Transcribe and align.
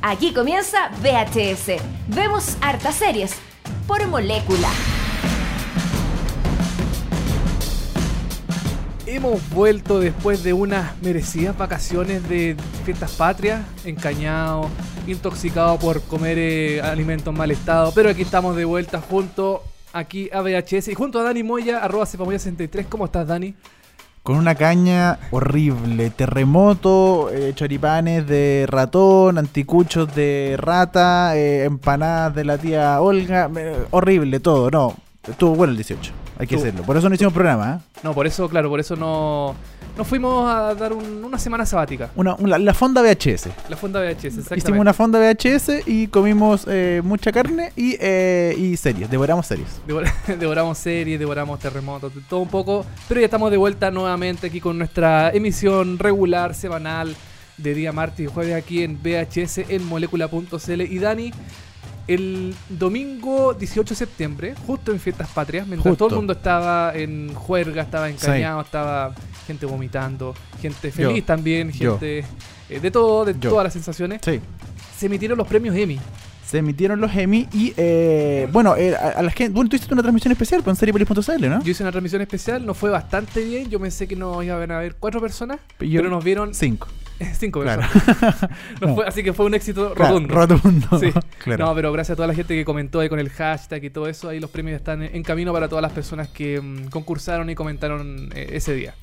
Aquí 0.00 0.32
comienza 0.32 0.90
VHS. 1.02 1.82
Vemos 2.06 2.56
hartas 2.60 2.94
series 2.94 3.34
por 3.88 4.06
molécula. 4.06 4.68
Hemos 9.06 9.50
vuelto 9.50 9.98
después 9.98 10.44
de 10.44 10.52
unas 10.52 10.96
merecidas 11.02 11.56
vacaciones 11.58 12.28
de 12.28 12.56
fiestas 12.84 13.12
patrias, 13.12 13.62
encañado, 13.84 14.68
intoxicado 15.08 15.78
por 15.78 16.00
comer 16.02 16.38
eh, 16.38 16.80
alimentos 16.80 17.32
en 17.32 17.38
mal 17.38 17.50
estado, 17.50 17.90
pero 17.92 18.10
aquí 18.10 18.22
estamos 18.22 18.54
de 18.54 18.64
vuelta 18.64 19.00
junto 19.00 19.64
aquí 19.92 20.30
a 20.32 20.42
VHS 20.42 20.88
y 20.88 20.94
junto 20.94 21.18
a 21.18 21.24
Dani 21.24 21.42
Moya, 21.42 21.78
arroba 21.78 22.04
cepamoya63. 22.04 22.86
¿Cómo 22.88 23.06
estás, 23.06 23.26
Dani? 23.26 23.54
Con 24.22 24.36
una 24.36 24.54
caña 24.56 25.18
horrible, 25.30 26.10
terremoto, 26.10 27.30
eh, 27.32 27.52
choripanes 27.54 28.26
de 28.26 28.66
ratón, 28.68 29.38
anticuchos 29.38 30.14
de 30.14 30.56
rata, 30.58 31.34
eh, 31.34 31.64
empanadas 31.64 32.34
de 32.34 32.44
la 32.44 32.58
tía 32.58 33.00
Olga, 33.00 33.48
eh, 33.56 33.84
horrible 33.90 34.38
todo, 34.40 34.70
no. 34.70 34.94
Estuvo 35.26 35.54
bueno 35.54 35.70
el 35.70 35.76
18, 35.78 36.12
hay 36.38 36.46
que 36.46 36.56
Estuvo- 36.56 36.68
hacerlo. 36.68 36.84
Por 36.86 36.96
eso 36.98 37.08
no 37.08 37.14
hicimos 37.14 37.32
programa, 37.32 37.80
¿eh? 37.80 37.98
No, 38.02 38.12
por 38.12 38.26
eso, 38.26 38.48
claro, 38.50 38.68
por 38.68 38.80
eso 38.80 38.96
no, 38.96 39.54
no 39.98 40.04
fuimos 40.04 40.48
a 40.48 40.74
dar 40.74 40.92
un- 40.92 41.24
una 41.24 41.38
semana 41.38 41.66
sabática. 41.66 42.10
Una, 42.14 42.34
una- 42.36 42.56
la 42.56 42.72
fonda 42.72 43.02
VHS. 43.02 43.48
La 43.68 43.76
fonda 43.76 44.00
VHS, 44.00 44.24
exactamente. 44.38 44.58
Hicimos 44.58 44.80
una 44.80 44.94
fonda 44.94 45.18
VHS 45.18 45.82
y 45.86 46.06
comimos 46.06 46.64
eh, 46.68 47.02
mucha 47.04 47.32
carne 47.32 47.72
y, 47.76 47.96
eh, 48.00 48.54
y 48.56 48.76
series, 48.76 49.10
devoramos 49.10 49.44
series. 49.46 49.66
Devora- 49.86 50.14
devoramos 50.38 50.78
series, 50.78 51.18
devoramos 51.18 51.58
terremotos, 51.58 52.14
de 52.14 52.20
todo 52.22 52.40
un 52.40 52.48
poco. 52.48 52.86
Pero 53.08 53.20
ya 53.20 53.24
estamos 53.26 53.50
de 53.50 53.56
vuelta 53.56 53.90
nuevamente 53.90 54.46
aquí 54.46 54.60
con 54.60 54.78
nuestra 54.78 55.30
emisión 55.30 55.98
regular, 55.98 56.54
semanal, 56.54 57.16
de 57.56 57.74
día 57.74 57.90
martes 57.92 58.20
y 58.20 58.26
jueves 58.28 58.54
aquí 58.54 58.84
en 58.84 58.96
VHS 59.02 59.64
en 59.68 59.84
molécula.cl. 59.84 60.80
Y 60.82 60.98
Dani, 61.00 61.32
el 62.08 62.54
domingo 62.68 63.54
18 63.54 63.90
de 63.90 63.94
septiembre, 63.96 64.54
justo 64.66 64.90
en 64.92 64.98
Fiestas 64.98 65.28
Patrias, 65.28 65.66
mientras 65.66 65.90
Justo. 65.92 66.06
todo 66.06 66.14
el 66.16 66.20
mundo 66.20 66.32
estaba 66.32 66.92
en 66.94 67.32
juerga, 67.34 67.82
estaba 67.82 68.08
encañado, 68.08 68.60
estaba 68.62 69.14
gente 69.46 69.66
vomitando, 69.66 70.34
gente 70.60 70.90
feliz 70.90 71.18
Yo. 71.18 71.24
también, 71.24 71.72
gente 71.72 72.24
eh, 72.68 72.80
de 72.80 72.90
todo, 72.90 73.24
de 73.24 73.34
Yo. 73.38 73.50
todas 73.50 73.64
las 73.64 73.72
sensaciones. 73.72 74.20
Sí. 74.24 74.40
Se 74.98 75.06
emitieron 75.06 75.38
los 75.38 75.46
premios 75.46 75.76
Emmy. 75.76 75.98
Se 76.46 76.58
emitieron 76.58 76.98
los 76.98 77.14
Emmy 77.14 77.46
y, 77.52 77.74
eh, 77.76 78.48
bueno, 78.50 78.74
eh, 78.74 78.96
a, 78.96 79.18
a 79.18 79.22
la 79.22 79.30
gente. 79.30 79.52
Bueno, 79.52 79.68
tú 79.68 79.76
hiciste 79.76 79.92
una 79.92 80.02
transmisión 80.02 80.32
especial 80.32 80.62
con 80.64 80.74
seriepolis.cl, 80.76 81.46
¿no? 81.48 81.62
Yo 81.62 81.70
hice 81.70 81.82
una 81.82 81.92
transmisión 81.92 82.22
especial, 82.22 82.64
nos 82.64 82.74
fue 82.78 82.88
bastante 82.88 83.44
bien. 83.44 83.68
Yo 83.68 83.78
pensé 83.78 84.08
que 84.08 84.16
nos 84.16 84.42
iban 84.42 84.70
a 84.70 84.78
ver 84.78 84.94
cuatro 84.98 85.20
personas, 85.20 85.58
Yo- 85.78 85.98
pero 86.00 86.08
nos 86.08 86.24
vieron 86.24 86.54
Cinco. 86.54 86.88
cinco 87.38 87.60
personas. 87.60 87.90
Nos 88.80 88.90
No. 88.90 88.94
fue- 88.94 89.06
así 89.06 89.22
que 89.22 89.32
fue 89.32 89.46
un 89.46 89.54
éxito 89.54 89.92
Claro, 89.94 90.14
rotundo. 90.20 90.34
rotundo. 90.34 90.98
Sí. 91.00 91.12
claro. 91.42 91.66
No, 91.66 91.74
pero 91.74 91.92
gracias 91.92 92.14
a 92.14 92.16
toda 92.16 92.28
la 92.28 92.34
gente 92.34 92.54
que 92.54 92.64
comentó 92.64 93.00
ahí 93.00 93.08
con 93.08 93.18
el 93.18 93.28
hashtag 93.30 93.84
y 93.84 93.90
todo 93.90 94.06
eso. 94.08 94.28
Ahí 94.28 94.40
los 94.40 94.50
premios 94.50 94.76
están 94.76 95.02
en 95.02 95.22
camino 95.22 95.52
para 95.52 95.68
todas 95.68 95.82
las 95.82 95.92
personas 95.92 96.28
que 96.28 96.60
mm, 96.60 96.88
concursaron 96.90 97.48
y 97.50 97.54
comentaron 97.54 98.30
eh, 98.34 98.50
ese 98.52 98.74
día. 98.74 98.94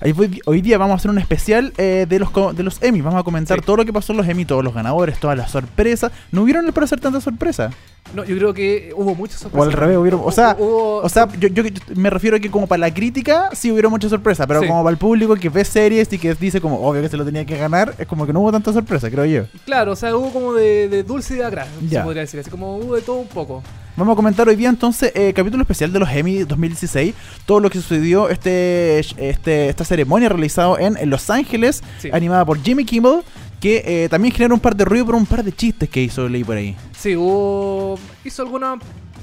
Ahí 0.00 0.10
voy- 0.12 0.40
hoy 0.46 0.60
día 0.60 0.78
vamos 0.78 0.94
a 0.94 0.96
hacer 0.96 1.10
un 1.12 1.18
especial 1.18 1.72
eh, 1.78 2.06
de 2.08 2.18
los 2.18 2.30
de 2.56 2.62
los 2.64 2.82
Emmy. 2.82 3.00
Vamos 3.02 3.20
a 3.20 3.22
comentar 3.22 3.60
Sí. 3.60 3.64
todo 3.64 3.76
lo 3.76 3.84
que 3.84 3.92
pasó 3.92 4.12
en 4.12 4.16
los 4.18 4.28
Emmy, 4.28 4.44
todos 4.44 4.64
los 4.64 4.74
ganadores, 4.74 5.18
todas 5.20 5.36
las 5.38 5.50
sorpresas. 5.52 6.10
¿No 6.32 6.42
hubieron 6.42 6.66
para 6.72 6.84
hacer 6.86 6.98
tanta 7.00 7.20
sorpresa? 7.20 7.70
No, 8.14 8.24
yo 8.24 8.36
creo 8.36 8.52
que 8.52 8.92
hubo 8.94 9.14
muchas 9.14 9.38
O 9.38 9.44
sorpresas. 9.44 9.68
al 9.68 9.72
revés, 9.72 9.96
hubieron. 9.96 10.20
O 10.22 10.30
sea, 10.30 10.54
Hubo- 10.58 10.98
o 11.02 11.08
sea 11.08 11.26
yo, 11.40 11.48
yo- 11.48 11.62
me 11.94 12.10
refiero 12.10 12.36
a 12.36 12.40
que 12.40 12.50
como 12.50 12.66
para 12.66 12.80
la 12.80 12.92
crítica 12.92 13.48
sí 13.54 13.72
hubieron 13.72 13.90
muchas 13.90 14.10
sorpresas, 14.10 14.46
pero 14.46 14.60
Sí. 14.60 14.66
como 14.68 14.82
para 14.82 14.90
el 14.92 14.98
público 14.98 15.34
que 15.36 15.48
ve 15.48 15.64
series 15.64 16.12
y 16.12 16.18
que 16.18 16.34
dice 16.34 16.60
como 16.60 16.76
obvio 16.86 17.00
que 17.00 17.08
se 17.08 17.16
lo 17.16 17.24
tenía 17.24 17.46
que 17.46 17.56
ganar, 17.56 17.94
es 17.98 18.06
como 18.06 18.26
que 18.26 18.32
no 18.34 18.40
hubo 18.40 18.52
tanta 18.52 18.70
sorpresa, 18.72 19.10
creo 19.10 19.24
yo. 19.24 19.44
Claro, 19.64 19.92
o 19.92 19.96
sea, 19.96 20.14
hubo 20.14 20.30
como 20.30 20.52
de, 20.52 20.88
de 20.90 21.02
dulce 21.04 21.34
y 21.34 21.36
de 21.38 21.44
agraz, 21.44 21.68
se 21.88 22.00
podría 22.00 22.22
decir. 22.22 22.38
Así 22.40 22.50
como 22.50 22.76
hubo 22.76 22.96
de 22.96 23.00
todo 23.02 23.16
un 23.16 23.28
poco. 23.28 23.62
Vamos 23.96 24.14
a 24.14 24.16
comentar 24.16 24.48
hoy 24.48 24.56
día 24.56 24.70
entonces 24.70 25.12
eh, 25.14 25.32
capítulo 25.34 25.62
especial 25.62 25.92
de 25.92 25.98
los 25.98 26.08
Emmy 26.10 26.44
2016, 26.44 27.14
todo 27.44 27.60
lo 27.60 27.68
que 27.70 27.78
sucedió 27.78 28.30
este, 28.30 28.98
este 29.00 29.68
esta 29.68 29.84
ceremonia 29.84 30.30
realizada 30.30 30.76
en, 30.80 30.96
en 30.96 31.08
Los 31.10 31.28
Ángeles, 31.30 31.82
Sí. 31.98 32.08
animada 32.12 32.44
por 32.46 32.58
Jimmy 32.62 32.84
Kimmel, 32.86 33.20
que 33.62 33.80
eh, 33.86 34.08
también 34.08 34.34
generó 34.34 34.56
un 34.56 34.60
par 34.60 34.74
de 34.74 34.84
ruido 34.84 35.06
por 35.06 35.14
un 35.14 35.24
par 35.24 35.44
de 35.44 35.52
chistes 35.52 35.88
que 35.88 36.02
hizo 36.02 36.28
leí 36.28 36.42
por 36.42 36.56
ahí. 36.56 36.74
Sí, 36.98 37.14
hubo. 37.14 37.96
hizo 38.24 38.42
alguna 38.42 38.76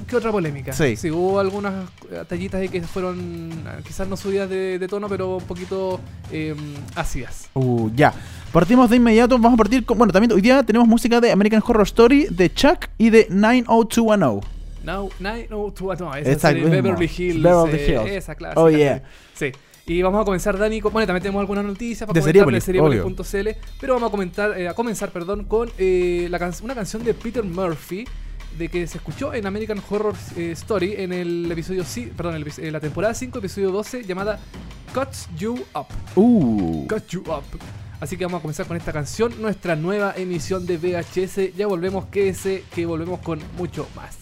que 0.08 0.16
otra 0.16 0.32
polémica. 0.32 0.72
Sí. 0.72 1.10
hubo 1.10 1.38
algunas 1.38 1.90
eh, 2.10 2.24
tallitas 2.26 2.62
ahí 2.62 2.70
que 2.70 2.80
fueron 2.80 3.52
eh, 3.52 3.82
quizás 3.86 4.08
no 4.08 4.16
subidas 4.16 4.48
de, 4.48 4.78
de 4.78 4.88
tono, 4.88 5.10
pero 5.10 5.36
un 5.36 5.44
poquito 5.44 6.00
eh, 6.32 6.56
ácidas. 6.94 7.50
Uh, 7.52 7.90
ya. 7.94 8.14
Partimos 8.50 8.88
de 8.88 8.96
inmediato, 8.96 9.38
vamos 9.38 9.54
a 9.54 9.58
partir 9.58 9.84
con... 9.84 9.98
Bueno, 9.98 10.10
también 10.10 10.32
hoy 10.32 10.40
día 10.40 10.62
tenemos 10.62 10.88
música 10.88 11.20
de 11.20 11.30
American 11.30 11.62
Horror 11.64 11.86
Story, 11.86 12.26
de 12.30 12.50
Chuck 12.50 12.86
y 12.96 13.10
de 13.10 13.26
90210. 13.28 14.50
Now, 14.82 15.10
nine, 15.18 15.48
no, 15.50 15.70
two, 15.70 15.94
no, 15.96 16.14
esa 16.14 16.18
Exacto, 16.18 16.60
serie, 16.60 16.64
mismo. 16.64 16.82
Beverly 16.82 17.10
Hills. 17.14 17.42
Beverly 17.42 17.78
eh, 17.78 17.90
Hills. 17.90 18.10
Esa 18.10 18.34
clásica. 18.34 18.60
Oh, 18.60 18.70
yeah. 18.70 19.02
Sí. 19.34 19.52
Y 19.92 20.02
vamos 20.02 20.22
a 20.22 20.24
comenzar, 20.24 20.56
Dani, 20.56 20.80
con- 20.80 20.92
bueno, 20.92 21.04
también 21.08 21.22
tenemos 21.22 21.40
algunas 21.40 21.64
noticias 21.64 22.06
para 22.06 22.14
De 22.14 22.20
comentar 22.20 22.62
Seriepolis, 22.62 23.04
de 23.24 23.24
Seriepolis.cl, 23.24 23.76
pero 23.80 23.94
vamos 23.94 24.06
a 24.06 24.10
comentar, 24.12 24.56
eh, 24.56 24.68
a 24.68 24.74
comenzar, 24.74 25.10
perdón, 25.10 25.46
con 25.46 25.68
eh, 25.78 26.28
la 26.30 26.38
can- 26.38 26.54
una 26.62 26.76
canción 26.76 27.02
de 27.02 27.12
Peter 27.12 27.42
Murphy 27.42 28.04
de 28.56 28.68
que 28.68 28.86
se 28.86 28.98
escuchó 28.98 29.34
en 29.34 29.46
American 29.46 29.82
Horror 29.90 30.14
eh, 30.36 30.52
Story 30.52 30.94
en 30.96 31.12
el 31.12 31.50
episodio, 31.50 31.82
sí, 31.84 32.06
perdón, 32.16 32.36
el 32.36 32.46
eh, 32.58 32.70
la 32.70 32.78
temporada 32.78 33.14
5, 33.14 33.38
episodio 33.40 33.72
12, 33.72 34.04
llamada 34.04 34.38
Cuts 34.94 35.28
You 35.36 35.54
Up. 35.74 35.86
Uh. 36.14 36.86
Cut 36.86 37.06
You 37.08 37.22
Up. 37.22 37.42
Así 38.00 38.16
que 38.16 38.24
vamos 38.24 38.38
a 38.38 38.42
comenzar 38.42 38.66
con 38.66 38.76
esta 38.76 38.92
canción, 38.92 39.42
nuestra 39.42 39.74
nueva 39.74 40.14
emisión 40.16 40.66
de 40.66 40.78
VHS. 40.78 41.52
Ya 41.56 41.66
volvemos, 41.66 42.06
quédese, 42.06 42.62
que 42.72 42.86
volvemos 42.86 43.18
con 43.20 43.40
mucho 43.56 43.88
más. 43.96 44.19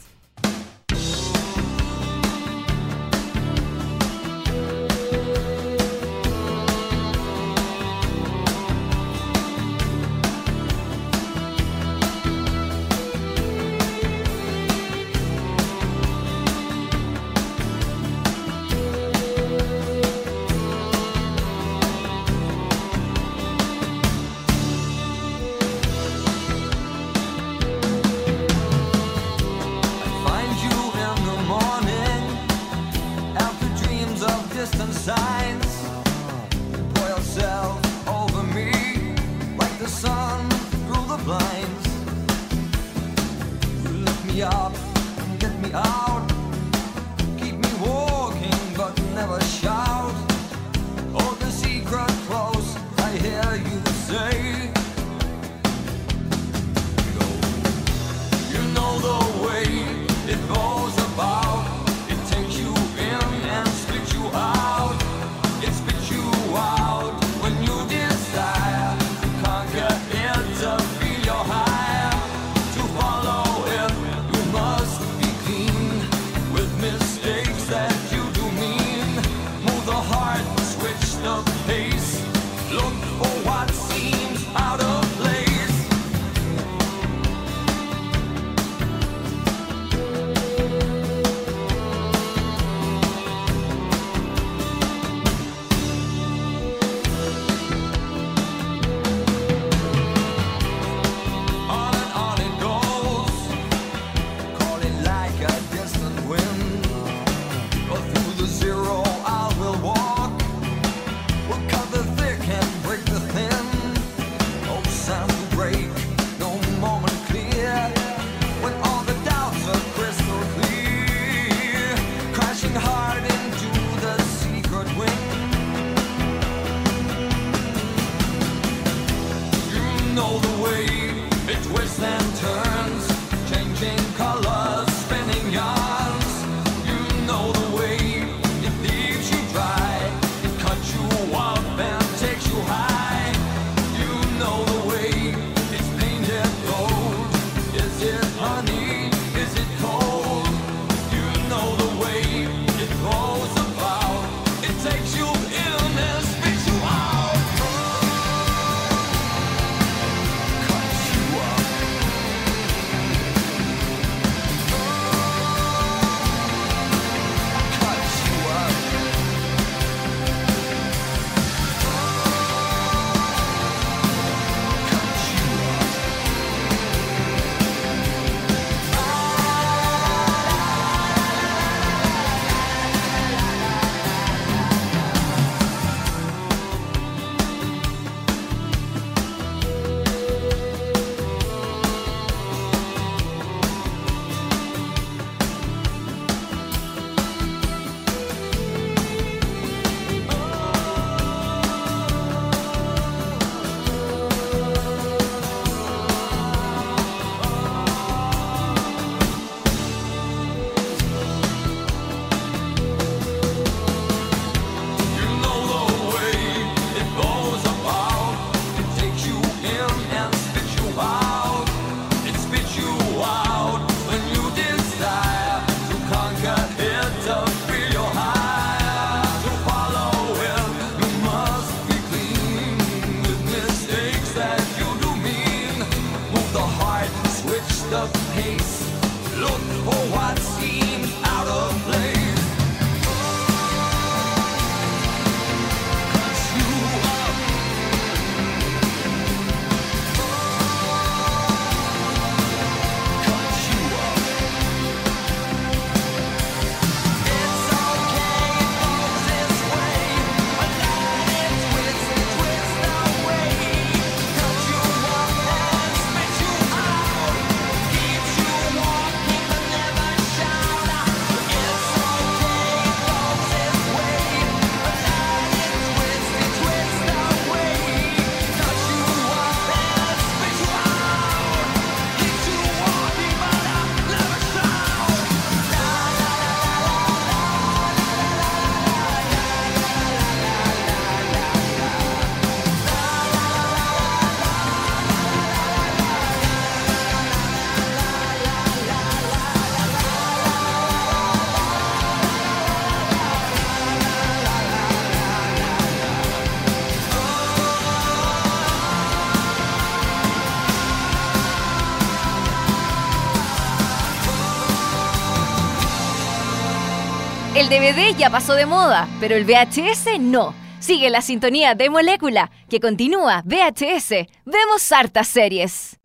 DVD 317.78 318.16
ya 318.18 318.28
pasó 318.28 318.54
de 318.54 318.66
moda, 318.66 319.06
pero 319.20 319.36
el 319.36 319.44
VHS 319.44 320.18
no. 320.18 320.52
Sigue 320.80 321.10
la 321.10 321.22
sintonía 321.22 321.76
de 321.76 321.88
Molécula, 321.90 322.50
que 322.68 322.80
continúa 322.80 323.44
VHS. 323.44 324.26
Vemos 324.44 324.90
hartas 324.90 325.28
series. 325.28 325.96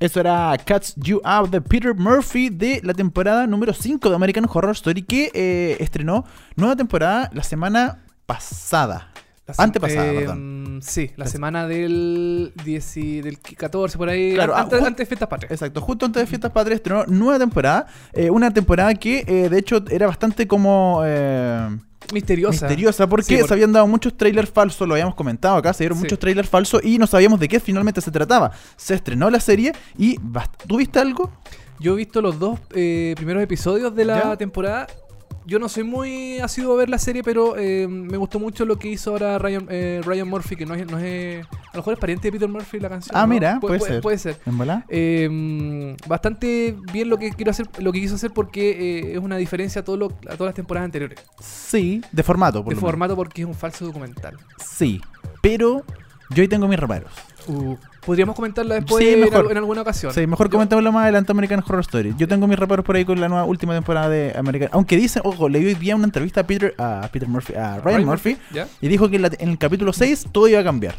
Eso 0.00 0.18
era 0.18 0.56
Cuts 0.66 0.96
You 0.96 1.20
Out 1.22 1.50
de 1.50 1.60
Peter 1.60 1.94
Murphy 1.94 2.48
de 2.48 2.80
la 2.82 2.94
temporada 2.94 3.46
número 3.46 3.74
5 3.74 4.08
de 4.08 4.16
American 4.16 4.48
Horror 4.52 4.72
Story 4.72 5.02
que 5.02 5.30
eh, 5.34 5.76
estrenó 5.78 6.24
nueva 6.56 6.74
temporada 6.74 7.30
la 7.32 7.44
semana 7.44 8.04
pasada. 8.26 9.12
La 9.56 9.64
Antepasada, 9.64 10.12
eh, 10.12 10.14
perdón. 10.16 10.80
Sí, 10.82 11.10
la 11.16 11.24
La- 11.24 11.30
semana 11.30 11.66
del, 11.66 12.52
10 12.64 12.96
y- 12.98 13.20
del 13.22 13.38
14 13.40 13.96
por 13.98 14.08
ahí. 14.08 14.34
Claro, 14.34 14.54
antes, 14.54 14.80
ah, 14.82 14.86
antes 14.86 14.98
de 14.98 15.06
Fiestas 15.06 15.28
Patrias. 15.28 15.50
Exacto, 15.52 15.80
justo 15.80 16.06
antes 16.06 16.22
de 16.22 16.26
Fiestas 16.26 16.50
Patrias 16.52 16.76
estrenó 16.76 17.04
nueva 17.06 17.38
temporada. 17.38 17.86
eh, 18.12 18.30
una 18.30 18.52
temporada 18.52 18.94
que 18.94 19.24
eh, 19.26 19.48
de 19.48 19.58
hecho 19.58 19.82
era 19.90 20.06
bastante 20.06 20.46
como... 20.46 21.00
eh, 21.04 21.68
Misteriosa. 22.12 22.66
misteriosa 22.66 23.06
porque 23.08 23.24
Sí, 23.38 23.46
se 23.46 23.52
habían 23.52 23.72
dado 23.72 23.86
muchos 23.86 24.16
trailers 24.16 24.50
falsos, 24.50 24.86
lo 24.88 24.94
habíamos 24.94 25.14
comentado 25.14 25.56
acá, 25.56 25.72
se 25.72 25.84
dieron 25.84 25.98
Sí. 25.98 26.04
muchos 26.04 26.18
trailers 26.18 26.48
falsos 26.48 26.82
y 26.84 26.96
no 26.98 27.06
sabíamos 27.06 27.38
de 27.40 27.48
qué 27.48 27.58
finalmente 27.60 28.00
se 28.00 28.10
trataba. 28.10 28.50
Se 28.76 28.94
estrenó 28.94 29.28
la 29.30 29.40
serie 29.40 29.72
y 29.98 30.18
¿tú 30.66 30.76
viste 30.78 30.98
algo? 31.00 31.30
Yo 31.80 31.94
he 31.94 31.96
visto 31.96 32.20
los 32.22 32.38
dos 32.38 32.58
eh, 32.74 33.14
primeros 33.16 33.42
episodios 33.42 33.94
de 33.94 34.04
la 34.04 34.22
¿Ya? 34.22 34.36
temporada. 34.36 34.86
Yo 35.48 35.58
no 35.58 35.70
soy 35.70 35.82
muy 35.82 36.38
asiduo 36.40 36.74
a 36.74 36.76
ver 36.76 36.90
la 36.90 36.98
serie, 36.98 37.22
pero 37.22 37.56
eh, 37.56 37.88
me 37.88 38.18
gustó 38.18 38.38
mucho 38.38 38.66
lo 38.66 38.78
que 38.78 38.88
hizo 38.88 39.12
ahora 39.12 39.38
Ryan, 39.38 39.66
eh, 39.70 40.02
Ryan 40.04 40.28
Murphy, 40.28 40.56
que 40.56 40.66
no 40.66 40.74
es, 40.74 40.86
no 40.90 40.98
es. 40.98 41.46
A 41.46 41.70
lo 41.72 41.78
mejor 41.80 41.94
es 41.94 41.98
pariente 41.98 42.28
de 42.28 42.32
Peter 42.32 42.48
Murphy 42.48 42.78
la 42.80 42.90
canción. 42.90 43.16
Ah, 43.16 43.22
¿no? 43.22 43.28
mira, 43.28 43.56
Pu- 43.56 43.60
puede 43.68 43.80
pu- 43.80 43.86
ser. 43.86 44.00
Puede 44.02 44.18
ser. 44.18 44.36
¿En? 44.44 44.84
Eh, 44.90 45.96
bastante 46.06 46.76
bien 46.92 47.08
lo 47.08 47.16
que 47.18 47.30
quiero 47.30 47.50
hacer, 47.50 47.66
lo 47.78 47.92
que 47.92 48.00
quiso 48.00 48.16
hacer 48.16 48.30
porque 48.32 48.98
eh, 49.00 49.12
es 49.14 49.18
una 49.20 49.36
diferencia 49.38 49.80
a, 49.80 49.84
todo 49.84 49.96
lo- 49.96 50.06
a 50.28 50.36
todas 50.36 50.48
las 50.50 50.54
temporadas 50.54 50.84
anteriores. 50.84 51.18
Sí, 51.40 52.02
de 52.12 52.22
formato, 52.22 52.62
por 52.62 52.70
De 52.70 52.74
lo 52.74 52.80
menos. 52.82 52.90
formato 52.90 53.16
porque 53.16 53.40
es 53.40 53.48
un 53.48 53.54
falso 53.54 53.86
documental. 53.86 54.36
Sí, 54.62 55.00
pero 55.40 55.82
yo 56.28 56.42
ahí 56.42 56.48
tengo 56.48 56.68
mis 56.68 56.78
reparos. 56.78 57.10
Uh, 57.46 57.74
Podríamos 58.08 58.34
comentarla 58.34 58.74
después 58.76 59.04
Sí, 59.04 59.10
en, 59.12 59.20
mejor. 59.20 59.44
al- 59.44 59.50
en 59.52 59.56
alguna 59.58 59.82
ocasión. 59.82 60.12
Sí, 60.12 60.26
mejor 60.26 60.48
comentémoslo 60.50 60.90
más 60.90 61.02
adelante 61.04 61.30
American 61.30 61.62
Horror 61.64 61.80
Story. 61.82 62.14
Yo 62.18 62.26
tengo 62.26 62.46
mis 62.48 62.58
reparos 62.58 62.84
por 62.84 62.96
ahí 62.96 63.04
con 63.04 63.20
la 63.20 63.28
nueva 63.28 63.44
última 63.44 63.74
temporada 63.74 64.08
de 64.08 64.32
American. 64.36 64.70
Aunque 64.72 64.96
dicen, 64.96 65.22
ojo, 65.24 65.44
hoy 65.44 65.74
día 65.74 65.94
una 65.94 66.06
entrevista 66.06 66.40
a 66.40 66.46
Peter, 66.46 66.74
a 66.78 67.08
Peter 67.12 67.28
Murphy, 67.28 67.54
a 67.54 67.78
Ryan, 67.80 68.04
Murphy, 68.06 68.36
¿Ya? 68.52 68.66
y 68.80 68.88
dijo 68.88 69.08
que 69.10 69.16
en, 69.16 69.22
la- 69.22 69.30
en 69.38 69.50
el 69.50 69.58
capítulo 69.58 69.92
6 69.92 70.26
todo 70.32 70.48
iba 70.48 70.60
a 70.60 70.64
cambiar. 70.64 70.94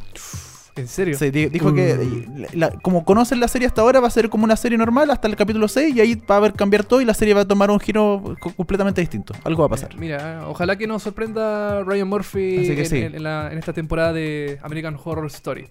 ¿En 0.76 0.88
serio? 0.88 1.18
Sí, 1.18 1.30
di- 1.30 1.48
dijo 1.48 1.74
que 1.74 1.92
eh, 1.92 2.48
la- 2.54 2.70
como 2.72 3.04
conocen 3.04 3.42
la 3.42 3.50
serie 3.50 3.68
hasta 3.68 3.82
ahora 3.82 4.00
va 4.00 4.08
a 4.08 4.12
ser 4.12 4.30
como 4.30 4.46
una 4.46 4.56
serie 4.56 4.78
normal 4.78 5.10
hasta 5.12 5.28
el 5.28 5.36
capítulo 5.36 5.68
6 5.68 5.94
y 5.96 6.00
ahí 6.00 6.16
va 6.16 6.36
a 6.36 6.38
haber 6.38 6.54
cambiar 6.54 6.86
todo 6.86 7.02
y 7.02 7.06
la 7.06 7.14
serie 7.14 7.34
va 7.34 7.42
a 7.42 7.46
tomar 7.48 7.70
un 7.70 7.82
giro 7.82 8.36
co- 8.40 8.54
completamente 8.54 9.02
distinto. 9.02 9.34
Algo 9.44 9.64
va 9.64 9.66
a 9.66 9.70
pasar. 9.70 9.92
Eh, 9.92 9.98
Mira, 9.98 10.44
ojalá 10.48 10.78
que 10.78 10.88
nos 10.88 11.04
sorprenda 11.04 11.84
Ryan 11.84 12.08
Murphy 12.08 12.68
en, 12.72 12.86
sí. 12.86 12.98
en- 12.98 13.16
en 13.16 13.24
la- 13.24 13.52
en 13.52 13.58
esta 13.58 13.74
temporada 13.74 14.14
de 14.14 14.58
American 14.64 14.96
Horror 15.04 15.26
Story. 15.28 15.68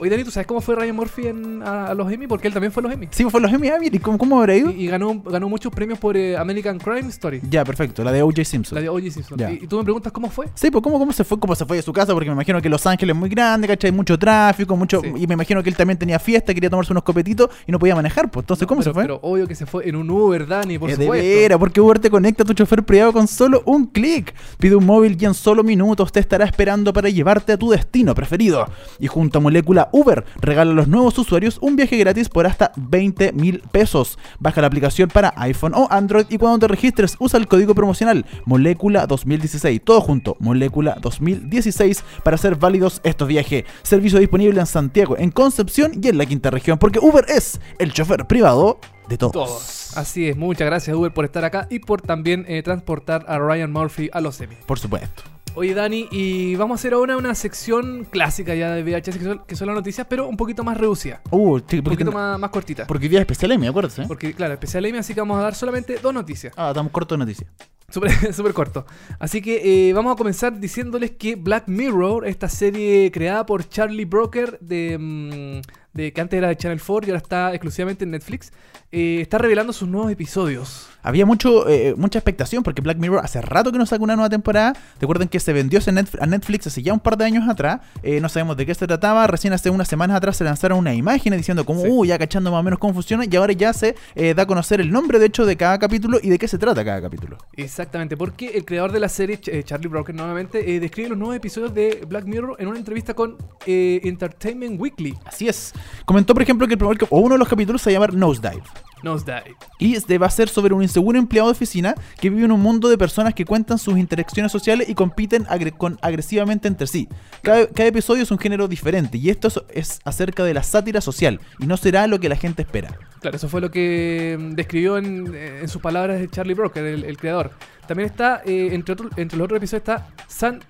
Oye, 0.00 0.10
Dani, 0.10 0.24
¿tú 0.24 0.32
sabes 0.32 0.48
cómo 0.48 0.60
fue 0.60 0.74
Ryan 0.74 0.96
Murphy 0.96 1.28
en- 1.28 1.62
a, 1.62 1.86
a 1.86 1.94
los 1.94 2.10
Emmy? 2.10 2.26
Porque 2.26 2.48
él 2.48 2.52
también 2.52 2.72
fue 2.72 2.80
a 2.80 2.84
los 2.84 2.92
Emmy. 2.92 3.06
Sí, 3.12 3.24
fue 3.30 3.40
los 3.40 3.52
Emmy, 3.52 3.68
ah, 3.68 3.76
mira, 3.78 3.94
¿y 3.94 4.00
cómo, 4.00 4.18
cómo 4.18 4.40
habrá 4.40 4.56
ido? 4.56 4.72
Y, 4.72 4.84
y 4.84 4.86
ganó, 4.88 5.22
ganó 5.22 5.48
muchos 5.48 5.72
premios 5.72 6.00
por 6.00 6.16
eh, 6.16 6.36
American 6.36 6.78
Crime 6.78 7.08
Story. 7.10 7.40
Ya, 7.48 7.64
perfecto, 7.64 8.02
la 8.02 8.10
de 8.10 8.20
O.J. 8.22 8.44
Simpson. 8.44 8.74
La 8.74 8.82
de 8.82 8.88
O.J. 8.88 9.10
Simpson. 9.12 9.38
Ya. 9.38 9.52
Y, 9.52 9.60
y 9.62 9.66
tú 9.68 9.78
me 9.78 9.84
preguntas 9.84 10.10
cómo 10.12 10.28
fue. 10.30 10.46
Sí, 10.54 10.68
pues 10.72 10.82
¿cómo, 10.82 10.98
cómo 10.98 11.12
se 11.12 11.22
fue, 11.22 11.38
cómo 11.38 11.54
se 11.54 11.64
fue 11.64 11.76
de 11.76 11.82
su 11.84 11.92
casa, 11.92 12.12
porque 12.12 12.28
me 12.28 12.34
imagino 12.34 12.60
que 12.60 12.68
Los 12.68 12.84
Ángeles 12.88 13.14
es 13.14 13.20
muy 13.20 13.28
grande, 13.28 13.68
¿cachai? 13.68 13.92
Mucho 13.92 14.18
tráfico, 14.18 14.74
mucho, 14.76 15.00
Sí. 15.00 15.12
y 15.16 15.26
me 15.28 15.34
imagino 15.34 15.62
que 15.62 15.70
él 15.70 15.76
también 15.76 15.96
tenía 15.96 16.18
fiesta, 16.18 16.52
quería 16.52 16.68
tomarse 16.70 16.92
unos 16.92 17.04
copetitos 17.04 17.50
y 17.64 17.70
no 17.70 17.78
podía 17.78 17.94
manejar, 17.94 18.28
pues 18.32 18.42
entonces, 18.42 18.66
¿cómo 18.66 18.80
pero, 18.80 18.90
se 18.90 18.94
fue? 18.94 19.02
Pero 19.04 19.20
obvio 19.22 19.46
que 19.46 19.54
se 19.54 19.64
fue 19.64 19.88
en 19.88 19.94
un 19.94 20.10
Uber, 20.10 20.44
Dani, 20.48 20.76
por 20.76 20.90
Eh, 20.90 20.96
de 20.96 21.04
supuesto. 21.04 21.24
veras, 21.28 21.58
porque 21.60 21.80
Uber 21.80 22.00
te 22.00 22.10
conecta 22.10 22.42
a 22.42 22.46
tu 22.46 22.52
chofer 22.54 22.82
privado 22.82 23.12
con 23.12 23.28
solo 23.28 23.62
un 23.64 23.86
clic. 23.86 24.34
Pide 24.58 24.74
un 24.74 24.84
móvil 24.86 25.16
y 25.20 25.24
en 25.24 25.34
solo 25.34 25.62
minutos 25.62 26.10
te 26.10 26.18
estará 26.18 26.44
esperando 26.44 26.92
para 26.92 27.08
llevarte 27.10 27.52
a 27.52 27.56
tu 27.56 27.70
destino 27.70 28.12
preferido. 28.12 28.66
Y 28.98 29.06
junto 29.06 29.38
a 29.38 29.40
Molécula 29.40 29.83
Uber, 29.92 30.24
regala 30.40 30.72
a 30.72 30.74
los 30.74 30.88
nuevos 30.88 31.18
usuarios 31.18 31.58
un 31.60 31.76
viaje 31.76 31.96
gratis 31.96 32.28
por 32.28 32.46
hasta 32.46 32.72
20 32.76 33.32
mil 33.32 33.60
pesos. 33.70 34.18
Baja 34.38 34.60
la 34.60 34.66
aplicación 34.66 35.08
para 35.08 35.34
iPhone 35.36 35.74
o 35.74 35.88
Android 35.90 36.26
y 36.28 36.38
cuando 36.38 36.60
te 36.60 36.68
registres 36.68 37.16
usa 37.18 37.38
el 37.38 37.48
código 37.48 37.74
promocional 37.74 38.26
Molécula 38.44 39.06
2016. 39.06 39.80
Todo 39.84 40.00
junto, 40.00 40.36
Molécula 40.40 40.96
2016 41.00 42.04
para 42.22 42.36
hacer 42.36 42.56
válidos 42.56 43.00
estos 43.04 43.28
viajes. 43.28 43.64
Servicio 43.82 44.18
disponible 44.18 44.60
en 44.60 44.66
Santiago, 44.66 45.16
en 45.18 45.30
Concepción 45.30 45.92
y 46.02 46.08
en 46.08 46.18
la 46.18 46.26
quinta 46.26 46.50
región, 46.50 46.78
porque 46.78 46.98
Uber 46.98 47.24
es 47.28 47.60
el 47.78 47.92
chofer 47.92 48.26
privado 48.26 48.78
de 49.08 49.18
todos. 49.18 49.32
Todos. 49.32 49.96
Así 49.96 50.28
es, 50.28 50.36
muchas 50.36 50.66
gracias 50.66 50.96
Uber 50.96 51.12
por 51.12 51.24
estar 51.24 51.44
acá 51.44 51.66
y 51.70 51.78
por 51.78 52.00
también 52.00 52.44
eh, 52.48 52.62
transportar 52.62 53.24
a 53.28 53.38
Ryan 53.38 53.72
Murphy 53.72 54.10
a 54.12 54.20
los 54.20 54.40
Emmy. 54.40 54.56
Por 54.66 54.78
supuesto. 54.78 55.33
Oye, 55.56 55.72
Dani, 55.72 56.08
y 56.10 56.56
vamos 56.56 56.74
a 56.74 56.78
hacer 56.80 56.94
ahora 56.94 57.16
una 57.16 57.32
sección 57.36 58.04
clásica 58.10 58.56
ya 58.56 58.72
de 58.72 58.82
VHS, 58.82 59.18
que 59.18 59.24
son, 59.24 59.42
que 59.46 59.54
son 59.54 59.68
las 59.68 59.76
noticias, 59.76 60.04
pero 60.10 60.26
un 60.26 60.36
poquito 60.36 60.64
más 60.64 60.76
reducida. 60.76 61.22
Uh, 61.30 61.54
Un 61.58 61.82
poquito 61.84 62.10
más, 62.10 62.38
más 62.40 62.50
cortita. 62.50 62.86
porque 62.88 63.04
hoy 63.04 63.08
día 63.08 63.20
es 63.20 63.22
especial 63.22 63.52
Emmy, 63.52 63.68
acuérdate. 63.68 64.02
¿eh? 64.02 64.04
Porque, 64.08 64.34
claro, 64.34 64.54
especial 64.54 64.84
Emmy, 64.84 64.98
así 64.98 65.14
que 65.14 65.20
vamos 65.20 65.38
a 65.38 65.42
dar 65.42 65.54
solamente 65.54 65.98
dos 66.02 66.12
noticias. 66.12 66.52
Ah, 66.56 66.70
estamos 66.70 66.90
cortos 66.90 67.16
de 67.16 67.24
noticias. 67.24 67.48
Súper 67.88 68.10
súper 68.34 68.52
corto. 68.52 68.84
Así 69.20 69.40
que 69.40 69.88
eh, 69.88 69.92
vamos 69.92 70.12
a 70.12 70.16
comenzar 70.16 70.58
diciéndoles 70.58 71.12
que 71.12 71.36
Black 71.36 71.68
Mirror, 71.68 72.26
esta 72.26 72.48
serie 72.48 73.12
creada 73.12 73.46
por 73.46 73.68
Charlie 73.68 74.06
Broker, 74.06 74.58
de, 74.60 74.98
mm, 74.98 75.60
de 75.94 76.12
que 76.12 76.20
antes 76.20 76.36
era 76.36 76.48
de 76.48 76.56
Channel 76.56 76.80
4 76.84 77.06
y 77.06 77.10
ahora 77.10 77.22
está 77.22 77.50
exclusivamente 77.54 78.04
en 78.04 78.10
Netflix, 78.10 78.52
eh, 78.92 79.18
está 79.20 79.38
revelando 79.38 79.72
sus 79.72 79.88
nuevos 79.88 80.10
episodios. 80.12 80.88
Había 81.02 81.26
mucho, 81.26 81.68
eh, 81.68 81.94
mucha 81.96 82.18
expectación 82.18 82.62
porque 82.62 82.80
Black 82.80 82.96
Mirror 82.98 83.20
hace 83.22 83.40
rato 83.42 83.70
que 83.70 83.78
no 83.78 83.84
saca 83.86 84.02
una 84.02 84.16
nueva 84.16 84.30
temporada. 84.30 84.72
Recuerden 85.00 85.28
que 85.28 85.38
se 85.38 85.52
vendió 85.52 85.78
a 85.86 86.26
Netflix 86.26 86.66
hace 86.66 86.82
ya 86.82 86.94
un 86.94 87.00
par 87.00 87.16
de 87.18 87.26
años 87.26 87.46
atrás. 87.48 87.80
Eh, 88.02 88.20
no 88.20 88.28
sabemos 88.30 88.56
de 88.56 88.64
qué 88.64 88.74
se 88.74 88.86
trataba. 88.86 89.26
Recién 89.26 89.52
hace 89.52 89.68
unas 89.68 89.86
semanas 89.86 90.16
atrás 90.16 90.36
se 90.38 90.44
lanzaron 90.44 90.78
una 90.78 90.94
imagen 90.94 91.36
diciendo 91.36 91.64
como, 91.66 91.82
Sí. 91.82 91.88
uh, 91.90 92.04
ya 92.06 92.18
cachando 92.18 92.50
más 92.50 92.60
o 92.60 92.62
menos 92.62 92.78
cómo 92.78 92.94
funciona. 92.94 93.24
Y 93.30 93.36
ahora 93.36 93.52
ya 93.52 93.72
se 93.74 93.94
da 94.34 94.42
a 94.44 94.46
conocer 94.46 94.80
el 94.80 94.90
nombre, 94.90 95.18
de 95.18 95.26
hecho, 95.26 95.44
de 95.44 95.56
cada 95.56 95.78
capítulo 95.78 96.18
y 96.22 96.30
de 96.30 96.38
qué 96.38 96.48
se 96.48 96.56
trata 96.58 96.82
cada 96.84 97.02
capítulo. 97.02 97.36
Exactamente, 97.54 98.16
porque 98.16 98.48
el 98.56 98.64
creador 98.64 98.90
de 98.92 99.00
la 99.00 99.08
serie, 99.10 99.38
Ch- 99.40 99.62
Charlie 99.64 99.88
Broker, 99.88 100.14
nuevamente, 100.14 100.62
describe 100.80 101.10
los 101.10 101.18
nuevos 101.18 101.36
episodios 101.36 101.74
de 101.74 102.02
Black 102.08 102.24
Mirror 102.24 102.56
en 102.58 102.68
una 102.68 102.78
entrevista 102.78 103.12
con 103.12 103.36
Entertainment 103.66 104.80
Weekly. 104.80 105.14
Así 105.24 105.48
es. 105.48 105.72
Comentó, 106.04 106.34
por 106.34 106.42
ejemplo, 106.42 106.66
que 106.66 106.74
el 106.74 106.78
primer 106.78 106.98
o 107.10 107.18
uno 107.18 107.34
de 107.34 107.38
los 107.38 107.48
capítulos 107.48 107.82
se 107.82 107.92
llama 107.92 108.06
Nosedive. 108.08 108.62
Nosedive. 109.02 109.54
Y 109.78 109.94
este 109.96 110.16
va 110.18 110.26
a 110.26 110.30
ser 110.30 110.48
sobre 110.48 110.72
un 110.74 110.82
inseguro 110.82 111.18
empleado 111.18 111.48
de 111.48 111.52
oficina 111.52 111.94
que 112.20 112.30
vive 112.30 112.44
en 112.44 112.52
un 112.52 112.60
mundo 112.60 112.88
de 112.88 112.96
personas 112.96 113.34
que 113.34 113.44
cuentan 113.44 113.78
sus 113.78 113.98
interacciones 113.98 114.50
sociales 114.50 114.88
y 114.88 114.94
compiten 114.94 115.44
agre- 115.46 115.76
con- 115.76 115.98
agresivamente 116.02 116.68
entre 116.68 116.86
sí. 116.86 117.08
Cada, 117.42 117.66
cada 117.68 117.88
episodio 117.88 118.22
es 118.22 118.30
un 118.30 118.38
género 118.38 118.66
diferente 118.68 119.18
y 119.18 119.28
esto 119.30 119.48
es, 119.48 119.60
es 119.72 120.00
acerca 120.04 120.42
de 120.44 120.54
la 120.54 120.62
sátira 120.62 121.00
social 121.00 121.40
y 121.58 121.66
no 121.66 121.76
será 121.76 122.06
lo 122.06 122.18
que 122.20 122.28
la 122.28 122.36
gente 122.36 122.62
espera. 122.62 122.98
Claro, 123.20 123.36
eso 123.36 123.48
fue 123.48 123.60
lo 123.60 123.70
que 123.70 124.36
mm, 124.38 124.50
describió 124.54 124.96
en, 124.98 125.34
en 125.34 125.68
sus 125.68 125.82
palabras 125.82 126.18
de 126.20 126.28
Charlie 126.30 126.54
Broker, 126.54 126.84
el, 126.84 127.04
el 127.04 127.16
creador. 127.18 127.50
También 127.86 128.08
está, 128.08 128.40
eh, 128.46 128.70
entre, 128.72 128.94
otro- 128.94 129.10
entre 129.16 129.36
los 129.36 129.44
otros 129.44 129.58
episodios, 129.58 129.80
está 129.82 130.06
San 130.28 130.60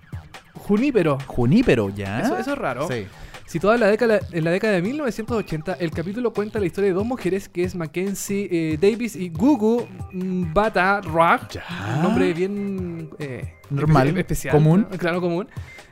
Junípero. 0.55 1.19
Junípero, 1.27 1.91
¿ya? 1.91 2.21
Eso, 2.21 2.37
eso 2.39 2.53
es 2.53 2.59
raro. 2.59 2.89
Sí. 2.89 3.07
Situada 3.47 3.75
en 3.77 3.81
la, 3.83 3.87
década, 3.89 4.21
en 4.33 4.45
la 4.45 4.51
década 4.51 4.73
de 4.75 4.83
1980, 4.83 5.75
el 5.75 5.91
capítulo 5.91 6.33
cuenta 6.33 6.59
la 6.59 6.67
historia 6.67 6.89
de 6.91 6.95
dos 6.95 7.05
mujeres 7.05 7.49
que 7.49 7.63
es 7.63 7.75
Mackenzie 7.75 8.49
eh, 8.51 8.79
Davis 8.81 9.15
y 9.17 9.29
Gugu 9.29 9.87
Bata. 10.53 11.01
Ya. 11.51 11.63
Un 11.97 12.03
nombre 12.03 12.33
bien 12.33 13.11
eh, 13.19 13.55
Normal, 13.71 14.09
espe- 14.15 14.19
especial, 14.21 14.53
común. 14.53 14.87
¿no? 14.91 14.99
claro, 14.99 15.21
común. 15.21 15.47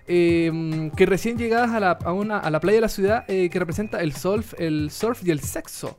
Eh, 0.07 0.91
que 0.97 1.07
recién 1.07 1.39
llegadas 1.39 1.71
a 1.71 1.81
la, 1.81 1.93
a 1.93 2.13
una- 2.13 2.39
a 2.39 2.51
la 2.51 2.61
playa 2.61 2.77
de 2.77 2.81
la 2.83 2.89
ciudad 2.89 3.25
eh, 3.29 3.49
que 3.51 3.59
representa 3.59 4.01
el 4.01 4.13
surf, 4.15 4.55
el 4.59 4.91
surf 4.91 5.23
y 5.27 5.31
el 5.31 5.41
sexo. 5.41 5.97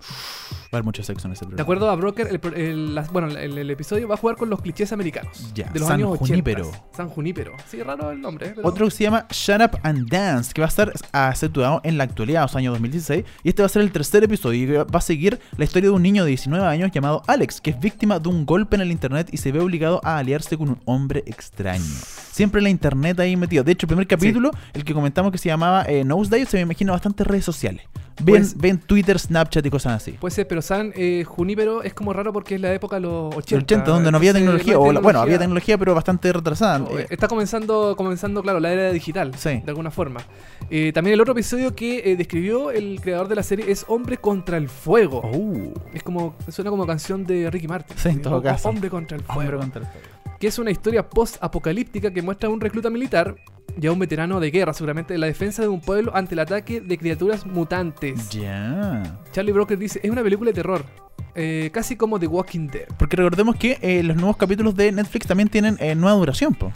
Va 0.52 0.78
a 0.78 0.80
haber 0.80 0.84
mucho 0.86 1.04
sexo 1.04 1.28
en 1.28 1.34
ese 1.34 1.42
programa. 1.42 1.58
De 1.58 1.62
acuerdo 1.62 1.90
a 1.90 1.96
Broker, 1.96 2.28
el, 2.28 2.54
el- 2.56 2.96
las- 2.96 3.12
bueno, 3.12 3.28
el, 3.28 3.58
el 3.58 3.70
episodio 3.70 4.08
va 4.08 4.16
a 4.16 4.18
jugar 4.18 4.36
con 4.38 4.50
los 4.50 4.60
clichés 4.62 4.92
americanos 4.92 5.52
Ya, 5.54 5.70
de 5.70 5.80
los 5.80 5.88
San 5.88 5.98
años 6.00 6.10
80. 6.14 6.28
Junípero. 6.28 6.72
San 6.96 7.10
Junípero. 7.10 7.54
Sí, 7.70 7.82
raro 7.84 8.12
el 8.12 8.20
nombre. 8.22 8.48
¿eh? 8.48 8.54
pero- 8.56 8.68
Otro 8.68 8.86
que 8.86 8.92
se 8.92 9.04
llama 9.04 9.28
Shut 9.30 9.62
Up 9.62 9.80
and 9.84 10.10
Dance, 10.10 10.52
que 10.54 10.62
va 10.62 10.68
a 10.68 10.70
estar 10.70 10.92
situado 11.36 11.80
en 11.84 11.98
la 11.98 12.06
actualidad, 12.06 12.42
los 12.44 12.56
años 12.56 12.74
2016. 12.74 13.24
Y 13.44 13.50
este 13.50 13.62
va 13.62 13.68
a 13.68 13.70
ser 13.70 13.84
el 13.84 13.92
tercer 13.92 14.24
episodio 14.24 14.64
y 14.64 14.66
va 14.78 14.86
a 14.92 15.02
seguir 15.02 15.40
la 15.58 15.64
historia 15.66 15.90
de 15.90 15.96
un 15.96 16.02
niño 16.02 16.24
de 16.24 16.30
19 16.30 16.66
años 16.66 16.92
llamado 16.92 17.22
Alex, 17.28 17.62
que 17.62 17.70
es 17.70 17.80
víctima 17.80 18.18
de 18.20 18.30
un 18.30 18.46
golpe 18.46 18.76
en 18.76 18.82
el 18.82 18.92
internet 18.92 19.30
y 19.32 19.38
se 19.38 19.52
ve 19.52 19.60
obligado 19.60 20.02
a 20.04 20.18
aliarse 20.18 20.58
con 20.58 20.70
un 20.70 20.80
hombre 20.86 21.24
extraño. 21.28 21.84
Siempre 22.32 22.62
la 22.62 22.70
internet 22.70 23.20
ahí 23.20 23.36
metido. 23.36 23.64
De 23.64 23.72
hecho, 23.74 23.86
primer 23.96 24.08
capítulo, 24.08 24.52
el 24.74 24.84
que 24.84 24.94
comentamos 24.94 25.32
que 25.32 25.38
se 25.38 25.50
llamaba 25.50 25.84
eh, 25.88 26.04
Nosedive, 26.04 26.46
se 26.46 26.58
me 26.58 26.64
imagina 26.64 26.92
bastante 26.92 27.24
redes 27.24 27.46
sociales. 27.46 27.84
Ven, 28.22 28.26
Pues- 28.44 28.56
ven 28.58 28.78
Twitter, 28.78 29.18
Snapchat 29.18 29.66
y 29.66 29.70
cosas 29.72 29.94
así. 29.94 30.12
Puede 30.12 30.36
ser, 30.36 30.48
pero 30.48 30.62
San 30.62 30.94
eh, 30.96 31.24
Junípero 31.26 31.82
es 31.82 31.96
como 31.96 32.14
raro 32.14 32.32
porque 32.32 32.54
es 32.56 32.62
la 32.62 32.72
época 32.72 32.98
de 32.98 33.02
los 33.02 33.36
80. 33.36 33.56
El 33.56 33.62
80, 33.64 33.92
donde 33.92 34.12
no 34.12 34.18
había 34.18 34.34
tecnología, 34.34 34.74
no 34.76 34.82
o 34.82 35.02
bueno, 35.02 35.20
había 35.20 35.40
tecnología, 35.40 35.80
pero 35.80 35.96
bastante 35.96 36.32
retrasada. 36.32 36.78
No, 36.78 37.00
Eh, 37.00 37.08
Está 37.10 37.28
comenzando, 37.28 37.96
comenzando, 37.98 38.44
claro, 38.44 38.60
la 38.60 38.72
era 38.72 38.92
digital, 38.92 39.34
Sí. 39.36 39.50
de 39.50 39.64
alguna 39.68 39.90
forma. 39.90 40.22
Eh, 40.70 40.92
también 40.94 41.16
el 41.16 41.22
otro 41.22 41.32
episodio 41.34 41.74
que 41.76 42.16
describió 42.16 42.70
el 42.70 43.02
creador 43.02 43.28
de 43.28 43.36
la 43.36 43.42
serie 43.44 43.72
es 43.72 43.84
Hombre 43.88 44.18
contra 44.18 44.58
el 44.58 44.70
Fuego. 44.70 45.22
oh, 45.24 45.74
Es 45.96 46.04
como, 46.04 46.36
suena 46.50 46.70
como 46.70 46.86
canción 46.86 47.26
de 47.26 47.50
Ricky 47.50 47.68
Martin. 47.68 47.98
Sí, 47.98 48.10
en 48.10 48.22
todo 48.22 48.44
caso. 48.44 48.70
Hombre 48.70 48.92
contra 48.92 49.18
el 49.18 49.24
Fuego. 49.24 49.40
hombre 49.42 49.58
contra 49.58 49.82
el 49.82 49.88
fuego. 49.88 50.08
Que 50.44 50.50
es 50.50 50.60
una 50.60 50.72
historia 50.72 51.08
post-apocalíptica 51.08 52.12
que 52.12 52.22
muestra 52.22 52.50
a 52.50 52.52
un 52.52 52.60
recluta 52.60 52.90
militar 52.90 53.38
y 53.82 53.88
a 53.88 53.94
un 53.94 53.98
veterano 53.98 54.42
de 54.42 54.52
guerra, 54.52 54.74
seguramente, 54.74 55.14
en 55.14 55.22
la 55.22 55.28
defensa 55.28 55.62
de 55.62 55.70
un 55.70 55.80
pueblo 55.80 56.14
ante 56.14 56.36
el 56.36 56.40
ataque 56.40 56.82
de 56.82 56.98
criaturas 56.98 57.46
mutantes. 57.46 58.30
Ya. 58.32 59.22
Charlie 59.32 59.54
Broker 59.54 59.78
dice, 59.78 60.02
es 60.04 60.12
una 60.12 60.22
película 60.22 60.50
de 60.50 60.56
terror, 60.56 60.84
eh, 61.34 61.70
casi 61.72 61.96
como 61.96 62.20
The 62.20 62.28
Walking 62.28 62.68
Dead. 62.68 62.88
Porque 63.00 63.16
recordemos 63.16 63.56
que 63.56 63.78
eh, 63.82 64.04
los 64.04 64.18
nuevos 64.18 64.36
capítulos 64.36 64.76
de 64.76 64.92
Netflix 64.92 65.28
también 65.28 65.48
tienen 65.48 65.78
eh, 65.80 65.96
nueva 65.96 66.18
duración, 66.18 66.54
po. 66.54 66.74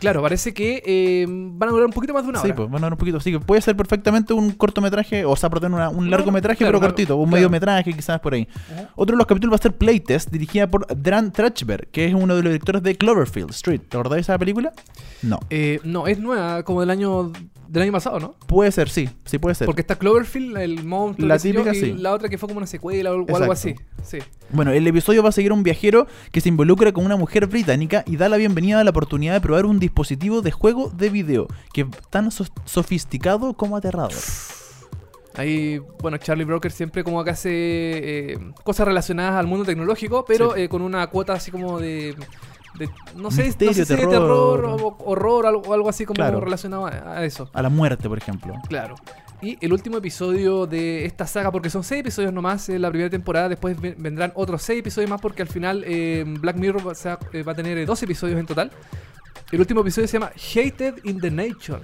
Claro, 0.00 0.22
parece 0.22 0.52
que 0.54 0.82
eh, 0.84 1.26
van 1.28 1.68
a 1.68 1.72
durar 1.72 1.86
un 1.86 1.92
poquito 1.92 2.12
más 2.14 2.24
de 2.24 2.30
una 2.30 2.40
Sí, 2.40 2.46
hora. 2.48 2.56
pues 2.56 2.70
van 2.70 2.82
a 2.82 2.86
dar 2.86 2.92
un 2.94 2.98
poquito. 2.98 3.18
Así 3.18 3.30
que 3.30 3.38
puede 3.38 3.60
ser 3.60 3.76
perfectamente 3.76 4.32
un 4.32 4.50
cortometraje, 4.52 5.24
o 5.24 5.36
sea, 5.36 5.50
perdón, 5.50 5.74
una- 5.74 5.90
un 5.90 6.06
No, 6.06 6.10
largometraje, 6.10 6.58
claro, 6.58 6.70
pero 6.72 6.78
claro, 6.80 6.92
cortito, 6.94 7.16
un 7.16 7.24
claro. 7.24 7.36
mediometraje 7.36 7.92
quizás 7.92 8.18
por 8.20 8.34
ahí. 8.34 8.48
Otro 8.96 9.14
de 9.14 9.18
los 9.18 9.26
capítulos 9.26 9.52
va 9.52 9.56
a 9.56 9.62
ser 9.62 9.76
Playtest, 9.76 10.30
dirigida 10.30 10.66
por 10.68 10.86
Dan 10.96 11.30
Trachberg, 11.32 11.88
que 11.90 12.06
es 12.06 12.14
uno 12.14 12.34
de 12.34 12.42
los 12.42 12.50
directores 12.52 12.82
de 12.82 12.96
Cloverfield 12.96 13.50
Street. 13.50 13.82
¿Te 13.88 13.96
acordás 13.98 14.16
de 14.16 14.20
esa 14.22 14.38
película? 14.38 14.72
No. 15.22 15.38
Eh, 15.50 15.80
no, 15.84 16.06
es 16.06 16.18
nueva, 16.18 16.62
como 16.62 16.80
del 16.80 16.90
año 16.90 17.32
del 17.70 17.84
año 17.84 17.92
pasado, 17.92 18.18
¿no? 18.18 18.32
Puede 18.46 18.72
ser, 18.72 18.88
sí, 18.88 19.08
sí 19.24 19.38
puede 19.38 19.54
ser. 19.54 19.66
Porque 19.66 19.80
está 19.82 19.94
Cloverfield, 19.96 20.56
el 20.58 20.84
monstruo, 20.84 21.28
La 21.28 21.38
típica, 21.38 21.72
y 21.72 21.80
sí. 21.80 21.92
la 21.92 22.12
otra 22.12 22.28
que 22.28 22.36
fue 22.36 22.48
como 22.48 22.58
una 22.58 22.66
secuela 22.66 23.12
o, 23.12 23.20
Exacto. 23.20 23.36
algo 23.42 23.52
así. 23.52 23.74
Sí. 24.02 24.18
Bueno, 24.50 24.72
el 24.72 24.86
episodio 24.86 25.22
va 25.22 25.28
a 25.28 25.32
seguir 25.32 25.52
a 25.52 25.54
un 25.54 25.62
viajero 25.62 26.06
que 26.32 26.40
se 26.40 26.48
involucra 26.48 26.90
con 26.92 27.04
una 27.04 27.16
mujer 27.16 27.46
británica 27.46 28.02
y 28.06 28.16
da 28.16 28.28
la 28.28 28.36
bienvenida 28.38 28.80
a 28.80 28.84
la 28.84 28.90
oportunidad 28.90 29.34
de 29.34 29.40
probar 29.40 29.66
un 29.66 29.78
dispositivo 29.78 30.42
de 30.42 30.50
juego 30.50 30.90
de 30.90 31.10
video 31.10 31.46
que 31.72 31.82
es 31.82 31.86
tan 32.10 32.30
so- 32.32 32.46
sofisticado 32.64 33.54
como 33.54 33.76
aterrador. 33.76 34.12
Ahí, 35.36 35.80
bueno, 36.02 36.16
Charlie 36.18 36.44
Broker 36.44 36.72
siempre 36.72 37.04
como 37.04 37.22
que 37.22 37.30
hace 37.30 37.50
eh, 37.52 38.38
cosas 38.64 38.86
relacionadas 38.88 39.36
al 39.36 39.46
mundo 39.46 39.64
tecnológico, 39.64 40.24
pero 40.26 40.54
Sí. 40.54 40.62
eh, 40.62 40.68
con 40.68 40.82
una 40.82 41.06
cuota 41.06 41.34
así 41.34 41.50
como 41.52 41.78
de... 41.78 42.16
de- 42.86 42.90
no 43.16 43.30
sé, 43.30 43.44
Misterio, 43.44 43.70
no 43.70 43.74
sé 43.74 43.84
si 43.86 43.92
de 43.94 43.98
terror. 44.06 44.60
terror 44.60 44.64
o 44.64 44.96
horror 45.04 45.46
algo, 45.46 45.72
algo 45.72 45.88
así 45.88 46.04
como 46.04 46.16
Claro. 46.16 46.40
relacionado 46.40 46.86
a, 46.86 47.24
eso. 47.24 47.48
A 47.52 47.62
la 47.62 47.68
muerte, 47.68 48.08
por 48.08 48.18
ejemplo. 48.18 48.54
Claro. 48.68 48.94
Y 49.42 49.56
el 49.64 49.72
último 49.72 49.96
episodio 49.98 50.66
de 50.66 51.06
esta 51.06 51.26
saga, 51.26 51.50
porque 51.50 51.70
son 51.70 51.82
seis 51.82 52.00
episodios 52.00 52.32
nomás 52.32 52.68
en 52.68 52.82
la 52.82 52.90
primera 52.90 53.08
temporada, 53.08 53.48
después 53.48 53.80
ve- 53.80 53.94
vendrán 53.96 54.32
otros 54.34 54.60
seis 54.62 54.80
episodios 54.80 55.08
más 55.08 55.20
porque 55.20 55.40
al 55.42 55.48
final 55.48 55.82
eh, 55.86 56.24
Black 56.26 56.56
Mirror 56.56 56.86
va, 56.86 56.92
o 56.92 56.94
sea, 56.94 57.18
eh, 57.32 57.42
va 57.42 57.52
a 57.52 57.54
tener 57.54 57.78
eh, 57.78 57.86
dos 57.86 58.02
episodios 58.02 58.38
en 58.38 58.44
total. 58.46 58.70
El 59.50 59.60
último 59.60 59.80
episodio 59.80 60.06
se 60.08 60.12
llama 60.18 60.30
Hated 60.36 60.96
in 61.04 61.20
the 61.20 61.30
Nature, 61.30 61.80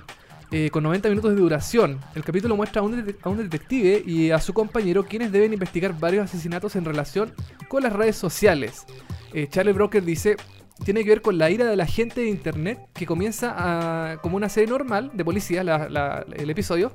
eh, 0.53 0.69
con 0.71 0.83
90 0.83 1.09
minutos 1.09 1.31
de 1.35 1.41
duración. 1.41 1.99
El 2.15 2.23
capítulo 2.23 2.55
muestra 2.57 2.83
a 2.83 2.85
un, 2.85 2.93
detec- 3.05 3.17
a 3.23 3.29
un 3.31 3.39
detective 3.39 4.03
y 4.07 4.31
a 4.31 4.39
su 4.39 4.53
compañero 4.53 5.05
quienes 5.07 5.33
deben 5.33 5.53
investigar 5.55 5.99
varios 5.99 6.25
asesinatos 6.27 6.77
en 6.77 6.85
relación 6.85 7.33
con 7.69 7.83
las 7.83 7.93
redes 7.95 8.17
sociales. 8.17 8.85
Eh, 9.33 9.49
Charlie 9.51 9.73
Broker 9.73 10.05
dice, 10.05 10.37
tiene 10.85 11.03
que 11.05 11.11
ver 11.11 11.23
con 11.23 11.39
la 11.39 11.51
ira 11.51 11.65
de 11.65 11.77
la 11.77 11.87
gente 11.87 12.21
de 12.21 12.29
internet 12.29 12.79
que 12.93 13.07
comienza 13.07 13.55
a, 13.57 14.19
como 14.19 14.37
una 14.37 14.49
serie 14.49 14.69
normal 14.69 15.11
de 15.15 15.25
policía, 15.25 15.65
la- 15.65 15.89
la- 15.89 16.25
el 16.35 16.51
episodio, 16.51 16.93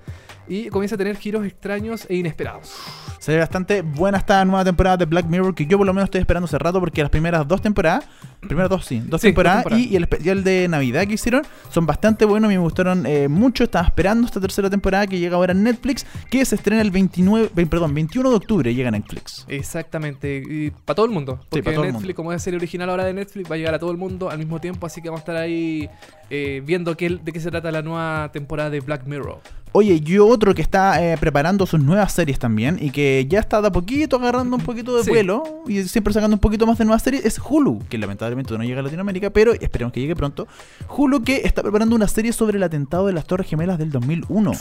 y 0.48 0.70
comienza 0.70 0.96
a 0.96 0.98
tener 0.98 1.16
giros 1.18 1.46
extraños 1.46 2.06
e 2.10 2.16
inesperados. 2.16 2.74
Se 3.20 3.34
ve 3.34 3.40
bastante 3.40 3.82
buena 3.84 4.18
esta 4.18 4.44
nueva 4.46 4.64
temporada 4.66 4.98
de 4.98 5.06
Black 5.06 5.28
Mirror 5.28 5.54
que 5.54 5.66
yo 5.66 5.78
por 5.78 5.86
lo 5.86 5.94
menos 5.94 6.06
estoy 6.08 6.22
esperando 6.22 6.46
hace 6.46 6.58
rato 6.58 6.80
porque 6.80 7.02
las 7.02 7.12
primeras 7.12 7.48
dos 7.48 7.62
temporadas, 7.62 8.06
primeras 8.40 8.70
dos 8.70 8.86
sí, 8.86 9.02
dos 9.06 9.22
Sí, 9.22 9.28
temporadas. 9.28 9.66
Y, 9.78 9.90
y 9.90 9.96
el 9.96 10.04
especial 10.04 10.44
de 10.44 10.68
Navidad 10.68 11.06
que 11.06 11.14
hicieron 11.14 11.44
son 11.70 11.86
bastante 11.86 12.26
buenos, 12.26 12.50
me 12.50 12.58
gustaron 12.58 13.06
eh, 13.06 13.28
mucho, 13.28 13.64
estaba 13.64 13.86
esperando 13.86 14.26
esta 14.26 14.42
tercera 14.42 14.70
temporada 14.70 15.06
que 15.08 15.20
llega 15.20 15.36
ahora 15.36 15.52
en 15.52 15.62
Netflix, 15.64 16.06
que 16.32 16.44
se 16.46 16.56
estrena 16.56 16.82
el 16.82 16.90
29, 16.92 17.52
ve- 17.54 17.68
perdón, 17.68 17.94
21 17.94 18.30
de 18.32 18.36
octubre 18.36 18.74
llega 18.74 18.90
a 18.90 18.92
Netflix. 18.92 19.46
Exactamente, 19.48 20.44
y 20.50 20.72
para 20.72 20.96
todo 20.96 21.06
el 21.06 21.12
mundo. 21.12 21.40
Porque 21.50 21.62
para 21.64 21.76
todo 21.76 21.86
el 21.86 21.92
Netflix, 21.94 22.08
mundo. 22.08 22.16
como 22.16 22.34
es 22.34 22.42
serie 22.42 22.58
original 22.58 22.90
ahora 22.90 23.06
de 23.06 23.14
Netflix, 23.14 23.50
va 23.50 23.56
a 23.56 23.58
llegar 23.58 23.76
a 23.76 23.80
todo 23.80 23.92
el 23.92 23.98
mundo 23.98 24.30
al 24.30 24.38
mismo 24.40 24.60
tiempo, 24.60 24.86
así 24.88 25.02
que 25.02 25.10
vamos 25.10 25.20
a 25.20 25.24
estar 25.24 25.36
ahí 25.36 25.90
eh, 26.30 26.62
viendo 26.66 26.98
qué, 26.98 27.10
de 27.22 27.32
qué 27.32 27.40
se 27.40 27.52
trata 27.52 27.72
la 27.72 27.82
nueva 27.84 28.32
temporada 28.34 28.70
de 28.72 28.80
Black 28.80 29.06
Mirror. 29.06 29.40
Oye, 29.74 30.02
y 30.06 30.18
otro 30.18 30.54
que 30.54 30.62
está 30.62 31.02
eh, 31.02 31.18
preparando 31.18 31.66
sus 31.66 31.80
nuevas 31.82 32.12
series 32.12 32.38
también 32.40 32.78
y 32.82 32.92
que 32.92 33.26
ya 33.30 33.40
está 33.40 33.62
de 33.62 33.70
a 33.70 33.72
poquito 33.72 34.18
agarrando 34.18 34.58
un 34.58 34.62
poquito 34.64 34.98
de 34.98 35.04
Sí. 35.06 35.10
vuelo 35.10 35.44
y 35.66 35.84
siempre 35.84 36.14
sacando 36.14 36.36
un 36.36 36.42
poquito 36.42 36.68
más 36.68 36.78
de 36.78 36.84
nuevas 36.84 37.02
series 37.04 37.24
es 37.26 37.40
Hulu, 37.40 37.80
que 37.90 37.98
lamentablemente 37.98 38.58
no 38.58 38.64
llega 38.66 38.82
a 38.82 38.84
Latinoamérica, 38.84 39.30
pero 39.30 39.54
esperemos 39.54 39.94
que 39.94 40.02
llegue 40.02 40.16
pronto. 40.16 40.46
Hulu 40.90 41.24
que 41.24 41.38
está 41.46 41.62
preparando 41.62 41.96
una 41.96 42.10
serie 42.10 42.34
sobre 42.34 42.58
el 42.58 42.64
atentado 42.64 43.08
de 43.08 43.14
las 43.14 43.26
Torres 43.26 43.48
Gemelas 43.48 43.78
del 43.80 43.92
2001. 43.92 44.52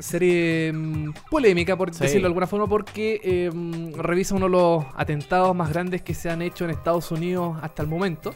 Serie 0.00 0.72
mm, 0.72 1.12
polémica, 1.30 1.76
por 1.76 1.94
Sí. 1.94 2.00
decirlo 2.00 2.22
de 2.22 2.26
alguna 2.26 2.48
forma, 2.48 2.66
porque 2.66 3.20
eh, 3.22 3.50
mm, 3.54 3.94
revisa 4.00 4.34
uno 4.34 4.46
de 4.46 4.50
los 4.50 4.84
atentados 4.96 5.54
más 5.54 5.70
grandes 5.70 6.02
que 6.02 6.14
se 6.14 6.28
han 6.28 6.42
hecho 6.42 6.64
en 6.64 6.70
Estados 6.70 7.12
Unidos 7.12 7.56
hasta 7.62 7.82
el 7.82 7.88
momento. 7.88 8.34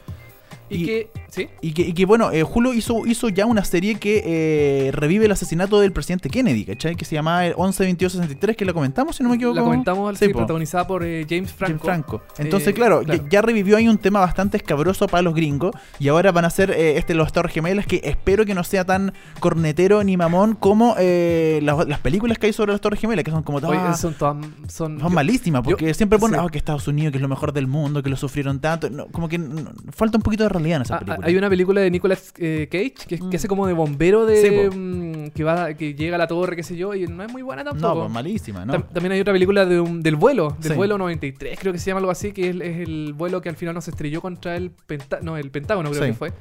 Y, 0.71 0.83
Y- 0.83 0.87
que, 0.87 1.11
¿sí? 1.29 1.49
Y 1.61 1.73
que, 1.73 1.83
y 1.83 1.93
que, 1.93 2.07
bueno, 2.07 2.31
eh, 2.33 2.45
Hulu 2.45 2.73
hizo, 2.73 3.05
hizo 3.07 3.29
ya 3.29 3.45
una 3.45 3.65
serie 3.65 3.97
que 3.97 4.23
eh, 4.25 4.93
revive 4.93 5.27
el 5.27 5.33
asesinato 5.33 5.81
del 5.81 5.93
presidente 5.93 6.31
Kennedy, 6.31 6.65
¿cachai? 6.65 6.95
Que 6.97 7.05
se 7.05 7.17
llamaba 7.17 7.45
el 7.47 7.55
11-22-63, 7.55 8.55
que 8.57 8.65
la 8.65 8.73
comentamos, 8.73 9.17
si 9.17 9.23
no 9.23 9.29
me 9.29 9.37
equivoco. 9.37 9.57
La 9.57 9.63
comentamos, 9.65 10.19
Sí, 10.19 10.27
sí, 10.27 10.33
po. 10.33 10.39
protagonizada 10.39 10.87
por 10.87 11.05
eh, 11.05 11.27
James 11.29 11.53
Franco. 11.53 11.85
James 11.87 12.05
Franco. 12.07 12.23
Entonces, 12.39 12.69
Eh, 12.69 12.75
claro, 12.75 13.03
claro. 13.03 13.23
Ya, 13.25 13.29
ya 13.29 13.43
revivió 13.43 13.77
ahí 13.77 13.89
un 13.89 13.99
tema 13.99 14.21
bastante 14.21 14.57
escabroso 14.57 15.07
para 15.09 15.23
los 15.23 15.35
gringos. 15.35 15.73
Y 15.99 16.09
ahora 16.09 16.31
van 16.33 16.45
a 16.45 16.51
ser 16.51 16.71
eh, 16.71 16.97
este 16.99 17.15
Los 17.15 17.33
Torres 17.33 17.53
Gemelas, 17.53 17.87
que 17.87 18.01
espero 18.05 18.45
que 18.47 18.55
no 18.55 18.63
sea 18.65 18.85
tan 18.85 19.13
cornetero 19.41 20.05
ni 20.05 20.17
mamón 20.17 20.55
como 20.55 20.95
eh, 20.99 21.61
las, 21.63 21.87
las 21.89 21.99
películas 22.01 22.39
que 22.39 22.47
hay 22.47 22.53
sobre 22.53 22.73
las 22.73 22.81
Torres 22.81 23.01
Gemelas, 23.01 23.25
que 23.25 23.31
son 23.31 23.43
como 23.43 23.59
Oye, 23.59 23.67
todas. 23.67 24.01
son 24.01 24.15
todas. 24.15 24.37
Son, 24.69 25.01
son 25.01 25.13
malísimas, 25.15 25.63
porque 25.63 25.93
siempre 25.95 26.19
ponen 26.19 26.39
sí. 26.41 26.47
"Ah, 26.47 26.51
que 26.51 26.59
Estados 26.59 26.87
Unidos, 26.89 27.11
que 27.13 27.19
es 27.19 27.23
lo 27.23 27.29
mejor 27.29 27.53
del 27.53 27.67
mundo, 27.67 28.03
que 28.03 28.11
lo 28.11 28.17
sufrieron 28.17 28.61
tanto. 28.61 28.89
No, 28.91 29.07
como 29.07 29.29
que 29.29 29.39
no, 29.39 29.71
falta 29.91 30.17
un 30.19 30.23
poquito 30.23 30.43
de 30.45 30.49
realidad 30.63 30.77
en 30.77 30.83
esa 30.83 30.97
Ah, 30.97 30.99
película. 31.01 31.27
Hay 31.27 31.37
una 31.37 31.49
película 31.49 31.81
de 31.81 31.91
Nicolas 31.91 32.33
eh, 32.39 32.69
Cage 32.71 32.95
que, 33.09 33.19
que 33.19 33.25
Mm. 33.25 33.35
hace 33.35 33.49
como 33.49 33.67
de 33.67 33.73
bombero 33.73 34.27
de 34.27 34.71
Sí, 34.71 34.77
mm, 34.77 35.31
que 35.31 35.45
va 35.45 35.75
que 35.75 35.95
llega 35.95 36.17
a 36.17 36.19
la 36.19 36.27
torre, 36.27 36.57
qué 36.57 36.63
sé 36.63 36.77
yo, 36.77 36.95
y 36.95 37.07
no 37.07 37.23
es 37.23 37.31
muy 37.33 37.43
buena 37.43 37.63
no, 37.65 37.71
tampoco. 37.73 38.01
pues 38.03 38.11
malísima, 38.13 38.65
¿no? 38.65 38.73
Tam- 38.75 38.89
También 38.93 39.13
hay 39.13 39.21
otra 39.21 39.33
película 39.33 39.67
de 39.67 39.81
un- 39.81 40.03
del 40.03 40.17
vuelo, 40.17 40.57
del 40.61 40.73
Sí. 40.73 40.77
vuelo 40.77 40.99
93, 40.99 41.59
creo 41.59 41.73
que 41.73 41.79
se 41.79 41.87
llama 41.91 41.99
algo 42.01 42.11
así, 42.11 42.33
que 42.33 42.51
es, 42.51 42.57
es 42.57 42.79
el 42.89 43.13
vuelo 43.15 43.41
que 43.41 43.49
al 43.49 43.57
final 43.57 43.75
no 43.75 43.81
se 43.81 43.91
estrelló 43.91 44.21
contra 44.21 44.57
el, 44.57 44.71
Penta- 44.87 45.21
no, 45.23 45.37
el 45.37 45.51
Pentágono, 45.51 45.91
creo 45.91 46.03
Sí. 46.03 46.09
que 46.11 46.15
fue. 46.17 46.33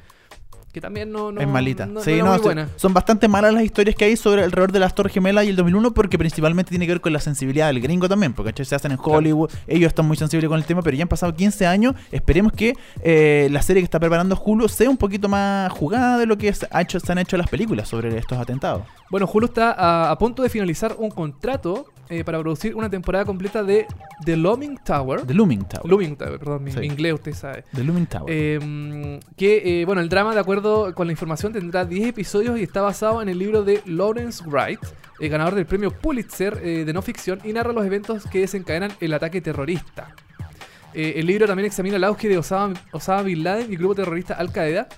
Que 0.72 0.80
también 0.80 1.10
no, 1.10 1.32
no 1.32 1.40
es 1.40 1.48
malita. 1.48 1.84
no- 1.86 2.00
sí, 2.00 2.18
no, 2.22 2.38
muy 2.38 2.64
son- 2.76 2.94
bastante 2.94 3.26
malas 3.26 3.52
las 3.52 3.64
historias 3.64 3.96
que 3.96 4.04
hay 4.04 4.16
sobre 4.16 4.44
alrededor 4.44 4.70
de 4.70 4.78
las 4.78 4.94
Torres 4.94 5.12
Gemelas 5.12 5.44
y 5.44 5.48
el 5.48 5.56
2001 5.56 5.92
porque 5.92 6.16
principalmente 6.16 6.70
tiene 6.70 6.86
que 6.86 6.92
ver 6.92 7.00
con 7.00 7.12
la 7.12 7.18
sensibilidad 7.20 7.66
del 7.66 7.80
gringo 7.80 8.08
también, 8.08 8.32
porque 8.34 8.64
se 8.64 8.74
hacen 8.74 8.92
en 8.92 8.98
Hollywood, 9.02 9.50
ellos 9.66 9.88
están 9.88 10.06
muy 10.06 10.16
sensibles 10.16 10.48
con 10.48 10.58
el 10.58 10.64
tema, 10.64 10.82
pero 10.82 10.96
ya 10.96 11.02
han 11.02 11.08
pasado 11.08 11.34
15 11.34 11.66
años, 11.66 11.94
esperemos 12.12 12.52
que 12.52 12.74
eh, 13.02 13.48
la 13.50 13.62
serie 13.62 13.82
que 13.82 13.84
está 13.84 13.98
preparando 13.98 14.40
Hulu 14.40 14.68
sea 14.68 14.88
un 14.88 14.96
poquito 14.96 15.28
más 15.28 15.72
jugada 15.72 16.18
de 16.18 16.26
lo 16.26 16.38
que 16.38 16.52
se, 16.54 16.68
ha 16.70 16.82
hecho, 16.82 17.00
se 17.00 17.10
han 17.10 17.18
hecho 17.18 17.36
las 17.36 17.48
películas 17.48 17.88
sobre 17.88 18.16
estos 18.16 18.38
atentados. 18.38 18.82
Bueno, 19.10 19.28
Hulu 19.32 19.46
está 19.46 19.72
a, 19.72 20.10
a 20.12 20.18
punto 20.18 20.42
de 20.42 20.48
finalizar 20.48 20.94
un 20.98 21.10
contrato 21.10 21.86
eh, 22.10 22.24
para 22.24 22.38
producir 22.40 22.74
una 22.74 22.90
temporada 22.90 23.24
completa 23.24 23.62
de 23.62 23.86
The 24.24 24.36
Looming 24.36 24.78
Tower. 24.84 25.22
The 25.26 25.32
Looming 25.34 25.64
Tower. 25.64 25.86
Looming 25.86 26.16
Tower, 26.16 26.38
perdón, 26.38 26.64
mi, 26.64 26.72
Sí. 26.72 26.80
mi 26.80 26.86
inglés 26.86 27.14
usted 27.14 27.32
sabe. 27.32 27.64
The 27.74 27.84
Looming 27.84 28.06
Tower. 28.06 28.26
Eh, 28.28 29.20
que, 29.36 29.80
eh, 29.80 29.84
bueno, 29.84 30.00
el 30.02 30.08
drama, 30.08 30.34
de 30.34 30.40
acuerdo 30.40 30.94
con 30.94 31.06
la 31.06 31.12
información, 31.12 31.52
tendrá 31.52 31.84
10 31.84 32.08
episodios 32.08 32.58
y 32.58 32.62
está 32.62 32.82
basado 32.82 33.22
en 33.22 33.28
el 33.28 33.38
libro 33.38 33.62
de 33.62 33.82
Lawrence 33.86 34.42
Wright, 34.46 34.80
eh, 35.20 35.28
ganador 35.28 35.54
del 35.54 35.66
premio 35.66 35.90
Pulitzer 35.90 36.60
de 36.60 36.92
no 36.92 37.00
ficción, 37.02 37.40
y 37.44 37.52
narra 37.52 37.72
los 37.72 37.84
eventos 37.86 38.24
que 38.26 38.40
desencadenan 38.40 38.92
el 39.00 39.14
ataque 39.14 39.40
terrorista. 39.40 40.14
El 40.92 41.24
libro 41.26 41.46
también 41.46 41.66
examina 41.66 41.96
el 41.96 42.04
auge 42.04 42.28
de 42.28 42.36
Osama, 42.36 42.74
Osama 42.90 43.22
Bin 43.22 43.44
Laden 43.44 43.66
y 43.70 43.74
el 43.74 43.78
grupo 43.78 43.94
terrorista 43.94 44.34
Al 44.34 44.50
Qaeda. 44.52 44.88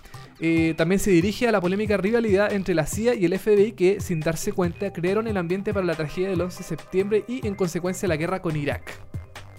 Eh, 0.45 0.75
también 0.77 0.99
se 0.99 1.13
dirige 1.13 1.47
a 1.47 1.53
la 1.53 1.61
polémica 1.61 1.97
rivalidad 1.97 2.53
entre 2.53 2.75
la 2.75 2.85
CIA 2.85 3.15
y 3.15 3.25
el 3.25 3.39
FBI 3.39 3.73
que, 3.73 4.01
sin 4.01 4.19
darse 4.19 4.53
cuenta, 4.53 4.93
crearon 4.93 5.29
el 5.29 5.37
ambiente 5.37 5.73
para 5.73 5.87
la 5.87 5.95
tragedia 5.95 6.31
del 6.31 6.41
11 6.41 6.59
de 6.59 6.65
septiembre 6.65 7.25
y, 7.29 7.47
en 7.47 7.55
consecuencia, 7.55 8.09
la 8.09 8.17
guerra 8.17 8.43
con 8.43 8.57
Irak. 8.57 8.91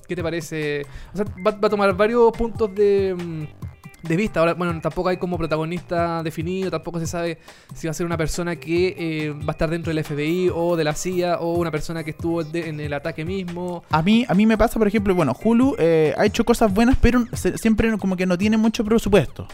¿Qué 0.06 0.13
te 0.13 0.22
parece? 0.22 0.86
O 1.13 1.17
sea, 1.17 1.26
va, 1.46 1.52
a 1.52 1.69
tomar 1.69 1.96
varios 1.96 2.34
puntos 2.34 2.76
de, 2.76 3.15
mm, 3.17 4.08
de 4.10 4.15
vista. 4.17 4.41
Ahora, 4.41 4.56
bueno, 4.56 4.78
tampoco 4.82 5.08
hay 5.08 5.15
como 5.15 5.38
protagonista 5.38 6.22
definido, 6.22 6.69
tampoco 6.69 7.00
se 7.00 7.08
sabe 7.08 7.38
si 7.74 7.88
va 7.88 7.91
a 7.91 7.93
ser 7.93 8.06
una 8.06 8.17
persona 8.17 8.58
que 8.58 8.96
eh, 8.98 9.30
va 9.32 9.48
a 9.48 9.52
estar 9.52 9.69
dentro 9.69 9.93
del 9.93 10.04
FBI 10.04 10.52
o 10.54 10.76
de 10.76 10.84
la 10.84 10.96
CIA 10.96 11.39
o 11.39 11.54
una 11.54 11.72
persona 11.72 12.04
que 12.04 12.12
estuvo 12.12 12.41
en 12.41 12.82
el 12.82 12.91
ataque 12.91 13.24
mismo. 13.24 13.86
A 13.89 14.02
mí, 14.02 14.26
a 14.28 14.34
mí 14.34 14.46
me 14.46 14.58
pasa, 14.58 14.80
por 14.80 14.88
ejemplo, 14.89 15.15
bueno, 15.15 15.34
Hulu 15.41 15.78
eh, 15.80 16.13
ha 16.17 16.26
hecho 16.26 16.43
cosas 16.43 16.74
buenas, 16.74 16.98
pero 17.00 17.26
siempre 17.56 17.98
como 17.98 18.17
que 18.17 18.26
no 18.26 18.38
tiene 18.38 18.58
mucho 18.58 18.84
presupuesto. 18.84 19.48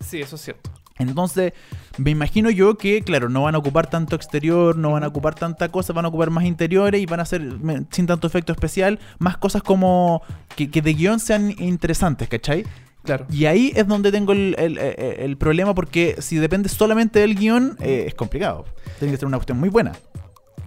Sí, 0.00 0.20
eso 0.20 0.36
es 0.36 0.42
cierto. 0.42 0.70
Entonces, 0.98 1.54
me 1.96 2.10
imagino 2.10 2.50
yo 2.50 2.76
que, 2.76 3.00
claro, 3.02 3.30
no 3.30 3.42
van 3.44 3.54
a 3.54 3.58
ocupar 3.58 3.88
tanto 3.88 4.16
exterior, 4.16 4.76
no 4.76 4.92
van 4.92 5.02
a 5.02 5.06
ocupar 5.08 5.34
tanta 5.34 5.70
cosa, 5.70 5.94
van 5.94 6.04
a 6.04 6.08
ocupar 6.08 6.28
más 6.30 6.44
interiores 6.44 7.00
y 7.00 7.06
van 7.06 7.20
a 7.20 7.22
hacer, 7.22 7.42
sin 7.90 8.06
tanto 8.06 8.26
efecto 8.26 8.52
especial, 8.52 8.98
más 9.18 9.38
cosas 9.38 9.62
como 9.62 10.20
que, 10.56 10.70
que 10.70 10.82
de 10.82 10.92
guion 10.92 11.18
sean 11.18 11.54
interesantes, 11.58 12.28
¿cachai? 12.28 12.64
Claro. 13.02 13.24
Y 13.30 13.46
ahí 13.46 13.72
es 13.74 13.88
donde 13.88 14.12
tengo 14.12 14.32
el, 14.32 14.54
el- 14.58 14.76
el- 14.76 14.94
el 15.20 15.36
problema 15.38 15.74
porque 15.74 16.16
si 16.18 16.36
depende 16.36 16.68
solamente 16.68 17.20
del 17.20 17.34
guion, 17.34 17.78
eh, 17.80 18.04
es 18.08 18.14
complicado. 18.14 18.66
Tiene 18.98 19.12
que 19.12 19.18
ser 19.18 19.26
una 19.26 19.38
cuestión 19.38 19.58
muy 19.58 19.70
buena. 19.70 19.92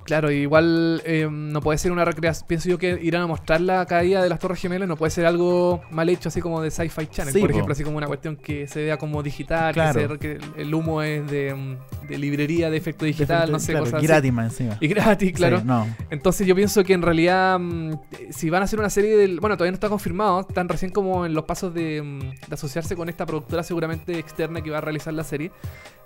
Claro, 0.06 0.32
igual 0.32 1.02
eh, 1.06 1.28
no 1.32 1.62
puede 1.62 1.78
ser 1.78 1.92
una 1.92 2.04
recreación. 2.04 2.46
Pienso 2.48 2.68
yo 2.70 2.78
que 2.78 3.00
irán 3.02 3.22
a 3.22 3.28
mostrar 3.28 3.62
la 3.62 3.86
caída 3.86 4.22
de 4.22 4.30
las 4.30 4.40
Torres 4.40 4.60
Gemelas, 4.60 4.88
no 4.88 4.98
puede 4.98 5.12
ser 5.12 5.26
algo 5.26 5.82
mal 5.92 6.10
hecho, 6.10 6.30
así 6.30 6.42
como 6.42 6.62
de 6.62 6.72
Sci-Fi 6.72 7.08
Channel, 7.08 7.34
Sí, 7.34 7.40
por 7.40 7.50
po. 7.50 7.54
ejemplo, 7.56 7.72
así 7.74 7.84
como 7.84 7.98
una 7.98 8.08
cuestión 8.08 8.36
que 8.36 8.68
se 8.68 8.84
vea 8.84 8.98
como 8.98 9.24
digital, 9.24 9.74
Claro. 9.74 10.20
que, 10.20 10.38
se- 10.40 10.40
que 10.56 10.62
el 10.62 10.74
humo 10.74 11.02
es 11.02 11.30
de, 11.32 11.78
de 12.08 12.18
librería 12.18 12.70
de 12.70 12.78
efecto 12.78 13.06
digital, 13.06 13.52
no 13.52 13.60
sé, 13.60 13.72
Claro, 13.72 13.86
cosas 13.86 13.98
así. 14.00 14.08
gratis 14.08 14.34
encima. 14.38 14.78
Y 14.82 14.88
gratis, 14.88 15.32
claro. 15.34 15.60
Sí, 15.60 15.66
no. 15.66 15.88
Entonces 16.10 16.46
yo 16.46 16.56
pienso 16.56 16.84
que 16.84 16.94
en 16.94 17.02
realidad, 17.02 17.58
mm, 17.60 17.94
si 18.32 18.50
van 18.50 18.62
a 18.62 18.66
hacer 18.66 18.80
una 18.80 18.90
serie 18.90 19.16
del... 19.16 19.40
Bueno, 19.40 19.56
todavía 19.56 19.72
no 19.72 19.76
está 19.76 19.90
confirmado, 19.90 20.42
están 20.42 20.68
recién 20.68 20.92
como 20.92 21.26
en 21.26 21.34
los 21.34 21.46
pasos 21.46 21.74
de, 21.74 22.02
mm, 22.02 22.20
de 22.50 22.54
asociarse 22.54 22.96
con 22.96 23.08
esta 23.10 23.26
productora 23.26 23.64
seguramente 23.64 24.20
externa 24.20 24.62
que 24.62 24.70
va 24.70 24.80
a 24.80 24.82
realizar 24.82 25.14
la 25.14 25.24
serie, 25.24 25.52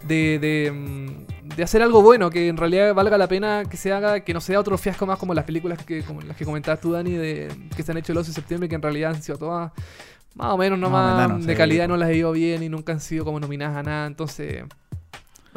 de, 0.03 0.39
de, 0.39 0.71
mm, 0.71 1.55
de 1.55 1.63
hacer 1.63 1.81
algo 1.81 2.01
bueno, 2.01 2.29
que 2.29 2.47
en 2.47 2.57
realidad 2.57 2.93
valga 2.93 3.17
la 3.17 3.27
pena 3.27 3.63
que 3.69 3.77
se 3.77 3.91
haga, 3.91 4.19
que 4.21 4.33
no 4.33 4.41
sea 4.41 4.59
otro 4.59 4.77
fiasco 4.77 5.05
más 5.05 5.17
como 5.17 5.33
las 5.33 5.45
películas 5.45 5.83
que 5.83 6.03
como 6.03 6.21
las 6.21 6.35
que 6.37 6.45
comentabas 6.45 6.81
tú, 6.81 6.91
Dani, 6.91 7.11
de, 7.11 7.51
que 7.75 7.83
se 7.83 7.91
han 7.91 7.97
hecho 7.97 8.11
el 8.11 8.17
11 8.19 8.31
de 8.31 8.35
septiembre, 8.35 8.69
que 8.69 8.75
en 8.75 8.81
realidad 8.81 9.15
han 9.15 9.21
sido 9.21 9.37
todas 9.37 9.71
más 10.35 10.53
o 10.53 10.57
menos 10.57 10.77
nomás 10.77 11.27
menos, 11.27 11.45
de 11.45 11.53
sí, 11.53 11.57
calidad, 11.57 11.87
no 11.87 11.97
las 11.97 12.09
he 12.09 12.15
ido 12.15 12.31
bien 12.31 12.61
y 12.61 12.69
nunca 12.69 12.93
han 12.93 12.99
sido 12.99 13.25
como 13.25 13.39
nominadas 13.39 13.77
a 13.77 13.83
nada, 13.83 14.07
entonces... 14.07 14.63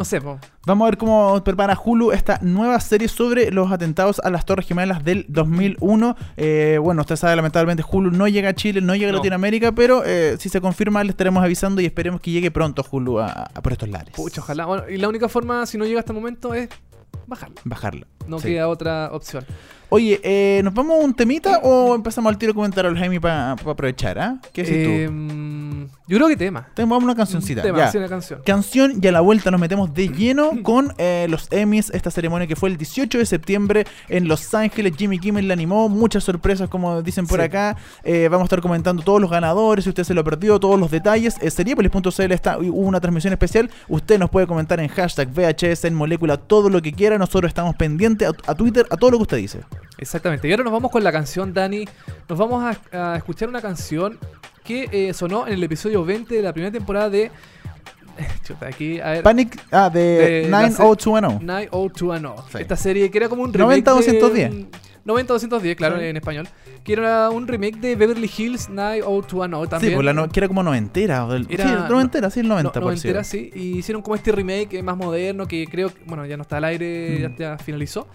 No 0.01 0.05
sé, 0.07 0.19
po. 0.19 0.39
Vamos 0.65 0.87
a 0.87 0.91
ver 0.93 0.97
cómo 0.97 1.45
prepara 1.45 1.79
Hulu 1.79 2.11
esta 2.13 2.39
nueva 2.41 2.81
serie 2.81 3.07
sobre 3.07 3.51
los 3.51 3.71
atentados 3.71 4.19
a 4.25 4.31
las 4.31 4.47
Torres 4.47 4.67
Gemelas 4.67 5.05
del 5.05 5.27
2001. 5.29 6.17
Eh, 6.39 6.79
bueno, 6.81 7.03
usted 7.03 7.17
sabe, 7.17 7.37
lamentablemente 7.37 7.85
Hulu 7.87 8.11
no 8.11 8.27
llega 8.27 8.49
a 8.49 8.55
Chile, 8.55 8.81
no 8.81 8.95
llega 8.95 9.11
a 9.11 9.13
No. 9.13 9.19
Latinoamérica, 9.19 9.73
pero 9.73 10.03
eh, 10.07 10.37
si 10.39 10.49
se 10.49 10.59
confirma 10.63 11.05
le 11.05 11.11
estaremos 11.11 11.45
avisando 11.45 11.83
y 11.83 11.85
esperemos 11.85 12.23
que 12.23 12.31
llegue 12.31 12.51
pronto 12.51 12.83
Hulu 12.91 13.19
a, 13.21 13.27
a 13.53 13.61
por 13.61 13.73
estos 13.73 13.91
lares. 13.91 14.15
Pucha, 14.15 14.41
ojalá. 14.41 14.65
Bueno, 14.65 14.85
y 14.89 14.97
la 14.97 15.07
única 15.07 15.29
forma, 15.29 15.67
si 15.67 15.77
no 15.77 15.85
llega 15.85 15.99
hasta 16.01 16.13
el 16.13 16.19
momento, 16.19 16.55
es 16.55 16.71
bajarla. 17.27 17.61
Bajarla. 17.65 18.07
No 18.27 18.39
Sí. 18.39 18.49
queda 18.49 18.69
otra 18.69 19.11
opción. 19.13 19.45
Oye, 19.91 20.21
eh, 20.23 20.61
¿nos 20.63 20.73
vamos 20.73 20.99
a 20.99 21.05
un 21.05 21.13
temita 21.13 21.59
o 21.65 21.95
empezamos 21.97 22.31
al 22.33 22.39
tiro 22.39 22.53
a 22.53 22.55
comentar 22.55 22.87
al 22.87 22.97
Jaime 22.97 23.21
para 23.21 23.53
aprovechar? 23.53 24.19
¿ah? 24.19 24.41
¿Qué 24.53 24.63
decís 24.63 25.09
tú? 25.09 25.13
Yo 26.07 26.17
creo 26.17 26.29
que 26.29 26.37
tema. 26.37 26.67
Tenemos 26.75 27.03
una 27.03 27.15
cancioncita. 27.15 27.63
tema, 27.63 27.79
ya. 27.79 27.91
sí, 27.93 27.99
una 27.99 28.09
canción. 28.09 28.41
Canción 28.45 28.99
y 29.03 29.07
a 29.07 29.13
la 29.13 29.21
vuelta 29.21 29.51
nos 29.51 29.61
metemos 29.61 29.93
de 29.95 30.09
lleno 30.09 30.51
con 30.63 30.93
eh, 30.99 31.27
los 31.31 31.49
Emmys, 31.51 31.91
esta 31.91 32.11
ceremonia 32.11 32.47
que 32.47 32.57
fue 32.57 32.69
el 32.69 32.77
18 32.77 33.19
de 33.19 33.27
septiembre 33.27 33.87
en 34.09 34.29
Los 34.29 34.53
Ángeles. 34.55 34.95
Jimmy 34.97 35.19
Kimmel 35.19 35.47
la 35.49 35.55
animó, 35.55 35.89
muchas 35.89 36.25
sorpresas 36.25 36.69
como 36.69 37.03
dicen 37.03 37.27
por 37.27 37.39
Sí. 37.41 37.45
acá. 37.47 37.77
Eh, 38.05 38.29
vamos 38.31 38.45
a 38.45 38.47
estar 38.47 38.61
comentando 38.61 39.03
todos 39.03 39.21
los 39.21 39.31
ganadores, 39.31 39.85
si 39.85 39.89
usted 39.91 40.05
se 40.05 40.15
lo 40.15 40.25
perdió, 40.25 40.59
todos 40.61 40.79
los 40.79 40.91
detalles. 40.91 41.37
Eh, 41.41 41.51
Seriepolis.cl 41.51 42.33
está, 42.33 42.59
hubo 42.59 42.79
una 42.81 43.01
transmisión 43.01 43.33
especial. 43.33 43.71
Usted 43.89 44.19
nos 44.19 44.31
puede 44.31 44.47
comentar 44.47 44.81
en 44.81 44.89
hashtag 44.89 45.29
VHS, 45.29 45.85
en 45.85 45.95
molécula, 45.95 46.37
todo 46.37 46.69
lo 46.69 46.83
que 46.83 46.93
quiera. 46.93 47.19
Nosotros 47.19 47.49
estamos 47.49 47.77
pendientes 47.77 48.29
a, 48.29 48.51
a 48.51 48.55
Twitter, 48.55 48.87
a 48.91 48.97
todo 48.97 49.11
lo 49.13 49.17
que 49.19 49.23
usted 49.23 49.37
dice. 49.37 49.61
Exactamente. 49.99 50.49
Y 50.49 50.51
ahora 50.53 50.65
nos 50.65 50.73
vamos 50.73 50.91
con 50.91 51.05
la 51.05 51.13
canción, 51.13 51.53
Dani. 51.53 51.85
Nos 52.29 52.39
vamos 52.39 52.77
a, 52.93 53.13
a 53.13 53.17
escuchar 53.17 53.49
una 53.49 53.61
canción 53.61 54.19
que 54.65 54.89
eh, 54.93 55.13
sonó 55.15 55.47
en 55.47 55.55
el 55.55 55.63
episodio 55.63 56.05
20 56.05 56.35
de 56.35 56.43
la 56.43 56.53
primera 56.53 56.73
temporada 56.73 57.11
de. 57.11 57.31
Chuta, 58.45 58.67
aquí, 58.67 59.01
a 59.01 59.11
ver. 59.13 59.23
Panic, 59.23 59.59
ah, 59.71 59.89
de, 59.89 60.01
De 60.01 60.49
la 60.49 60.69
90210. 60.69 61.43
90210. 61.43 62.45
Sí. 62.53 62.59
Esta 62.61 62.77
serie 62.77 63.11
que 63.11 63.19
era 63.19 63.29
como 63.29 63.43
un 63.43 63.53
remake. 63.53 63.85
90-210. 63.85 64.33
De, 64.33 64.67
90-210, 65.07 65.77
claro, 65.77 65.99
Sí. 65.99 66.05
en 66.05 66.17
español. 66.17 66.49
Que 66.85 66.93
era 66.93 67.31
un 67.31 67.49
remake 67.49 67.79
de 67.79 67.97
Beverly 67.97 68.31
Hills 68.37 68.69
90210 68.69 69.71
también. 69.71 69.93
Sí, 69.93 69.95
pues 69.97 70.05
la 70.05 70.13
no- 70.13 70.29
que 70.29 70.41
era 70.41 70.49
como 70.49 70.63
noventera. 70.63 71.27
del- 71.27 71.47
Era- 71.49 71.65
sí, 71.65 71.93
noventera, 71.93 72.31
sí, 72.31 72.41
el 72.41 72.49
90 72.49 72.69
no, 72.69 72.73
por 72.75 72.83
noventera, 72.83 73.25
sí. 73.25 73.51
Y 73.55 73.79
hicieron 73.79 74.03
como 74.03 74.15
este 74.17 74.31
remake 74.33 74.83
más 74.83 74.97
moderno 74.97 75.47
que 75.47 75.67
creo 75.71 75.91
bueno, 76.07 76.27
ya 76.27 76.37
no 76.37 76.43
está 76.43 76.59
al 76.59 76.65
aire, 76.65 77.17
Mm. 77.19 77.23
ya, 77.39 77.51
ya 77.55 77.59
finalizó. 77.59 78.07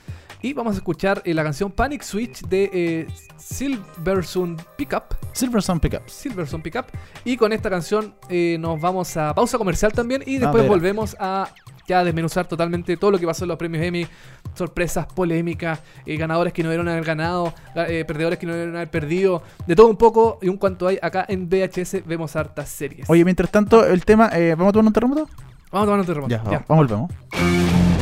Y 0.41 0.54
vamos 0.54 0.74
a 0.76 0.78
escuchar 0.78 1.21
eh, 1.26 1.34
la 1.34 1.43
canción 1.43 1.71
Panic 1.71 2.04
Switch 2.04 2.41
de 2.41 2.69
eh, 2.71 3.08
Silversun 3.38 4.58
Pickup. 4.78 5.15
Silver 5.34 5.62
Sun 5.62 5.80
Pickups. 5.80 6.12
Silversun 6.12 6.62
Pickup. 6.62 6.86
Y 7.24 7.36
con 7.38 7.52
esta 7.52 7.69
canción 7.69 8.13
eh, 8.30 8.58
nos 8.60 8.80
vamos 8.80 9.15
a 9.17 9.34
pausa 9.34 9.58
comercial 9.58 9.91
también. 9.91 10.24
Y 10.26 10.38
después 10.38 10.67
volvemos 10.67 11.15
a 11.19 11.50
ya 11.88 12.04
desmenuzar 12.04 12.48
totalmente 12.48 12.98
todo 12.98 13.12
lo 13.12 13.19
que 13.19 13.26
pasó 13.26 13.45
en 13.45 13.50
los 13.50 13.58
premios 13.58 13.84
Emmy. 13.84 14.08
Sorpresas, 14.54 15.08
polémicas, 15.08 15.80
eh, 16.06 16.15
ganadores 16.15 16.54
que 16.54 16.63
no 16.63 16.69
debieron 16.69 16.88
haber 16.89 17.04
ganado, 17.04 17.54
ga- 17.76 18.06
perdedores 18.06 18.38
que 18.39 18.45
no 18.45 18.54
debieron 18.54 18.76
haber 18.76 18.89
perdido. 18.89 19.41
De 19.65 19.76
todo 19.76 19.88
un 19.88 19.98
poco 19.98 20.38
y 20.41 20.50
un 20.50 20.58
cuanto 20.58 20.88
hay 20.88 21.00
acá 21.02 21.26
en 21.28 21.50
VHS. 21.50 22.04
Vemos 22.06 22.36
hartas 22.36 22.69
series. 22.69 23.10
Oye, 23.10 23.26
mientras 23.26 23.50
tanto, 23.52 23.84
el 23.86 24.06
tema, 24.06 24.30
¿vamos 24.58 24.69
a 24.69 24.71
tomar 24.74 24.88
un 24.88 24.93
terremoto? 24.93 25.30
vamos 25.71 25.88
a 25.88 25.91
tomar 25.91 26.00
un 26.02 26.06
terremoto. 26.06 26.30
Ya, 26.32 26.43
Ya. 26.52 26.63
vamos, 26.67 26.88
volvemos. 26.88 27.94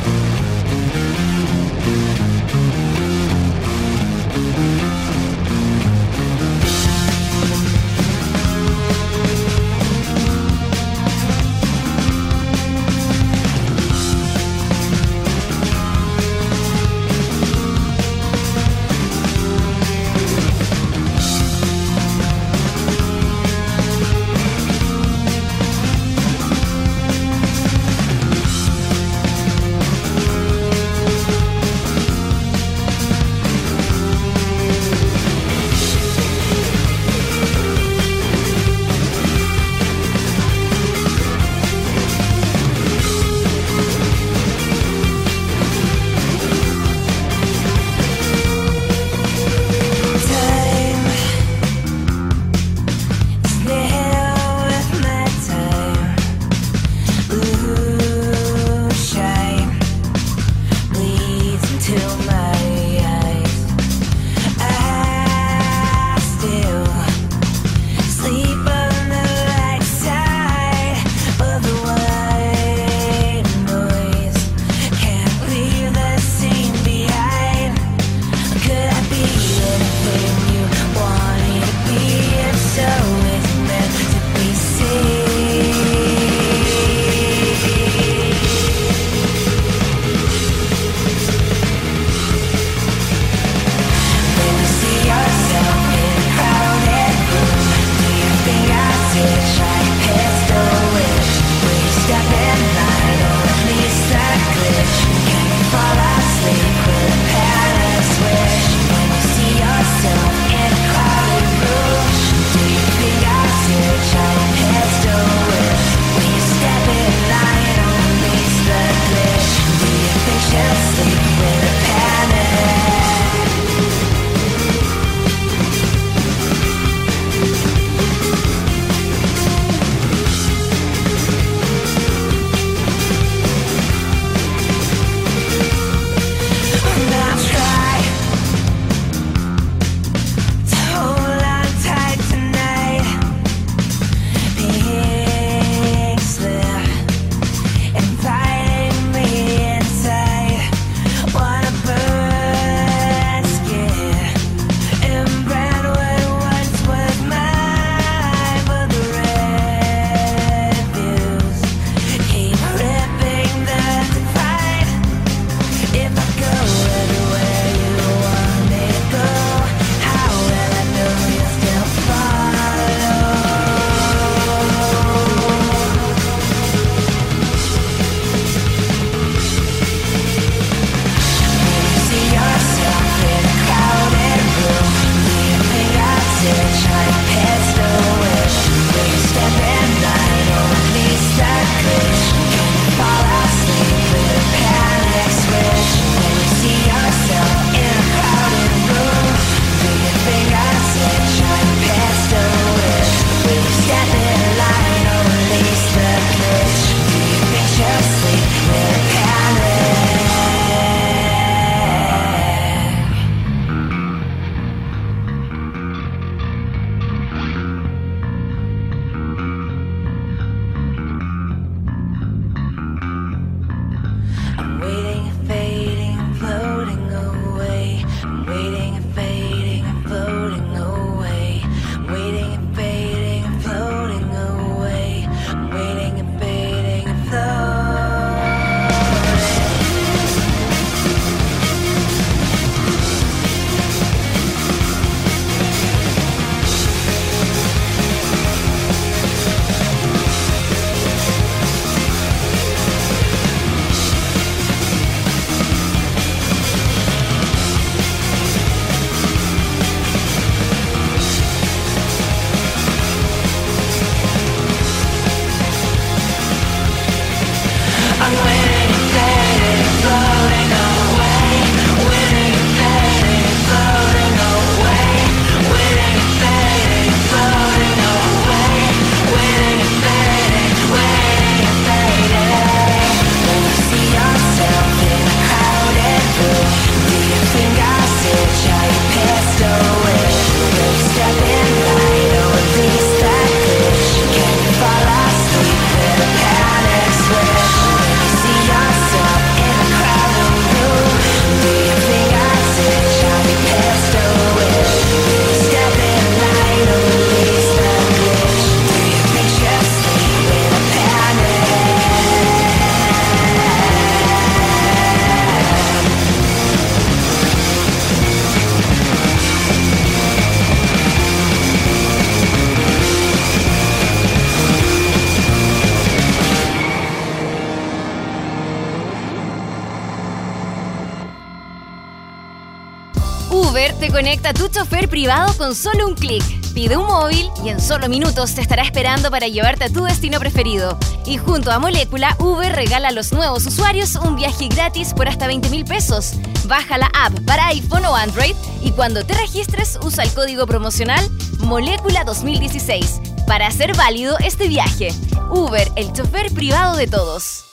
Tu 334.64 334.70
chofer 334.70 335.10
privado 335.10 335.52
con 335.58 335.74
solo 335.74 336.06
un 336.08 336.14
clic. 336.14 336.42
Pide 336.72 336.96
un 336.96 337.06
móvil 337.06 337.50
y 337.62 337.68
en 337.68 337.80
solo 337.80 338.08
minutos 338.08 338.54
te 338.54 338.62
estará 338.62 338.82
esperando 338.82 339.30
para 339.30 339.46
llevarte 339.46 339.84
a 339.84 339.90
tu 339.90 340.04
destino 340.04 340.38
preferido. 340.38 340.98
Y 341.26 341.36
junto 341.36 341.70
a 341.70 341.78
Molécula, 341.78 342.34
Uber 342.38 342.74
regala 342.74 343.08
a 343.08 343.12
los 343.12 343.32
nuevos 343.32 343.66
usuarios 343.66 344.14
un 344.14 344.36
viaje 344.36 344.68
gratis 344.68 345.12
por 345.12 345.28
hasta 345.28 345.46
20 345.46 345.68
mil 345.68 345.84
pesos. 345.84 346.32
Baja 346.66 346.96
la 346.96 347.10
app 347.14 347.38
para 347.44 347.66
iPhone 347.68 348.06
o 348.06 348.16
Android 348.16 348.56
y 348.82 348.92
cuando 348.92 349.24
te 349.26 349.34
registres 349.34 349.98
usa 350.02 350.24
el 350.24 350.32
código 350.32 350.66
promocional 350.66 351.28
Molécula 351.58 352.24
2016 352.24 353.20
para 353.46 353.66
hacer 353.66 353.94
válido 353.94 354.38
este 354.38 354.68
viaje. 354.68 355.12
Uber, 355.50 355.92
el 355.96 356.10
chofer 356.14 356.50
privado 356.54 356.96
de 356.96 357.06
todos. 357.06 357.66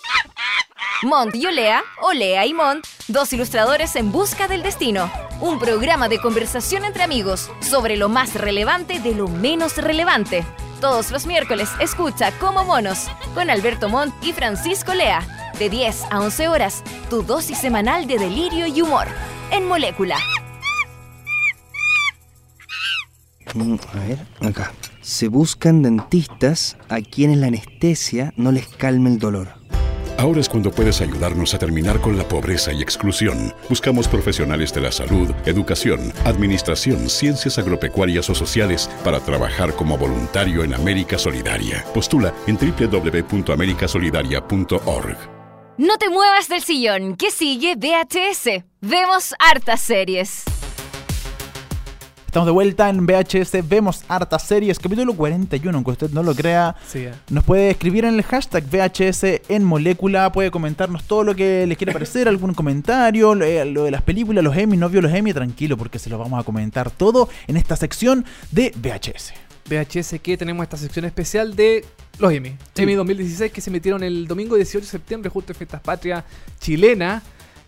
Mont 1.04 1.34
y 1.36 1.46
Olea, 1.46 1.84
Olea 2.02 2.46
y 2.46 2.54
Mont, 2.54 2.86
dos 3.08 3.32
ilustradores 3.32 3.96
en 3.96 4.12
busca 4.12 4.50
del 4.50 4.62
destino. 4.62 5.10
Un 5.42 5.58
programa 5.58 6.08
de 6.08 6.20
conversación 6.20 6.86
entre 6.86 7.02
amigos 7.04 7.50
sobre 7.62 7.98
lo 7.98 8.10
más 8.10 8.36
relevante 8.36 9.00
de 9.00 9.16
lo 9.16 9.28
menos 9.28 9.76
relevante. 9.78 10.46
Todos 10.80 11.10
los 11.12 11.26
miércoles 11.26 11.70
escucha 11.80 12.32
Como 12.40 12.64
Monos 12.64 13.08
con 13.34 13.50
Alberto 13.50 13.90
Montt 13.90 14.14
y 14.24 14.34
Francisco 14.34 14.94
Lea. 14.94 15.52
De 15.58 15.70
10 15.70 16.04
a 16.12 16.20
11 16.22 16.48
horas, 16.48 16.84
tu 17.10 17.24
dosis 17.24 17.58
semanal 17.58 18.06
de 18.06 18.20
delirio 18.20 18.68
y 18.68 18.82
humor. 18.82 19.08
En 19.52 19.68
Molécula. 19.68 20.18
Mm, 23.56 23.76
A 23.94 24.00
ver, 24.00 24.20
acá. 24.48 24.72
Se 25.02 25.28
buscan 25.28 25.82
dentistas 25.82 26.78
a 26.88 27.02
quienes 27.02 27.38
la 27.38 27.48
anestesia 27.48 28.32
no 28.38 28.52
les 28.52 28.68
calme 28.68 29.10
el 29.10 29.18
dolor. 29.18 29.61
Ahora 30.22 30.40
es 30.40 30.48
cuando 30.48 30.70
puedes 30.70 31.02
ayudarnos 31.02 31.56
a 31.56 31.58
terminar 31.58 32.00
con 32.00 32.16
la 32.16 32.28
pobreza 32.28 32.72
y 32.72 32.84
exclusión. 32.84 33.56
Buscamos 33.68 34.08
profesionales 34.08 34.72
de 34.72 34.82
la 34.82 34.92
salud, 34.92 35.32
educación, 35.48 36.14
administración, 36.26 37.10
ciencias 37.10 37.58
agropecuarias 37.58 38.30
o 38.30 38.36
sociales 38.36 38.88
para 39.04 39.20
trabajar 39.20 39.74
como 39.74 39.98
voluntario 39.98 40.64
en 40.64 40.76
América 40.76 41.18
Solidaria. 41.18 41.84
Postula 41.92 42.36
en 42.46 42.56
www.americasolidaria.org. 42.56 45.18
No 45.80 45.98
te 45.98 46.12
muevas 46.12 46.48
del 46.50 46.62
sillón, 46.62 47.16
que 47.16 47.32
sigue 47.32 47.76
VHS. 47.76 48.64
Vemos 48.80 49.34
hartas 49.40 49.82
series. 49.82 50.44
Estamos 52.32 52.48
de 52.48 52.54
vuelta 52.54 52.88
en 52.88 53.06
VHS, 53.06 53.68
vemos 53.68 54.06
hartas 54.08 54.44
series, 54.44 54.80
capítulo 54.80 55.14
41, 55.14 55.78
aunque 55.78 55.92
usted 55.92 56.12
no 56.12 56.24
lo 56.24 56.34
crea. 56.34 56.78
Sí, 56.88 57.00
eh. 57.00 57.12
Nos 57.30 57.44
puede 57.44 57.72
escribir 57.72 58.06
en 58.06 58.14
el 58.14 58.24
hashtag 58.24 58.64
VHS 58.72 59.42
en 59.50 59.66
molécula, 59.66 60.32
puede 60.32 60.50
comentarnos 60.50 61.04
todo 61.04 61.26
lo 61.26 61.36
que 61.36 61.68
les 61.68 61.78
quiera 61.78 61.92
parecer, 61.92 62.28
algún 62.30 62.54
comentario, 62.54 63.36
lo, 63.36 63.44
eh, 63.44 63.66
lo 63.66 63.84
de 63.84 63.92
las 63.92 64.02
películas, 64.02 64.46
los 64.46 64.56
Emmy, 64.56 64.78
no 64.78 64.88
vio 64.88 65.02
los 65.02 65.14
Emmy, 65.14 65.34
tranquilo, 65.34 65.76
porque 65.76 66.00
se 66.00 66.10
los 66.10 66.18
vamos 66.18 66.40
a 66.40 66.46
comentar 66.46 66.90
todo 66.90 67.28
en 67.48 67.58
esta 67.58 67.76
sección 67.76 68.24
de 68.50 68.72
VHS. 68.78 69.34
VHS 69.70 70.22
que 70.24 70.38
tenemos 70.38 70.64
esta 70.64 70.78
sección 70.78 71.04
especial 71.04 71.54
de 71.54 71.84
los 72.18 72.32
Emmy. 72.32 72.52
Sí. 72.74 72.84
Emmy 72.84 72.94
2016 72.94 73.52
que 73.52 73.60
se 73.60 73.72
metieron 73.72 74.04
el 74.04 74.26
domingo 74.26 74.56
18 74.56 74.86
de 74.86 74.90
septiembre, 74.90 75.30
justo 75.30 75.52
en 75.52 75.58
Fiestas 75.58 75.82
Patria 75.82 76.24
chilena. 76.62 77.22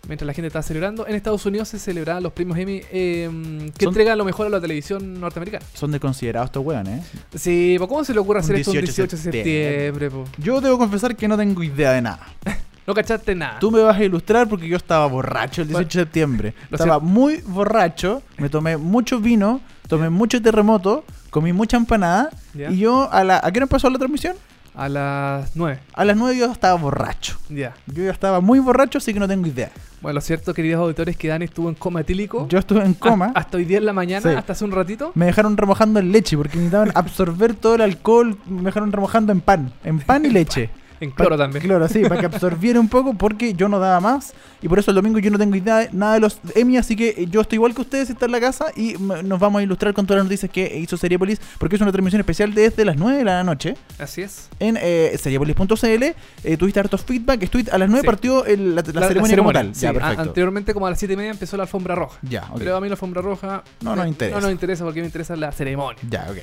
Mientras 0.06 0.26
la 0.26 0.34
gente 0.34 0.48
estaba 0.48 0.62
celebrando, 0.62 1.06
en 1.06 1.14
Estados 1.14 1.44
Unidos 1.46 1.68
se 1.68 1.78
celebraban 1.78 2.22
los 2.22 2.32
premios 2.32 2.58
Emmy 2.58 2.82
eh, 2.92 3.70
que 3.76 3.84
entregan 3.84 4.18
lo 4.18 4.24
mejor 4.24 4.46
a 4.46 4.50
la 4.50 4.60
televisión 4.60 5.20
norteamericana. 5.20 5.64
Son 5.72 5.90
de 5.90 5.98
considerados 6.00 6.48
estos 6.48 6.64
weón, 6.64 6.86
¿eh? 6.86 7.02
Sí, 7.34 7.76
pues, 7.78 7.88
¿cómo 7.88 8.04
se 8.04 8.12
le 8.12 8.20
ocurre 8.20 8.40
Un 8.40 8.44
hacer 8.44 8.56
esto 8.56 8.70
un 8.72 8.78
18 8.78 9.02
18 9.02 9.16
de 9.16 9.22
septiembre? 9.22 10.10
Yo 10.38 10.60
debo 10.60 10.78
confesar 10.78 11.16
que 11.16 11.26
no 11.26 11.36
tengo 11.36 11.62
idea 11.62 11.92
de 11.92 12.02
nada. 12.02 12.26
No 12.86 12.92
cachaste 12.92 13.34
nada. 13.34 13.58
Tú 13.60 13.70
me 13.70 13.80
vas 13.80 13.96
a 13.96 14.04
ilustrar 14.04 14.46
porque 14.46 14.68
yo 14.68 14.76
estaba 14.76 15.06
borracho 15.06 15.62
el 15.62 15.68
18 15.68 15.86
de 15.98 16.04
septiembre. 16.04 16.54
lo 16.68 16.76
Estaba 16.76 16.98
muy 16.98 17.36
borracho, 17.46 18.22
me 18.36 18.50
tomé 18.50 18.76
mucho 18.76 19.20
vino, 19.20 19.62
tomé 19.88 20.10
mucho 20.10 20.42
terremoto, 20.42 21.02
comí 21.30 21.54
mucha 21.54 21.78
empanada 21.78 22.28
y 22.54 22.76
yo 22.76 23.10
a 23.10 23.24
la... 23.24 23.40
¿A 23.42 23.50
qué 23.52 23.58
hora 23.58 23.64
empezó 23.64 23.88
la 23.88 23.96
transmisión? 23.96 24.36
A 24.74 24.88
las 24.88 25.54
9. 25.54 25.78
A 25.92 26.04
las 26.04 26.16
9 26.16 26.36
yo 26.38 26.46
estaba 26.50 26.74
borracho. 26.80 27.38
Ya. 27.48 27.74
Yo 27.86 28.02
ya 28.04 28.10
estaba 28.10 28.40
muy 28.40 28.58
borracho, 28.58 28.98
así 28.98 29.12
que 29.14 29.20
no 29.20 29.28
tengo 29.28 29.46
idea. 29.46 29.70
Bueno, 30.00 30.16
lo 30.16 30.20
cierto, 30.20 30.52
queridos 30.52 30.80
auditores, 30.82 31.14
es 31.14 31.18
que 31.18 31.28
Dani 31.28 31.44
estuvo 31.46 31.68
en 31.68 31.74
coma 31.76 32.00
etílico. 32.00 32.46
Yo 32.48 32.58
estuve 32.58 32.84
en 32.84 32.94
coma. 32.94 33.26
Hasta, 33.26 33.40
hasta 33.40 33.56
hoy 33.56 33.64
día 33.64 33.78
en 33.78 33.86
la 33.86 33.92
mañana, 33.92 34.30
Sí. 34.30 34.36
hasta 34.36 34.52
hace 34.52 34.64
un 34.64 34.72
ratito. 34.72 35.12
Me 35.14 35.26
dejaron 35.26 35.56
remojando 35.56 36.00
en 36.00 36.12
leche 36.12 36.36
porque 36.36 36.56
necesitaban 36.56 36.90
absorber 36.94 37.54
todo 37.54 37.76
el 37.76 37.80
alcohol. 37.82 38.36
Me 38.46 38.62
dejaron 38.64 38.92
remojando 38.92 39.32
en 39.32 39.40
pan. 39.40 39.72
En 39.84 40.00
pan 40.00 40.26
y 40.26 40.30
leche. 40.30 40.70
En 41.00 41.10
cloro 41.10 41.30
Pa- 41.36 41.44
también. 41.44 41.64
Claro, 41.64 41.88
sí, 41.88 42.02
para 42.02 42.20
que 42.20 42.26
absorbiera 42.34 42.78
un 42.80 42.88
poco 42.88 43.14
porque 43.14 43.54
yo 43.54 43.68
no 43.68 43.78
daba 43.78 44.00
más. 44.00 44.32
Y 44.62 44.68
por 44.68 44.78
eso 44.78 44.90
el 44.90 44.94
domingo 44.94 45.18
yo 45.18 45.30
no 45.30 45.38
tengo 45.38 45.54
idea 45.56 45.78
de 45.78 45.88
nada 45.92 46.14
de 46.14 46.20
los 46.20 46.38
Emmy. 46.54 46.76
Así 46.76 46.96
que 46.96 47.08
eh, 47.16 47.26
yo 47.30 47.40
estoy 47.40 47.56
igual 47.56 47.74
que 47.74 47.82
ustedes, 47.82 48.10
está 48.10 48.26
en 48.26 48.32
la 48.32 48.40
casa. 48.40 48.66
Y 48.76 48.94
nos 49.24 49.38
vamos 49.40 49.60
a 49.60 49.62
ilustrar 49.62 49.92
con 49.94 50.06
todas 50.06 50.18
las 50.18 50.24
noticias 50.26 50.50
que 50.50 50.78
hizo 50.78 50.96
Seriepolis. 50.96 51.40
Porque 51.58 51.76
es 51.76 51.82
una 51.82 51.92
transmisión 51.92 52.20
especial 52.20 52.54
desde 52.54 52.84
las 52.84 52.96
9 52.96 53.18
de 53.18 53.24
la 53.24 53.42
noche. 53.44 53.76
Así 53.98 54.22
es. 54.22 54.48
En 54.60 54.78
eh, 54.80 55.16
seriepolis.cl. 55.20 56.02
Eh, 56.44 56.56
tuviste 56.56 56.80
hartos 56.80 57.02
feedback. 57.04 57.42
Estuviste, 57.42 57.70
a 57.70 57.78
las 57.78 57.88
9 57.88 58.02
Sí. 58.02 58.06
partió 58.06 58.44
el- 58.46 58.74
la, 58.74 58.82
la 58.92 59.08
ceremonia 59.08 59.36
como 59.36 59.52
tal. 59.52 59.74
Sí, 59.74 59.82
ya, 59.82 59.90
a- 59.90 59.92
perfecto. 59.94 60.22
anteriormente, 60.22 60.72
como 60.74 60.86
a 60.86 60.90
las 60.90 60.98
7 60.98 61.14
y 61.14 61.16
media, 61.16 61.30
empezó 61.32 61.56
la 61.56 61.64
alfombra 61.64 61.94
roja. 61.94 62.18
Ya. 62.22 62.48
Pero 62.56 62.76
a 62.76 62.80
mí 62.80 62.88
la 62.88 62.94
alfombra 62.94 63.20
roja 63.22 63.62
No 63.82 63.94
nos 63.96 64.06
interesa. 64.06 64.36
No 64.36 64.42
nos 64.42 64.52
interesa 64.52 64.84
porque 64.84 65.00
me 65.00 65.06
interesa 65.06 65.34
la 65.36 65.50
ceremonia. 65.52 66.00
Ya, 66.08 66.26
ok. 66.30 66.38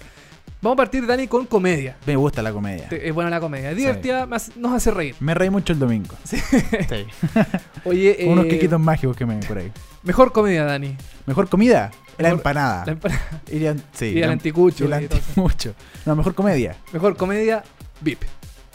Vamos 0.61 0.75
a 0.75 0.77
partir, 0.77 1.07
Dani, 1.07 1.27
con 1.27 1.47
comedia. 1.47 1.97
Me 2.05 2.15
gusta 2.15 2.41
la 2.43 2.53
comedia. 2.53 2.87
Te- 2.87 3.07
Es 3.07 3.13
buena 3.15 3.31
la 3.31 3.39
comedia. 3.39 3.71
Es 3.71 3.77
divertida, 3.77 4.27
me 4.27 4.35
hace- 4.35 4.51
nos 4.57 4.73
hace 4.73 4.91
reír. 4.91 5.15
Me 5.19 5.33
reí 5.33 5.49
mucho 5.49 5.73
el 5.73 5.79
domingo. 5.79 6.15
Sí. 6.23 6.37
Sí. 6.37 7.05
Oye, 7.85 8.23
eh, 8.23 8.27
Unos 8.29 8.45
quiquitos 8.45 8.79
mágicos 8.79 9.17
que 9.17 9.25
me 9.25 9.35
ven 9.35 9.47
por 9.47 9.57
ahí. 9.57 9.71
mejor 10.03 10.31
comedia, 10.31 10.63
Dani. 10.65 10.95
Mejor 11.25 11.49
comida, 11.49 11.89
la 12.19 12.23
Mejor- 12.29 12.39
empanada. 12.39 12.85
La 12.85 12.93
empa- 12.93 13.19
Y 13.51 13.65
el, 13.65 13.81
sí, 13.93 14.05
y 14.05 14.21
el 14.21 14.27
la- 14.27 14.33
anticucho. 14.33 14.85
y 14.87 14.91
el 14.91 15.03
y 15.03 15.07
todo 15.07 15.17
eso. 15.19 15.27
anticucho. 15.41 15.73
No, 16.05 16.15
mejor 16.15 16.35
comedia, 16.35 16.75
Mejor 16.93 17.17
comedia, 17.17 17.63
VIP. 18.01 18.21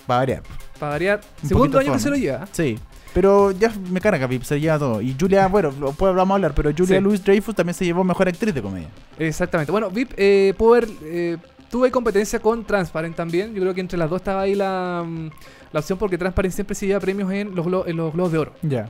para 0.09 0.19
variar. 0.21 0.43
Para 0.81 0.91
variar. 0.93 1.21
Un 1.43 1.49
Segundo 1.49 1.65
poquito 1.67 1.79
año 1.79 1.87
que 1.93 1.99
fome. 1.99 2.03
se 2.03 2.11
lo 2.11 2.17
lleva. 2.17 2.49
Sí. 2.51 2.79
Pero 3.15 3.51
ya 3.53 3.73
me 3.91 4.01
carga, 4.01 4.29
Pip, 4.29 4.43
se 4.43 4.61
lleva 4.61 4.79
todo. 4.79 5.01
Y 5.01 5.17
Julia, 5.19 5.47
bueno, 5.47 5.71
lo 5.81 5.93
puedo 5.93 6.13
vamos 6.13 6.33
a 6.33 6.35
hablar, 6.35 6.53
pero 6.55 6.71
Julia 6.77 6.99
Sí. 6.99 7.03
Louis 7.03 7.25
Dreyfus 7.25 7.55
también 7.55 7.75
se 7.75 7.85
llevó 7.87 8.03
mejor 8.05 8.29
actriz 8.29 8.53
de 8.55 8.61
comedia. 8.61 8.89
Exactamente. 9.19 9.71
Bueno, 9.73 9.89
VIP, 9.89 10.13
eh, 10.19 10.53
pudo 10.59 10.75
haber, 10.75 10.89
eh, 11.05 11.39
tuve 11.77 11.91
competencia 11.91 12.39
con 12.41 12.65
Transparent 12.65 13.15
también. 13.15 13.55
Yo 13.55 13.61
creo 13.61 13.75
que 13.75 13.83
entre 13.83 13.99
las 13.99 14.09
dos 14.09 14.21
estaba 14.23 14.41
ahí 14.41 14.55
la, 14.55 15.05
mm, 15.07 15.29
la 15.73 15.81
opción 15.81 15.99
porque 15.99 16.17
Transparent 16.17 16.55
siempre 16.55 16.75
se 16.75 16.87
lleva 16.87 17.01
premios 17.01 17.31
en 17.31 17.55
los, 17.55 17.67
glo- 17.67 17.85
en 17.87 17.97
los 17.99 18.15
Globos 18.15 18.33
de 18.33 18.39
Oro. 18.39 18.53
Ya. 18.63 18.89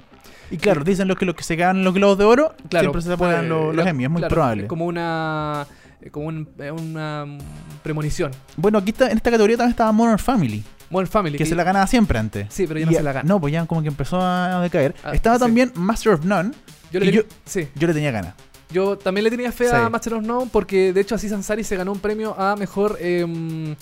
Y 0.53 0.57
claro, 0.59 0.85
dicen 0.85 1.09
los 1.09 1.17
que 1.19 1.25
los 1.27 1.35
que 1.35 1.43
se 1.43 1.57
ganan 1.57 1.83
los 1.83 1.93
globos 1.93 2.17
de 2.19 2.25
oro, 2.25 2.55
Claro, 2.69 2.85
siempre 2.85 3.03
se 3.03 3.13
apoyan 3.13 3.47
eh, 3.47 3.49
los, 3.49 3.75
los 3.75 3.85
Emmy, 3.85 4.05
es 4.05 4.11
muy 4.11 4.21
claro, 4.21 4.33
probable. 4.33 4.63
es 4.63 4.69
como 4.69 4.87
una, 4.87 5.67
eh, 6.01 6.11
como 6.11 6.27
un- 6.27 6.49
eh, 6.61 6.71
una 6.71 7.25
mm, 7.27 7.39
premonición. 7.83 8.31
Bueno, 8.57 8.79
aquí 8.79 8.91
está, 8.93 9.11
en 9.11 9.17
esta 9.17 9.33
categoría 9.33 9.57
también 9.57 9.73
estaba 9.73 9.91
Modern 9.91 10.21
Family, 10.21 10.63
Modern 10.91 11.11
Family. 11.11 11.37
que 11.39 11.43
que- 11.43 11.51
se 11.51 11.57
la 11.57 11.65
ganaba 11.65 11.89
siempre 11.89 12.21
antes. 12.21 12.47
Sí, 12.55 12.65
pero 12.69 12.79
ya 12.79 12.85
Y 12.85 12.91
no 12.91 12.97
se 12.97 13.03
la 13.03 13.13
gana. 13.13 13.29
No, 13.29 13.41
pues 13.41 13.53
ya 13.53 13.67
como 13.67 13.83
que 13.83 13.89
empezó 13.89 14.21
a 14.23 14.61
decaer. 14.63 14.95
Ah, 15.03 15.11
estaba 15.15 15.35
sí. 15.35 15.41
también 15.43 15.73
Master 15.75 16.13
of 16.13 16.25
None, 16.25 16.53
yo, 16.93 17.01
le 17.01 17.07
y 17.07 17.09
tenía- 17.09 17.23
yo- 17.23 17.29
sí, 17.45 17.67
yo 17.75 17.89
le 17.89 17.95
tenía 17.95 18.13
ganas. 18.13 18.35
Yo 18.71 18.97
también 18.99 19.25
le 19.25 19.31
tenía 19.31 19.53
fe 19.53 19.71
a. 19.71 19.89
Master 19.89 20.15
of 20.15 20.25
None 20.25 20.51
porque 20.53 20.93
de 20.93 21.01
hecho 21.01 21.15
así 21.15 21.29
Sansari 21.29 21.65
se 21.65 21.77
ganó 21.77 21.93
un 21.93 21.99
premio 22.01 22.39
a 22.39 22.57
mejor 22.57 22.99
em, 23.01 23.75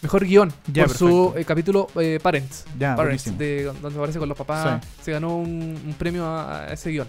mejor 0.00 0.24
guion 0.24 0.52
por 0.74 0.90
su 0.90 1.32
eh, 1.36 1.44
capítulo 1.44 1.88
eh, 2.00 2.18
Parents. 2.22 2.64
Parents, 2.78 3.38
de, 3.38 3.64
donde 3.64 3.98
aparece 3.98 4.18
con 4.18 4.28
los 4.28 4.36
papás. 4.36 4.82
Sí. 4.82 4.88
Se 5.04 5.12
ganó 5.12 5.36
un, 5.36 5.80
un 5.86 5.94
premio 5.98 6.26
a, 6.26 6.64
a 6.64 6.72
ese 6.72 6.90
guion. 6.90 7.08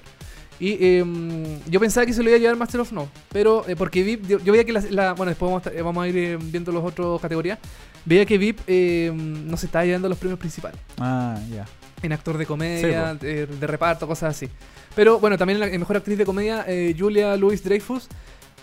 Y 0.63 0.78
em, 0.97 1.60
yo 1.69 1.78
pensaba 1.82 2.06
que 2.06 2.13
se 2.13 2.23
lo 2.23 2.30
iba 2.30 2.38
a 2.38 2.39
llevar 2.39 2.56
Master 2.56 2.80
of 2.80 2.91
No, 2.93 3.10
pero 3.34 3.65
eh, 3.67 3.76
porque 3.76 4.02
VIP, 4.02 4.28
yo, 4.28 4.39
yo 4.39 4.54
veía 4.54 4.63
que 4.63 4.71
la, 4.71 4.82
la- 4.91 5.13
bueno, 5.13 5.30
después 5.32 5.49
vamos 5.52 5.65
a, 5.65 5.69
estar- 5.69 5.78
eh, 5.78 5.82
vamos 5.82 6.02
a 6.02 6.08
ir 6.08 6.17
eh, 6.17 6.38
viendo 6.41 6.71
los 6.71 6.86
otros 6.86 7.19
categorías, 7.19 7.60
veía 8.06 8.26
que 8.26 8.38
VIP 8.38 8.60
em, 8.67 9.45
no 9.45 9.58
se 9.58 9.65
estaba 9.65 9.84
llevando 9.84 10.08
los 10.08 10.17
premios 10.17 10.39
principales, 10.39 10.80
Ah, 10.99 11.38
ya. 11.54 11.65
en 12.02 12.13
actor 12.13 12.38
de 12.38 12.45
comedia, 12.45 13.17
eh, 13.21 13.45
de 13.60 13.67
reparto, 13.67 14.08
cosas 14.08 14.36
así. 14.38 14.47
Pero 14.95 15.19
bueno, 15.19 15.38
también 15.38 15.60
la 15.60 15.67
en 15.67 15.80
mejor 15.82 15.97
actriz 15.97 16.17
de 16.17 16.26
comedia, 16.26 16.63
eh, 16.65 16.95
Julia 16.97 17.36
Louis 17.36 17.62
Dreyfus, 17.62 18.08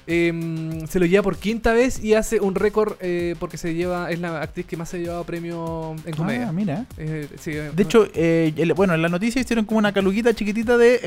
em, 0.06 0.86
se 0.86 0.98
lo 0.98 1.06
lleva 1.06 1.22
por 1.22 1.36
quinta 1.36 1.72
vez 1.72 2.02
y 2.02 2.14
hace 2.14 2.40
un 2.40 2.54
récord 2.54 2.94
eh, 3.00 3.34
porque 3.38 3.56
se 3.56 3.74
lleva, 3.74 4.10
es 4.10 4.18
la 4.20 4.40
actriz 4.42 4.66
que 4.66 4.76
más 4.76 4.88
se 4.88 4.96
ha 4.96 5.00
llevado 5.00 5.24
premio 5.24 5.94
en 6.04 6.14
comedia. 6.14 6.48
Ah, 6.48 6.52
mira. 6.52 6.86
Eh, 6.98 7.28
sí, 7.40 7.52
eh, 7.52 7.70
De 7.74 7.82
hecho, 7.82 8.06
eh, 8.14 8.52
el- 8.56 8.74
bueno, 8.74 8.94
en 8.94 9.02
la 9.02 9.08
noticia 9.08 9.40
hicieron 9.40 9.64
como 9.64 9.78
una 9.78 9.92
caluguita 9.92 10.34
chiquitita 10.34 10.76
de, 10.76 10.98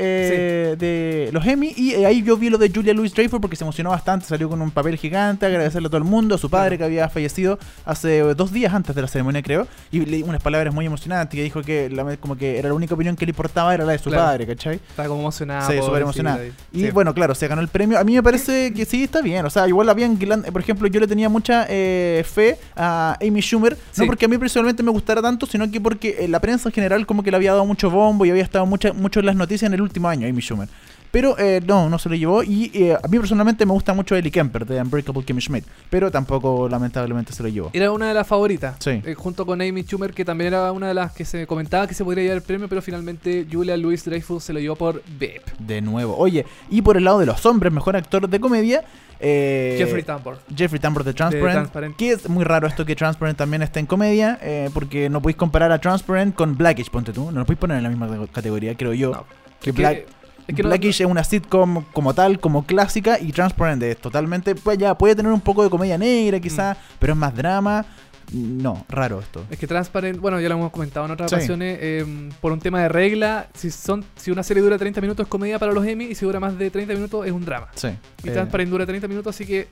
de 0.76 1.30
los 1.32 1.46
Emmy 1.46 1.72
y 1.76 1.94
ahí 2.04 2.22
yo 2.22 2.36
vi 2.36 2.50
lo 2.50 2.58
de 2.58 2.70
Julia 2.70 2.94
Louis 2.94 3.12
Dreyfus 3.14 3.40
porque 3.40 3.56
se 3.56 3.64
emocionó 3.64 3.90
bastante, 3.90 4.26
salió 4.26 4.48
con 4.48 4.60
un 4.62 4.70
papel 4.70 4.96
gigante, 4.96 5.46
agradecerle 5.46 5.86
a 5.86 5.90
todo 5.90 5.98
el 5.98 6.04
mundo, 6.04 6.34
a 6.34 6.38
su 6.38 6.50
padre 6.50 6.78
que 6.78 6.84
había 6.84 7.08
fallecido 7.08 7.58
hace 7.84 8.20
dos 8.34 8.52
días 8.52 8.72
antes 8.74 8.94
de 8.94 9.02
la 9.02 9.08
ceremonia 9.08 9.42
creo, 9.42 9.66
y 9.90 10.00
leí 10.04 10.22
unas 10.22 10.42
palabras 10.42 10.72
muy 10.74 10.86
emocionantes 10.86 11.36
que 11.36 11.42
dijo 11.42 11.62
que 11.62 11.90
la- 11.90 12.16
como 12.18 12.36
que 12.36 12.58
era 12.58 12.68
la 12.68 12.74
única 12.74 12.94
opinión 12.94 13.16
que 13.16 13.26
le 13.26 13.30
importaba 13.30 13.74
era 13.74 13.84
la 13.84 13.92
de 13.92 13.98
su 13.98 14.10
Claro. 14.10 14.24
padre, 14.24 14.46
¿cachai? 14.46 14.76
Estaba 14.76 15.08
como 15.08 15.20
emocionada. 15.22 15.66
Sí, 15.70 15.78
súper 15.82 16.02
emocionada. 16.02 16.40
Y 16.72 16.80
sí. 16.80 16.90
bueno, 16.90 17.14
claro, 17.14 17.34
se 17.34 17.48
ganó 17.48 17.60
el 17.62 17.68
premio. 17.68 17.98
A 17.98 18.04
mí 18.04 18.14
me 18.14 18.22
parece 18.22 18.72
que 18.72 18.83
sí, 18.84 19.04
está 19.04 19.20
bien. 19.22 19.44
O 19.46 19.50
sea, 19.50 19.66
igual 19.68 19.88
habían, 19.88 20.18
gran- 20.18 20.42
por 20.42 20.60
ejemplo, 20.60 20.86
yo 20.88 21.00
le 21.00 21.06
tenía 21.06 21.28
mucha 21.28 21.66
eh, 21.68 22.24
fe 22.30 22.56
a 22.76 23.16
Amy 23.20 23.40
Schumer. 23.40 23.76
Sí. 23.92 24.00
No 24.02 24.06
porque 24.06 24.24
a 24.24 24.28
mí 24.28 24.38
personalmente 24.38 24.82
me 24.82 24.90
gustara 24.90 25.20
tanto, 25.22 25.46
sino 25.46 25.70
que 25.70 25.80
porque 25.80 26.16
eh, 26.20 26.28
la 26.28 26.40
prensa 26.40 26.68
en 26.68 26.72
general 26.74 27.06
como 27.06 27.22
que 27.22 27.30
le 27.30 27.36
había 27.36 27.52
dado 27.52 27.64
mucho 27.66 27.90
bombo 27.90 28.24
y 28.26 28.30
había 28.30 28.42
estado 28.42 28.66
mucha, 28.66 28.92
mucho 28.92 29.20
en 29.20 29.26
las 29.26 29.36
noticias 29.36 29.66
en 29.68 29.74
el 29.74 29.80
último 29.82 30.08
año, 30.08 30.26
Amy 30.28 30.40
Schumer. 30.40 30.68
Pero 31.14 31.38
eh, 31.38 31.60
no, 31.64 31.88
no 31.88 31.96
se 31.96 32.08
lo 32.08 32.16
llevó. 32.16 32.42
Y 32.42 32.72
eh, 32.74 32.92
a 33.00 33.06
mí 33.06 33.18
personalmente 33.20 33.64
me 33.64 33.70
gusta 33.72 33.94
mucho 33.94 34.16
Ellie 34.16 34.32
Kemper 34.32 34.66
de 34.66 34.80
Unbreakable 34.82 35.22
Kimmy 35.24 35.40
Schmidt. 35.40 35.64
Pero 35.88 36.10
tampoco, 36.10 36.68
lamentablemente, 36.68 37.32
se 37.32 37.40
lo 37.44 37.48
llevó. 37.48 37.70
Era 37.72 37.92
una 37.92 38.08
de 38.08 38.14
las 38.14 38.26
favoritas. 38.26 38.74
Sí. 38.80 39.00
eh, 39.04 39.14
junto 39.14 39.46
con 39.46 39.62
Amy 39.62 39.82
Schumer, 39.84 40.12
que 40.12 40.24
también 40.24 40.48
era 40.52 40.72
una 40.72 40.88
de 40.88 40.94
las 40.94 41.12
que 41.12 41.24
se 41.24 41.46
comentaba 41.46 41.86
que 41.86 41.94
se 41.94 42.02
podría 42.02 42.24
llevar 42.24 42.38
el 42.38 42.42
premio, 42.42 42.68
pero 42.68 42.82
finalmente 42.82 43.46
Julia 43.48 43.76
Louis 43.76 44.04
Dreyfus 44.04 44.42
se 44.42 44.52
lo 44.52 44.58
llevó 44.58 44.74
por 44.74 45.04
VIP. 45.16 45.42
De 45.60 45.80
nuevo. 45.80 46.16
Oye, 46.16 46.44
y 46.68 46.82
por 46.82 46.96
el 46.96 47.04
lado 47.04 47.20
de 47.20 47.26
los 47.26 47.46
hombres, 47.46 47.72
mejor 47.72 47.94
actor 47.94 48.28
de 48.28 48.40
comedia. 48.40 48.82
Jeffrey 49.20 50.02
Tambor. 50.02 50.40
Jeffrey 50.54 50.80
Tambor 50.80 51.04
de 51.04 51.14
Transparent, 51.14 51.52
Transparent. 51.54 51.96
Que 51.96 52.10
es 52.10 52.28
muy 52.28 52.42
raro 52.42 52.66
esto 52.66 52.84
que 52.84 52.96
Transparent 52.96 53.38
también 53.38 53.62
esté 53.62 53.78
en 53.78 53.86
comedia, 53.86 54.38
porque 54.74 55.08
no 55.08 55.22
podéis 55.22 55.36
comparar 55.36 55.70
a 55.70 55.78
Transparent 55.78 56.34
con 56.34 56.56
Blackish, 56.56 56.90
ponte 56.90 57.12
tú. 57.12 57.30
No 57.30 57.38
lo 57.38 57.46
podéis 57.46 57.60
poner 57.60 57.76
en 57.76 57.84
la 57.84 57.88
misma 57.90 58.08
categoría, 58.32 58.76
creo 58.76 58.92
yo. 58.92 59.12
No. 59.12 59.24
que 59.60 59.70
Black- 59.70 60.06
es 60.46 60.54
que 60.54 60.62
no- 60.62 60.68
Blackish 60.68 61.00
es 61.02 61.06
una 61.06 61.24
sitcom 61.24 61.84
como 61.92 62.14
tal, 62.14 62.38
como 62.40 62.64
clásica, 62.66 63.18
y 63.20 63.32
Transparent 63.32 63.82
es 63.82 63.96
totalmente. 63.98 64.54
Pues 64.54 64.78
ya 64.78 64.96
puede 64.96 65.14
tener 65.16 65.32
un 65.32 65.40
poco 65.40 65.62
de 65.64 65.70
comedia 65.70 65.98
negra, 65.98 66.40
quizás, 66.40 66.76
Mm. 66.76 66.80
pero 66.98 67.12
es 67.12 67.18
más 67.18 67.34
drama. 67.34 67.84
No, 68.32 68.86
raro 68.88 69.20
esto. 69.20 69.44
Es 69.50 69.58
que 69.58 69.66
Transparent, 69.66 70.18
bueno, 70.18 70.40
ya 70.40 70.48
lo 70.48 70.54
hemos 70.54 70.70
comentado 70.72 71.04
en 71.04 71.12
otras 71.12 71.30
Sí. 71.30 71.36
ocasiones, 71.36 71.78
eh, 71.80 72.30
por 72.40 72.52
un 72.52 72.58
tema 72.58 72.80
de 72.80 72.88
regla, 72.88 73.48
si 73.52 73.70
son 73.70 74.02
si 74.16 74.30
una 74.30 74.42
serie 74.42 74.62
dura 74.62 74.78
30 74.78 75.02
minutos 75.02 75.24
es 75.24 75.28
comedia 75.28 75.58
para 75.58 75.72
los 75.72 75.86
Emmy 75.86 76.06
y 76.06 76.14
si 76.14 76.24
dura 76.24 76.40
más 76.40 76.56
de 76.58 76.70
30 76.70 76.94
minutos 76.94 77.26
es 77.26 77.32
un 77.32 77.44
drama. 77.44 77.68
Sí. 77.74 77.88
Y 78.24 78.28
eh, 78.30 78.32
Transparent 78.32 78.70
dura 78.70 78.86
30 78.86 79.08
minutos, 79.08 79.36
así 79.36 79.44
que 79.44 79.68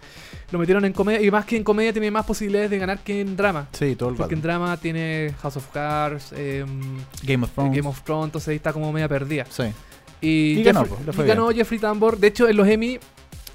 lo 0.51 0.59
metieron 0.59 0.85
en 0.85 0.93
comedia. 0.93 1.23
Y 1.23 1.31
más 1.31 1.47
que 1.47 1.57
en 1.57 1.65
comedia 1.65 1.95
tiene 1.95 2.11
más 2.11 2.27
posibilidades 2.27 2.69
de 2.71 2.79
ganar 2.79 2.99
que 2.99 3.23
en 3.23 3.37
drama. 3.37 3.69
sí, 3.73 3.97
todo 3.97 4.11
el 4.11 4.17
Porque 4.17 4.35
rato. 4.35 4.37
en 4.37 4.43
drama 4.43 4.77
tiene 4.77 5.35
House 5.41 5.57
of 5.57 5.67
Cards, 5.73 6.35
eh, 6.37 6.65
Game 7.23 7.45
of 7.45 7.53
Thrones. 7.53 7.75
Game 7.75 7.89
of 7.89 8.03
Thrones, 8.03 8.25
entonces 8.27 8.49
ahí 8.49 8.57
está 8.57 8.75
como 8.75 8.93
media 8.93 9.09
perdida. 9.09 9.47
Sí. 9.49 9.65
Y, 10.23 10.61
Y 10.61 10.63
ganó, 10.63 10.85
Jeffrey, 10.85 11.03
pues, 11.05 11.19
y 11.19 11.29
ganó 11.29 11.51
Jeffrey 11.51 11.81
Tambor. 11.81 12.17
De 12.17 12.29
hecho, 12.29 12.49
en 12.49 12.57
los 12.57 12.67
Emmy, 12.69 12.99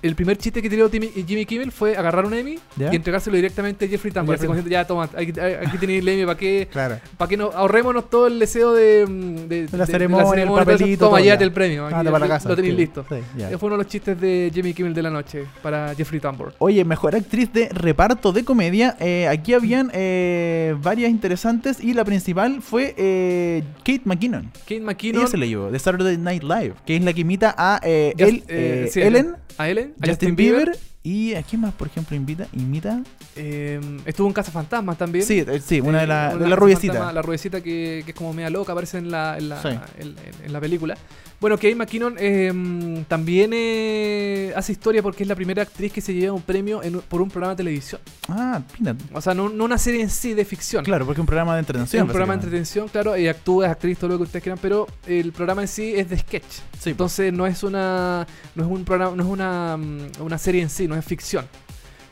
el 0.01 0.15
primer 0.15 0.37
chiste 0.37 0.61
que 0.61 0.69
tiró 0.69 0.89
Timmy- 0.89 1.11
Jimmy 1.27 1.45
Kimmel 1.45 1.71
fue 1.71 1.95
agarrar 1.97 2.25
un 2.25 2.33
Emmy 2.33 2.59
¿Ya? 2.75 2.91
y 2.93 2.95
entregárselo 2.95 3.35
directamente 3.35 3.85
a 3.85 3.87
Jeffrey 3.87 4.13
Tambor. 4.13 4.35
Así 4.35 4.45
como 4.45 4.55
diciendo, 4.55 4.71
ya, 4.71 4.85
toma, 4.85 5.03
aquí, 5.05 5.33
aquí 5.39 5.77
tenéis 5.79 5.99
el 6.01 6.07
Emmy, 6.09 6.25
¿para 6.25 6.37
qué? 6.37 6.67
Claro. 6.71 6.99
Para 7.17 7.29
que 7.29 7.37
no 7.37 7.51
ahorrémonos 7.53 8.09
todo 8.09 8.27
el 8.27 8.39
deseo 8.39 8.73
de, 8.73 9.05
mm, 9.07 9.35
de, 9.47 9.67
la 9.71 9.85
ceremonia, 9.85 10.43
el 10.43 10.49
papelito, 10.49 11.05
Toma, 11.07 11.21
llévate 11.21 11.43
el 11.43 11.51
premio. 11.51 11.85
Aquí 11.87 11.95
Anda 11.95 12.11
para 12.11 12.25
la 12.25 12.25
lo- 12.27 12.33
casa. 12.33 12.49
Lo 12.49 12.55
tenéis 12.55 12.73
sí. 12.73 12.79
listo. 12.79 13.05
Sí, 13.09 13.15
fue 13.57 13.67
uno 13.67 13.77
de 13.77 13.83
los 13.83 13.87
chistes 13.91 14.19
de 14.19 14.51
Jimmy 14.53 14.73
Kimmel 14.73 14.93
de 14.93 15.01
la 15.01 15.09
noche 15.09 15.45
para 15.61 15.93
Jeffrey 15.95 16.19
Tambor. 16.19 16.53
Oye, 16.59 16.83
mejor 16.85 17.15
actriz 17.15 17.51
de 17.53 17.69
reparto 17.69 18.31
de 18.31 18.43
comedia. 18.43 18.95
eh, 18.99 19.27
aquí 19.27 19.53
habían 19.53 19.89
eh, 19.93 20.75
varias 20.81 21.09
interesantes 21.09 21.83
y 21.83 21.93
la 21.93 22.03
principal 22.05 22.61
fue 22.61 22.93
eh, 22.97 23.63
Kate 23.79 24.01
McKinnon. 24.05 24.51
Kate 24.61 24.79
McKinnon. 24.81 25.21
Ella 25.21 25.31
se 25.31 25.37
la 25.37 25.45
llevó, 25.45 25.71
de 25.71 25.79
Saturday 25.79 26.17
Night 26.17 26.43
Live, 26.43 26.73
que 26.85 26.95
es 26.95 27.03
la 27.03 27.13
que 27.13 27.21
imita 27.21 27.55
a 27.57 27.79
eh, 27.83 28.13
Just- 28.17 28.43
él, 28.49 28.89
sí, 28.91 29.01
Ellen, 29.01 29.35
A 29.57 29.69
Ellen. 29.69 29.93
a 30.01 30.07
Justin, 30.07 30.35
Bieber, 30.35 30.77
y 31.03 31.33
a 31.35 31.41
quién 31.43 31.61
más, 31.61 31.73
por 31.73 31.87
ejemplo, 31.87 32.15
invita, 32.15 32.47
imita. 32.53 33.01
Eh, 33.35 33.79
estuvo 34.05 34.27
en 34.27 34.33
Casa 34.33 34.51
Fantasmas 34.51 34.97
también. 34.97 35.25
Sí, 35.25 35.39
eh, 35.47 35.61
sí, 35.65 35.79
una 35.81 35.99
de 35.99 36.03
Eh, 36.03 36.07
la, 36.07 36.31
una 36.35 36.39
la 36.43 36.49
Casa 36.49 36.55
rubiecita. 36.57 36.93
Fantasma, 36.93 37.13
la 37.13 37.21
rubiecita 37.21 37.61
que, 37.61 38.01
que 38.05 38.11
es 38.11 38.17
como 38.17 38.33
media 38.33 38.49
loca, 38.49 38.73
aparece 38.73 38.97
en 38.97 39.09
la, 39.11 39.37
en 39.37 39.49
la, 39.49 39.61
Sí. 39.61 39.69
en, 39.99 40.07
en- 40.09 40.15
en 40.45 40.53
la 40.53 40.59
película. 40.59 40.97
Bueno, 41.39 41.55
Kate 41.57 41.75
McKinnon 41.75 42.15
eh, 42.19 43.03
también 43.07 43.51
eh, 43.53 44.51
hace 44.55 44.71
historia 44.71 45.03
porque 45.03 45.21
es 45.21 45.29
la 45.29 45.35
primera 45.35 45.61
actriz 45.61 45.93
que 45.93 46.01
se 46.01 46.11
lleva 46.11 46.33
un 46.33 46.41
premio 46.41 46.81
en 46.81 46.99
por 47.01 47.21
un 47.21 47.29
programa 47.29 47.53
de 47.53 47.57
televisión. 47.57 48.01
Ah, 48.27 48.59
mira. 48.79 48.95
O 49.13 49.21
sea, 49.21 49.35
no, 49.35 49.47
no 49.47 49.65
una 49.65 49.77
serie 49.77 50.01
en 50.01 50.09
sí 50.09 50.33
de 50.33 50.43
ficción. 50.45 50.83
Claro, 50.83 51.05
porque 51.05 51.17
es 51.19 51.21
un 51.21 51.27
programa 51.27 51.53
de 51.53 51.59
Es 51.61 51.63
entretención. 51.67 52.01
un 52.03 52.07
programa 52.07 52.33
de 52.33 52.37
entretención, 52.39 52.87
claro, 52.87 53.15
y 53.15 53.27
actúa, 53.27 53.67
es 53.67 53.71
actriz, 53.71 53.99
todo 53.99 54.09
lo 54.09 54.17
que 54.17 54.23
ustedes 54.23 54.41
quieran, 54.41 54.57
pero 54.59 54.87
el 55.05 55.31
programa 55.31 55.61
en 55.61 55.67
sí 55.67 55.93
es 55.95 56.09
de 56.09 56.17
sketch. 56.17 56.43
Sí, 56.79 56.89
Entonces 56.89 57.31
no 57.31 57.45
es 57.45 57.61
una 57.61 58.25
no 58.55 58.63
es 58.63 58.69
un 58.71 58.83
programa, 58.83 59.15
no 59.15 59.21
es 59.23 59.29
una, 59.29 59.77
mm, 59.77 60.07
una 60.21 60.37
serie 60.39 60.63
en 60.63 60.71
sí, 60.71 60.87
no 60.87 60.95
es 60.95 61.05
ficción. 61.05 61.45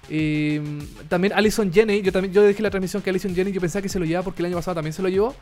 Y, 0.07 0.59
mm, 0.61 1.07
también 1.09 1.33
Alison 1.33 1.73
Jenney, 1.73 2.03
yo 2.03 2.11
también 2.11 2.31
yo 2.31 2.45
dije 2.45 2.61
la 2.61 2.69
transmisión 2.69 3.01
que 3.01 3.09
Alison 3.09 3.33
Jenney 3.33 3.51
yo 3.51 3.59
pensaba 3.59 3.81
que 3.81 3.89
se 3.89 3.97
lo 3.97 4.05
llevaba 4.05 4.23
porque 4.23 4.43
el 4.43 4.45
año 4.47 4.55
pasado 4.57 4.75
también 4.75 4.93
se 4.93 5.01
lo 5.01 5.09
llevó 5.09 5.33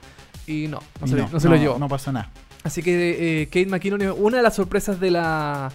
y 0.48 0.68
no, 0.70 0.80
no, 1.02 1.06
Y 1.06 1.10
se, 1.10 1.16
lo- 1.18 1.28
no 1.28 1.40
se 1.42 1.50
lo 1.50 1.56
llevó. 1.58 1.78
No 1.78 1.90
pasa 1.90 2.14
nada. 2.14 2.30
Así 2.64 2.82
que 2.82 3.42
eh, 3.42 3.46
Kate 3.48 3.66
McKinnon 3.68 4.02
es 4.02 4.12
una 4.18 4.38
de 4.38 4.44
las 4.44 4.56
sorpresas 4.56 5.00
de 5.00 5.12
la 5.12 5.72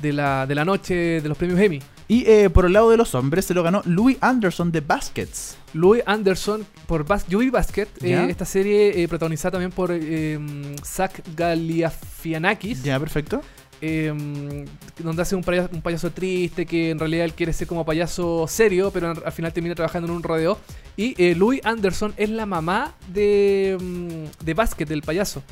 de 0.00 0.12
la, 0.12 0.46
de 0.46 0.54
la 0.56 0.64
noche 0.64 0.94
de 1.20 1.28
los 1.28 1.38
premios 1.38 1.60
Emmy. 1.60 1.80
Y 2.08 2.26
eh, 2.26 2.50
por 2.50 2.66
el 2.66 2.72
lado 2.72 2.90
de 2.90 2.96
los 2.96 3.14
hombres 3.14 3.44
se 3.44 3.54
lo 3.54 3.62
ganó 3.62 3.82
Louis 3.84 4.18
Anderson 4.20 4.72
de 4.72 4.80
Baskets. 4.80 5.56
Louis 5.72 6.02
Anderson 6.04 6.66
por 6.86 7.06
Bas 7.06 7.26
Yui 7.28 7.48
Basket, 7.50 7.86
eh, 8.02 8.26
esta 8.28 8.44
serie 8.44 9.02
eh, 9.02 9.08
protagonizada 9.08 9.52
también 9.52 9.70
por 9.70 9.90
eh, 9.92 10.38
Zach 10.84 11.12
Galifianakis. 11.36 12.82
Ya, 12.82 12.98
perfecto. 12.98 13.40
eh, 13.80 14.12
donde 14.98 15.22
hace 15.22 15.34
un 15.36 15.42
payaso, 15.42 15.70
un 15.72 15.82
payaso 15.82 16.10
triste 16.10 16.66
que 16.66 16.90
en 16.90 16.98
realidad 16.98 17.24
él 17.24 17.34
quiere 17.34 17.52
ser 17.52 17.66
como 17.66 17.84
payaso 17.84 18.46
serio, 18.48 18.90
pero 18.92 19.10
al 19.10 19.22
al 19.24 19.32
final 19.32 19.52
termina 19.52 19.74
trabajando 19.74 20.08
en 20.08 20.14
un 20.16 20.22
rodeo. 20.22 20.58
Y 20.96 21.34
Louis 21.34 21.60
Anderson 21.64 22.12
es 22.16 22.28
la 22.30 22.44
mamá 22.46 22.94
de, 23.12 23.78
mm, 23.80 24.44
de 24.44 24.54
Basket, 24.54 24.84
del 24.86 25.02
payaso. 25.02 25.42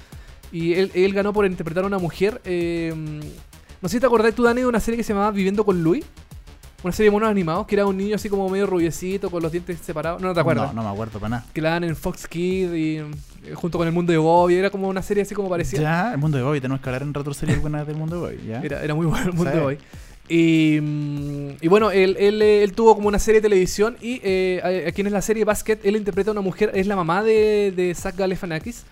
Y 0.52 0.74
él, 0.74 0.90
él 0.94 1.12
ganó 1.12 1.32
por 1.32 1.46
interpretar 1.46 1.84
a 1.84 1.86
una 1.86 1.98
mujer. 1.98 2.40
eh, 2.44 2.92
no 3.82 3.88
sé 3.88 3.96
si 3.96 4.00
te 4.00 4.06
acordás 4.06 4.34
tú, 4.34 4.42
Dani, 4.42 4.60
de 4.60 4.66
una 4.66 4.80
serie 4.80 4.98
que 4.98 5.04
se 5.04 5.12
llamaba 5.12 5.30
Viviendo 5.30 5.64
con 5.64 5.82
Louis. 5.82 6.04
Una 6.82 6.92
serie 6.92 7.10
de 7.10 7.12
monos 7.12 7.28
animados 7.28 7.66
que 7.66 7.74
era 7.74 7.84
un 7.84 7.96
niño 7.96 8.16
así 8.16 8.30
como 8.30 8.48
medio 8.48 8.66
rubiecito, 8.66 9.30
con 9.30 9.42
los 9.42 9.52
dientes 9.52 9.78
separados. 9.80 10.20
No, 10.20 10.28
no 10.28 10.34
te 10.34 10.40
acuerdas. 10.40 10.74
No, 10.74 10.82
no 10.82 10.88
me 10.88 10.94
acuerdo 10.94 11.18
para 11.18 11.28
nada. 11.30 11.46
Que 11.52 11.60
la 11.60 11.70
dan 11.70 11.84
en 11.84 11.94
Fox 11.94 12.26
Kids 12.26 12.74
y 12.74 12.96
eh, 12.96 13.04
junto 13.54 13.76
con 13.76 13.86
el 13.86 13.92
mundo 13.92 14.12
de 14.12 14.18
Bobby. 14.18 14.54
Era 14.54 14.70
como 14.70 14.88
una 14.88 15.02
serie 15.02 15.22
así 15.22 15.34
como 15.34 15.48
parecía. 15.50 15.80
Ya, 15.80 16.12
el 16.12 16.18
mundo 16.18 16.38
de 16.38 16.44
Bobby. 16.44 16.60
Tenemos 16.60 16.80
que 16.80 16.88
hablar 16.88 17.02
en 17.02 17.12
rato 17.12 17.34
series 17.34 17.60
buenas 17.60 17.86
del 17.86 17.96
mundo 17.96 18.16
de 18.16 18.36
Bobby. 18.36 18.48
¿ya? 18.48 18.60
Era, 18.62 18.82
era 18.82 18.94
muy 18.94 19.06
bueno 19.06 19.26
el 19.26 19.32
mundo 19.34 19.50
de 19.50 19.60
hoy. 19.60 19.78
Y, 20.28 20.76
y 21.60 21.68
bueno, 21.68 21.90
él, 21.90 22.16
él, 22.18 22.40
eh, 22.40 22.62
él 22.62 22.72
tuvo 22.72 22.94
como 22.94 23.08
una 23.08 23.18
serie 23.18 23.40
de 23.40 23.48
televisión 23.48 23.96
y 24.00 24.20
eh, 24.22 24.84
aquí 24.86 25.00
en 25.02 25.12
la 25.12 25.22
serie 25.22 25.44
Basket 25.44 25.78
él 25.82 25.96
interpreta 25.96 26.30
a 26.30 26.32
una 26.32 26.40
mujer, 26.40 26.70
es 26.72 26.86
la 26.86 26.96
mamá 26.96 27.22
de, 27.22 27.72
de 27.74 27.94
Zach 27.94 28.14
Galifianakis. 28.16 28.84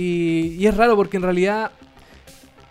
Y, 0.00 0.64
es 0.64 0.76
raro 0.76 0.94
porque 0.94 1.16
en 1.16 1.24
realidad 1.24 1.72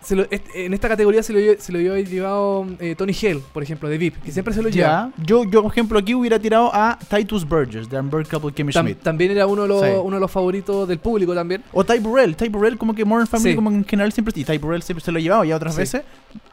se 0.08 0.16
lo- 0.16 0.26
en 0.54 0.72
esta 0.72 0.88
categoría 0.88 1.22
se 1.22 1.32
lo, 1.34 1.60
se 1.60 1.70
lo 1.70 1.78
había 1.78 2.00
llevado 2.02 2.66
eh, 2.80 2.94
Tony 2.96 3.12
Hale, 3.12 3.40
por 3.52 3.62
ejemplo, 3.62 3.90
de 3.90 3.98
VIP, 3.98 4.16
que 4.22 4.32
siempre 4.32 4.54
se 4.54 4.62
lo 4.62 4.70
lleva. 4.70 5.12
Ya, 5.16 5.24
yo, 5.24 5.44
yo, 5.44 5.62
por 5.62 5.70
ejemplo, 5.70 5.98
aquí 5.98 6.14
hubiera 6.14 6.38
tirado 6.38 6.70
a 6.72 6.98
Titus 7.14 7.46
Burgess 7.46 7.90
de 7.90 8.00
Unbreakable 8.00 8.52
Kimmy 8.54 8.72
Tam- 8.72 8.80
Schmidt. 8.84 9.02
también 9.02 9.32
era 9.32 9.46
uno 9.46 9.62
de, 9.62 9.68
los, 9.68 9.82
Sí. 9.82 9.88
uno 10.02 10.16
de 10.16 10.20
los 10.20 10.30
favoritos 10.30 10.88
del 10.88 10.98
público 10.98 11.34
también. 11.34 11.62
O 11.72 11.84
Ty 11.84 11.98
Burrell. 11.98 12.34
Ty 12.36 12.48
Burrell, 12.48 12.78
como 12.78 12.94
que 12.94 13.04
Modern 13.04 13.26
Family, 13.26 13.50
Sí. 13.50 13.56
como 13.56 13.70
en 13.70 13.84
general 13.84 14.10
siempre. 14.12 14.32
Y 14.34 14.44
Ty 14.44 14.56
Burrell 14.56 14.82
siempre 14.82 15.04
se 15.04 15.12
lo 15.12 15.18
ha 15.18 15.20
llevado 15.20 15.44
y 15.44 15.52
otras 15.52 15.74
Sí. 15.74 15.80
veces. 15.80 16.02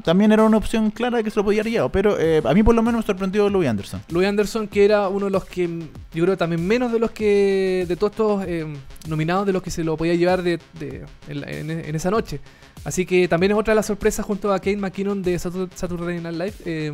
También 0.04 0.32
era 0.34 0.44
una 0.44 0.58
opción 0.58 0.92
clara 0.92 1.18
de 1.18 1.24
que 1.24 1.30
se 1.32 1.38
lo 1.40 1.44
podía 1.46 1.62
haber 1.62 1.72
llevado. 1.72 1.90
Pero 1.90 2.18
eh, 2.20 2.42
a 2.44 2.54
mí, 2.54 2.62
por 2.62 2.76
lo 2.76 2.84
menos, 2.84 3.02
me 3.02 3.06
sorprendió 3.08 3.50
Louis 3.50 3.70
Anderson. 3.70 4.02
Louis 4.10 4.28
Anderson, 4.28 4.68
que 4.68 4.84
era 4.86 5.08
uno 5.08 5.26
de 5.28 5.32
los 5.32 5.46
que, 5.46 5.68
yo 6.14 6.24
creo 6.26 6.36
también 6.38 6.66
menos 6.68 6.92
de 6.92 7.00
los 7.00 7.12
que, 7.12 7.86
de 7.88 7.96
todos 7.96 8.12
estos 8.12 8.44
eh, 8.48 8.66
nominados, 9.08 9.46
de 9.46 9.54
los 9.54 9.64
que 9.64 9.72
se 9.72 9.84
lo 9.84 9.96
podía 9.98 10.14
llevar 10.16 10.44
de, 10.44 10.60
de- 10.78 11.06
en, 11.30 11.48
en- 11.48 11.72
en 11.86 11.96
esa 11.96 12.12
noche. 12.12 12.40
Así 12.86 13.06
que 13.06 13.28
también 13.28 13.52
es 13.52 13.58
otra 13.58 13.72
de 13.74 13.76
las 13.76 13.88
sorpresas 13.88 14.26
junto 14.26 14.54
a 14.54 14.60
Kate 14.60 14.78
McKinnon 14.78 15.22
de 15.24 15.36
Satur- 15.38 15.70
Saturday 15.76 16.22
Night 16.22 16.36
Live. 16.38 16.54
eh, 16.66 16.92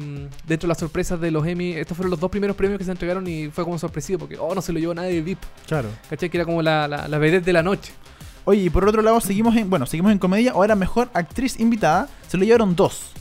dentro 0.47 0.65
de 0.65 0.69
las 0.69 0.77
sorpresas 0.79 1.19
de 1.19 1.29
los 1.31 1.45
Emmy, 1.45 1.73
estos 1.73 1.95
fueron 1.97 2.09
los 2.11 2.19
dos 2.19 2.31
primeros 2.31 2.55
premios 2.55 2.79
que 2.79 2.85
se 2.85 2.91
entregaron 2.91 3.27
y 3.27 3.49
fue 3.49 3.63
como 3.65 3.77
sorpresivo 3.77 4.19
porque, 4.19 4.37
oh, 4.39 4.55
no 4.55 4.61
se 4.61 4.71
lo 4.71 4.79
llevó 4.79 4.93
nadie 4.93 5.15
de 5.15 5.21
VIP. 5.21 5.39
Claro. 5.67 5.89
¿Cachai? 6.09 6.29
Que 6.29 6.37
era 6.37 6.45
como 6.45 6.61
la, 6.61 6.87
la, 6.87 7.07
la 7.09 7.17
vedette 7.17 7.43
de 7.45 7.53
la 7.53 7.61
noche. 7.61 7.91
Oye, 8.45 8.61
y 8.63 8.69
por 8.69 8.87
otro 8.87 9.01
lado, 9.01 9.19
seguimos 9.21 9.55
en. 9.55 9.69
Bueno, 9.69 9.85
seguimos 9.85 10.11
en 10.11 10.17
comedia. 10.17 10.53
Ahora, 10.53 10.75
mejor 10.75 11.09
actriz 11.13 11.59
invitada. 11.59 12.07
Se 12.27 12.37
lo 12.37 12.43
llevaron 12.45 12.75
dos. 12.75 13.11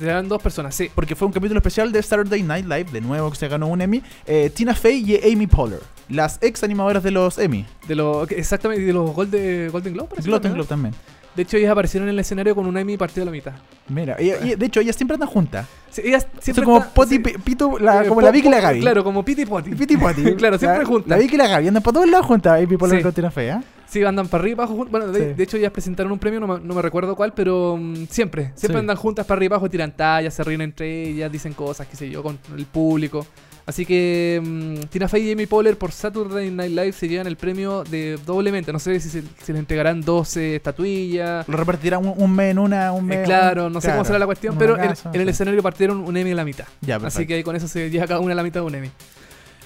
Eran 0.00 0.28
dos 0.28 0.40
personas, 0.40 0.74
sí. 0.74 0.90
Porque 0.94 1.14
fue 1.14 1.26
un 1.26 1.32
capítulo 1.32 1.58
especial 1.58 1.92
de 1.92 2.02
Saturday 2.02 2.42
Night 2.42 2.64
Live. 2.66 2.84
De 2.92 3.00
nuevo, 3.00 3.30
que 3.30 3.36
se 3.36 3.48
ganó 3.48 3.66
un 3.66 3.82
Emmy. 3.82 4.02
eh, 4.26 4.50
Tina 4.54 4.74
Fey 4.74 5.04
y 5.12 5.32
Amy 5.32 5.46
Poehler. 5.46 5.80
Las 6.08 6.38
ex 6.40 6.62
animadoras 6.64 7.02
de 7.02 7.10
los 7.10 7.36
Emmy. 7.38 7.66
De 7.86 7.94
los, 7.94 8.30
exactamente, 8.30 8.82
de 8.84 8.92
los 8.92 9.10
Golden, 9.12 9.70
Golden 9.70 9.92
Globe. 9.92 10.08
¿no? 10.24 10.40
Globe 10.40 10.64
también. 10.64 10.94
De 11.34 11.42
hecho, 11.42 11.56
ellas 11.56 11.70
aparecieron 11.72 12.08
en 12.08 12.14
el 12.14 12.18
escenario 12.20 12.54
con 12.54 12.66
un 12.66 12.76
Emmy 12.76 12.96
partido 12.96 13.22
a 13.22 13.26
la 13.26 13.32
mitad. 13.32 13.52
Mira, 13.88 14.16
ella- 14.18 14.36
ella- 14.42 14.56
de 14.56 14.66
hecho, 14.66 14.80
ellas 14.80 14.96
siempre 14.96 15.14
andan 15.14 15.28
juntas. 15.28 15.66
Sí, 15.90 16.02
ellas 16.04 16.26
siempre 16.40 16.62
Son 16.62 16.64
como 16.64 16.78
están- 16.78 16.94
Poti, 16.94 17.10
sí. 17.16 17.18
Pi- 17.20 17.38
Pito, 17.38 17.78
la- 17.78 18.04
Eh, 18.04 18.08
como 18.08 18.20
la 18.20 18.30
Vicky 18.30 18.48
y 18.48 18.50
la 18.50 18.60
Gaby. 18.60 18.80
Claro, 18.80 19.02
como 19.04 19.24
Piti 19.24 19.42
y 19.42 19.46
Poti. 19.46 19.70
Piti 19.74 19.94
y 19.94 19.96
Poti. 19.96 20.22
claro, 20.36 20.58
siempre 20.58 20.80
La- 20.80 20.84
juntas. 20.86 21.08
La 21.08 21.16
Vicky 21.16 21.34
y 21.34 21.38
la 21.38 21.48
Gaby 21.48 21.68
andan 21.68 21.82
para 21.82 21.94
todos 21.94 22.08
lados 22.08 22.26
juntas. 22.26 22.60
Amy 22.62 22.76
Poehler 22.76 22.98
Sí. 22.98 23.02
con 23.02 23.12
Tina 23.12 23.30
Fey, 23.30 23.48
¿ah? 23.50 23.62
Sí, 23.88 24.02
andan 24.04 24.26
para 24.28 24.42
arriba 24.42 24.62
y 24.62 24.66
abajo. 24.66 24.86
Bueno, 24.90 25.08
de, 25.08 25.28
Sí. 25.30 25.34
de 25.34 25.42
hecho, 25.42 25.56
ellas 25.58 25.70
presentaron 25.70 26.12
un 26.12 26.18
premio, 26.18 26.40
no 26.40 26.46
me, 26.46 26.60
no 26.60 26.74
me 26.74 26.80
recuerdo 26.82 27.14
cuál, 27.14 27.32
pero 27.34 27.76
mm, 27.78 28.06
siempre. 28.08 28.52
Siempre 28.54 28.78
andan 28.78 28.96
juntas 28.96 29.26
para 29.26 29.38
arriba 29.38 29.54
y 29.54 29.56
abajo, 29.56 29.68
tiran 29.68 29.92
tallas, 29.94 30.32
se 30.32 30.42
ríen 30.44 30.62
entre 30.62 31.08
ellas, 31.10 31.30
dicen 31.30 31.52
cosas, 31.52 31.86
qué 31.86 31.96
sé 31.96 32.08
yo, 32.08 32.22
con 32.22 32.38
el 32.56 32.64
público. 32.66 33.26
Así 33.64 33.86
que 33.86 34.40
mm, 34.44 34.88
Tina 34.90 35.06
Fey 35.08 35.28
y 35.28 35.32
Amy 35.32 35.46
Poehler 35.46 35.78
por 35.78 35.92
Saturday 35.92 36.50
Night 36.50 36.70
Live 36.72 36.92
se 36.92 37.08
llevan 37.08 37.28
el 37.28 37.36
premio 37.36 37.84
de 37.84 38.18
doblemente. 38.26 38.72
No 38.72 38.78
sé 38.80 38.98
si 38.98 39.08
se, 39.08 39.22
si 39.22 39.52
les 39.52 39.60
entregarán 39.60 40.00
12 40.00 40.56
estatuillas. 40.56 41.46
Lo 41.48 41.56
repartirán 41.56 42.04
un, 42.04 42.14
un 42.16 42.34
mes 42.34 42.50
en 42.50 42.58
una, 42.58 42.90
un 42.92 43.04
Eh, 43.12 43.16
mes. 43.18 43.24
claro, 43.24 43.66
un- 43.66 43.72
no 43.72 43.80
sé 43.80 43.90
cómo 43.90 44.04
será 44.04 44.18
la 44.18 44.26
cuestión, 44.26 44.56
pero 44.58 44.76
en, 44.82 44.92
el 45.12 45.28
escenario 45.28 45.62
partieron 45.62 46.00
un 46.00 46.16
Emmy 46.16 46.32
a 46.32 46.34
la 46.34 46.44
mitad. 46.44 46.64
Ya, 46.80 46.96
Así 46.96 47.26
que 47.26 47.34
ahí 47.34 47.42
con 47.44 47.54
eso 47.54 47.68
se 47.68 47.88
lleva 47.88 48.06
cada 48.06 48.20
una 48.20 48.32
a 48.32 48.36
la 48.36 48.42
mitad 48.42 48.60
de 48.60 48.66
un 48.66 48.74
Emmy. 48.74 48.90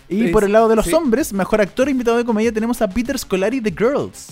Y 0.08 0.28
por 0.28 0.44
el 0.44 0.52
lado 0.52 0.68
de 0.68 0.76
los 0.76 0.84
sí. 0.86 0.92
hombres, 0.94 1.32
mejor 1.32 1.60
actor 1.60 1.88
invitado 1.88 2.16
de 2.18 2.24
comedia, 2.24 2.52
tenemos 2.52 2.80
a 2.82 2.88
Peter 2.88 3.18
Scolari 3.18 3.60
de 3.60 3.70
Girls. 3.72 4.28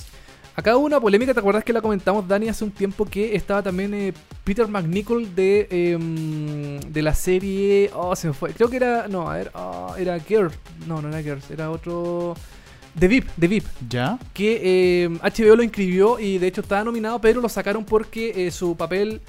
Acá 0.56 0.76
hubo 0.76 0.86
una 0.86 1.00
polémica, 1.00 1.34
¿te 1.34 1.40
acuerdas 1.40 1.64
que 1.64 1.72
la 1.72 1.80
comentamos, 1.80 2.28
Dani, 2.28 2.48
hace 2.48 2.62
un 2.62 2.70
tiempo 2.70 3.04
que 3.04 3.34
estaba 3.34 3.60
también 3.60 3.92
eh, 3.92 4.12
Peter 4.44 4.68
McNichol 4.68 5.34
de, 5.34 5.66
em, 5.68 6.78
de 6.78 7.02
la 7.02 7.12
serie... 7.12 7.90
Oh, 7.92 8.14
se 8.14 8.28
me 8.28 8.34
fue. 8.34 8.52
Creo 8.52 8.70
que 8.70 8.76
era... 8.76 9.08
No, 9.08 9.28
a 9.28 9.36
ver, 9.36 9.50
oh, 9.54 9.94
era 9.98 10.18
Girls. 10.20 10.56
No, 10.86 11.02
no 11.02 11.08
era 11.08 11.20
Girls, 11.22 11.50
era 11.50 11.72
otro... 11.72 12.36
The 12.96 13.08
VIP, 13.08 13.28
The 13.36 13.48
VIP. 13.48 13.64
¿Ya? 13.88 14.16
Que 14.32 15.02
em, 15.02 15.18
HBO 15.18 15.56
lo 15.56 15.64
inscribió 15.64 16.20
y 16.20 16.38
de 16.38 16.46
hecho 16.46 16.60
estaba 16.60 16.84
nominado, 16.84 17.20
pero 17.20 17.40
lo 17.40 17.48
sacaron 17.48 17.84
porque 17.84 18.46
eh, 18.46 18.52
su 18.52 18.76
papel 18.76 19.20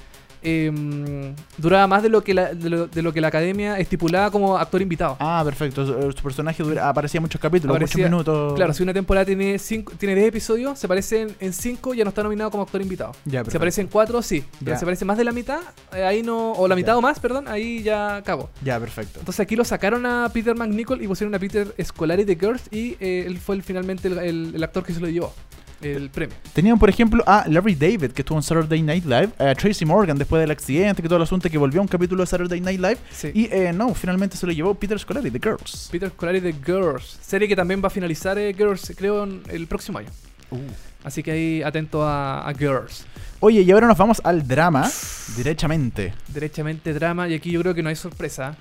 em, 0.42 1.34
duraba 1.58 1.86
más 1.86 2.02
de 2.02 2.08
lo, 2.08 2.22
que 2.22 2.34
la, 2.34 2.54
de, 2.54 2.70
lo, 2.70 2.86
de 2.86 3.02
lo 3.02 3.12
que 3.12 3.20
la 3.20 3.28
academia 3.28 3.78
estipulaba 3.78 4.30
como 4.30 4.56
actor 4.56 4.80
invitado. 4.82 5.16
Ah, 5.20 5.42
perfecto. 5.44 5.84
Su, 5.86 6.12
su 6.12 6.22
personaje 6.22 6.62
dura- 6.62 6.88
aparecía 6.88 7.18
en 7.18 7.22
muchos 7.22 7.40
capítulos, 7.40 7.74
Aparecía- 7.76 8.08
muchos 8.08 8.10
minutos. 8.10 8.54
Claro, 8.54 8.72
si 8.72 8.82
una 8.82 8.92
temporada 8.94 9.24
tiene 9.26 9.58
cinco, 9.58 9.92
tiene 9.98 10.14
10 10.14 10.28
episodios, 10.28 10.78
se 10.78 10.86
aparece 10.86 11.22
en- 11.22 11.36
en 11.40 11.52
5 11.52 11.94
ya 11.94 12.04
no 12.04 12.10
está 12.10 12.22
nominado 12.22 12.50
como 12.50 12.62
actor 12.62 12.80
invitado. 12.80 13.12
Ya, 13.24 13.44
se 13.44 13.56
aparece 13.56 13.80
en 13.80 13.88
4, 13.88 14.22
sí. 14.22 14.44
Pero 14.60 14.72
Ya. 14.72 14.78
se 14.78 14.84
aparece 14.84 15.04
más 15.04 15.18
de 15.18 15.24
la 15.24 15.32
mitad, 15.32 15.60
eh, 15.94 16.04
ahí 16.04 16.22
no. 16.22 16.52
O 16.52 16.68
la 16.68 16.74
mitad 16.76 16.92
Ya. 16.92 16.98
o 16.98 17.00
más, 17.00 17.18
perdón, 17.20 17.48
ahí 17.48 17.82
ya 17.82 18.22
cago. 18.24 18.50
Ya, 18.62 18.78
perfecto. 18.80 19.18
Entonces 19.20 19.40
aquí 19.40 19.56
lo 19.56 19.64
sacaron 19.64 20.06
a 20.06 20.28
Peter 20.32 20.54
McNichol 20.54 21.02
y 21.02 21.08
pusieron 21.08 21.34
a 21.34 21.38
Peter 21.38 21.74
Scolari 21.82 22.24
de 22.24 22.36
Girls 22.36 22.62
y 22.70 22.96
eh, 23.00 23.24
él 23.26 23.38
fue 23.38 23.56
el- 23.56 23.62
finalmente 23.62 24.08
el, 24.08 24.18
el- 24.18 24.52
el 24.54 24.64
actor 24.64 24.84
que 24.84 24.92
se 24.92 25.00
lo 25.00 25.08
llevó 25.08 25.32
el 25.80 26.10
premio. 26.10 26.36
Tenían, 26.52 26.78
por 26.78 26.88
ejemplo, 26.88 27.22
a 27.26 27.44
Larry 27.48 27.74
David, 27.74 28.12
que 28.12 28.22
estuvo 28.22 28.38
en 28.38 28.42
Saturday 28.42 28.82
Night 28.82 29.04
Live, 29.04 29.30
a 29.38 29.54
Tracy 29.54 29.84
Morgan 29.84 30.16
después 30.16 30.40
del 30.40 30.50
accidente, 30.50 31.02
que 31.02 31.08
todo 31.08 31.18
el 31.18 31.22
asunto, 31.22 31.48
que 31.50 31.58
volvió 31.58 31.80
a 31.80 31.82
un 31.82 31.88
capítulo 31.88 32.22
de 32.22 32.26
Saturday 32.26 32.60
Night 32.60 32.80
Live. 32.80 32.98
Sí. 33.10 33.30
Y 33.34 33.48
eh, 33.52 33.72
no, 33.72 33.94
finalmente 33.94 34.36
se 34.36 34.46
lo 34.46 34.52
llevó 34.52 34.74
Peter 34.74 34.98
Scolari, 34.98 35.30
The 35.30 35.40
Girls. 35.42 35.88
Peter 35.90 36.10
Scolari 36.10 36.40
de 36.40 36.52
Girls, 36.52 37.18
serie 37.20 37.46
que 37.48 37.56
también 37.56 37.82
va 37.82 37.88
a 37.88 37.90
finalizar 37.90 38.38
eh, 38.38 38.54
Girls, 38.54 38.92
creo, 38.96 39.24
en 39.24 39.42
el 39.48 39.66
próximo 39.66 39.98
año. 39.98 40.08
Uh. 40.50 40.58
Así 41.04 41.22
que 41.22 41.30
ahí 41.30 41.62
atento 41.62 42.02
a, 42.02 42.48
a 42.48 42.54
Girls. 42.54 43.04
Oye, 43.40 43.60
y 43.60 43.70
ahora 43.70 43.86
nos 43.86 43.98
vamos 43.98 44.20
al 44.24 44.46
drama, 44.48 44.90
derechamente. 45.36 46.14
Derechamente 46.28 46.92
drama, 46.94 47.28
y 47.28 47.34
aquí 47.34 47.50
yo 47.50 47.60
creo 47.60 47.74
que 47.74 47.82
no 47.82 47.90
hay 47.90 47.96
sorpresa. 47.96 48.56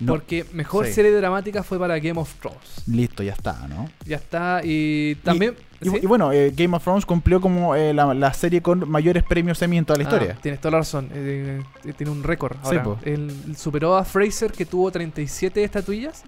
No, 0.00 0.12
Porque 0.14 0.46
mejor 0.52 0.86
Sí. 0.86 0.94
serie 0.94 1.12
dramática 1.12 1.62
fue 1.62 1.78
para 1.78 1.98
Game 1.98 2.18
of 2.18 2.32
Thrones. 2.40 2.82
Listo, 2.86 3.22
ya 3.22 3.32
está, 3.32 3.66
¿no? 3.68 3.88
Ya 4.06 4.16
está, 4.16 4.60
y 4.64 5.14
también. 5.16 5.54
Y, 5.80 5.90
¿sí? 5.90 5.96
y 6.02 6.06
bueno, 6.06 6.32
eh, 6.32 6.52
Game 6.56 6.74
of 6.76 6.82
Thrones 6.82 7.04
cumplió 7.06 7.40
como 7.40 7.74
eh, 7.76 7.92
la, 7.92 8.12
la 8.14 8.32
serie 8.32 8.62
con 8.62 8.88
mayores 8.90 9.22
premios 9.24 9.60
Emmy 9.62 9.76
en 9.78 9.84
toda 9.84 9.98
la 9.98 10.04
Ah, 10.04 10.08
historia. 10.08 10.38
tienes 10.42 10.60
toda 10.60 10.72
la 10.72 10.78
razón. 10.78 11.08
eh, 11.12 11.62
tiene 11.96 12.10
un 12.12 12.22
récord. 12.22 12.54
Sí, 12.62 12.68
Ahora, 12.68 12.82
po. 12.82 12.98
Él 13.04 13.30
superó 13.56 13.96
a 13.96 14.04
Fraser, 14.04 14.52
que 14.52 14.64
tuvo 14.66 14.90
37 14.90 15.62
estatuillas. 15.62 16.22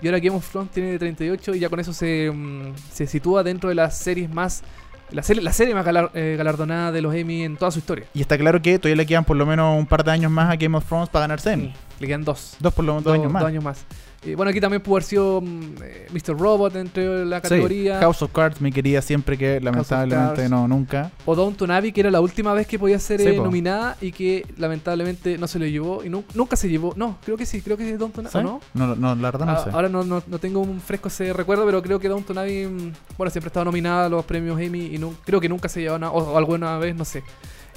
Y 0.00 0.06
ahora 0.06 0.20
Game 0.20 0.36
of 0.36 0.48
Thrones 0.48 0.70
tiene 0.70 0.96
38 0.98 1.54
y 1.54 1.58
ya 1.58 1.68
con 1.68 1.80
eso 1.80 1.92
se, 1.92 2.30
mm, 2.32 2.72
se 2.92 3.06
sitúa 3.06 3.42
dentro 3.42 3.68
de 3.68 3.74
las 3.74 3.98
series 3.98 4.30
más... 4.30 4.62
La 5.10 5.22
serie, 5.22 5.42
la 5.42 5.52
serie 5.54 5.74
más 5.74 5.84
galar- 5.86 6.10
eh, 6.14 6.34
galardonada 6.36 6.92
de 6.92 7.00
los 7.00 7.14
Emmy 7.14 7.42
en 7.42 7.56
toda 7.56 7.70
su 7.70 7.78
historia. 7.78 8.04
Y 8.12 8.20
está 8.20 8.36
claro 8.36 8.60
que 8.60 8.78
todavía 8.78 8.96
le 8.96 9.06
quedan 9.06 9.24
por 9.24 9.36
lo 9.36 9.46
menos 9.46 9.78
un 9.78 9.86
par 9.86 10.04
de 10.04 10.10
años 10.10 10.30
más 10.30 10.50
a 10.52 10.56
Game 10.56 10.76
of 10.76 10.84
Thrones 10.84 11.08
para 11.08 11.22
ganarse 11.22 11.52
Emmy. 11.52 11.72
Le 11.98 12.06
quedan 12.06 12.24
dos. 12.24 12.56
Dos 12.60 12.74
por 12.74 12.84
lo 12.84 12.92
menos 12.92 13.04
dos 13.04 13.14
Do- 13.14 13.20
años 13.20 13.32
más. 13.32 13.42
dos 13.42 13.48
años 13.48 13.64
más. 13.64 13.84
Eh, 14.24 14.34
bueno, 14.34 14.50
aquí 14.50 14.60
también 14.60 14.82
pudo 14.82 14.96
haber 14.96 15.04
sido 15.04 15.40
mm, 15.40 15.62
eh, 15.82 16.06
Mr. 16.12 16.36
Robot 16.36 16.74
entre 16.74 17.24
la 17.24 17.36
Sí, 17.36 17.42
categoría. 17.42 18.00
House 18.00 18.20
of 18.22 18.32
Cards 18.32 18.60
me 18.60 18.72
quería 18.72 19.00
siempre 19.00 19.38
que 19.38 19.60
lamentablemente 19.60 20.48
no, 20.48 20.66
nunca. 20.66 21.12
O 21.24 21.36
Downton 21.36 21.70
Abbey, 21.70 21.92
que 21.92 22.00
era 22.00 22.10
la 22.10 22.20
última 22.20 22.52
vez 22.52 22.66
que 22.66 22.78
podía 22.80 22.98
ser 22.98 23.20
Sí, 23.20 23.28
eh, 23.28 23.36
nominada 23.36 23.96
y 24.00 24.10
que 24.10 24.44
lamentablemente 24.56 25.38
no 25.38 25.46
se 25.46 25.58
lo 25.60 25.66
llevó. 25.66 26.02
Y 26.04 26.08
nu- 26.08 26.24
nunca 26.34 26.56
se 26.56 26.68
llevó. 26.68 26.92
No, 26.96 27.18
creo 27.24 27.36
que 27.36 27.46
sí, 27.46 27.62
creo 27.62 27.76
que 27.76 27.92
es 27.92 27.98
Downton 27.98 28.26
Abbey. 28.26 28.32
¿Sí? 28.32 28.38
¿o 28.38 28.42
no? 28.42 28.60
No, 28.74 28.96
no, 28.96 29.14
la 29.14 29.30
verdad 29.30 29.46
no 29.46 29.52
Ah, 29.52 29.64
sé. 29.64 29.70
Ahora 29.70 29.88
no, 29.88 30.02
no, 30.02 30.20
no 30.26 30.38
tengo 30.40 30.60
un 30.60 30.80
fresco 30.80 31.06
ese 31.08 31.32
recuerdo, 31.32 31.64
pero 31.64 31.80
creo 31.80 32.00
que 32.00 32.08
Downton 32.08 32.38
Abbey, 32.38 32.66
mm, 32.66 32.92
bueno, 33.16 33.30
siempre 33.30 33.46
ha 33.46 33.50
estado 33.50 33.66
nominada 33.66 34.06
a 34.06 34.08
los 34.08 34.24
premios 34.24 34.60
Emmy 34.60 34.86
y 34.94 34.98
no, 34.98 35.14
creo 35.24 35.40
que 35.40 35.48
nunca 35.48 35.68
se 35.68 35.80
llevó 35.80 35.96
nada, 35.98 36.12
o, 36.12 36.32
o 36.32 36.36
alguna 36.38 36.76
vez, 36.78 36.94
no 36.96 37.04
sé. 37.04 37.22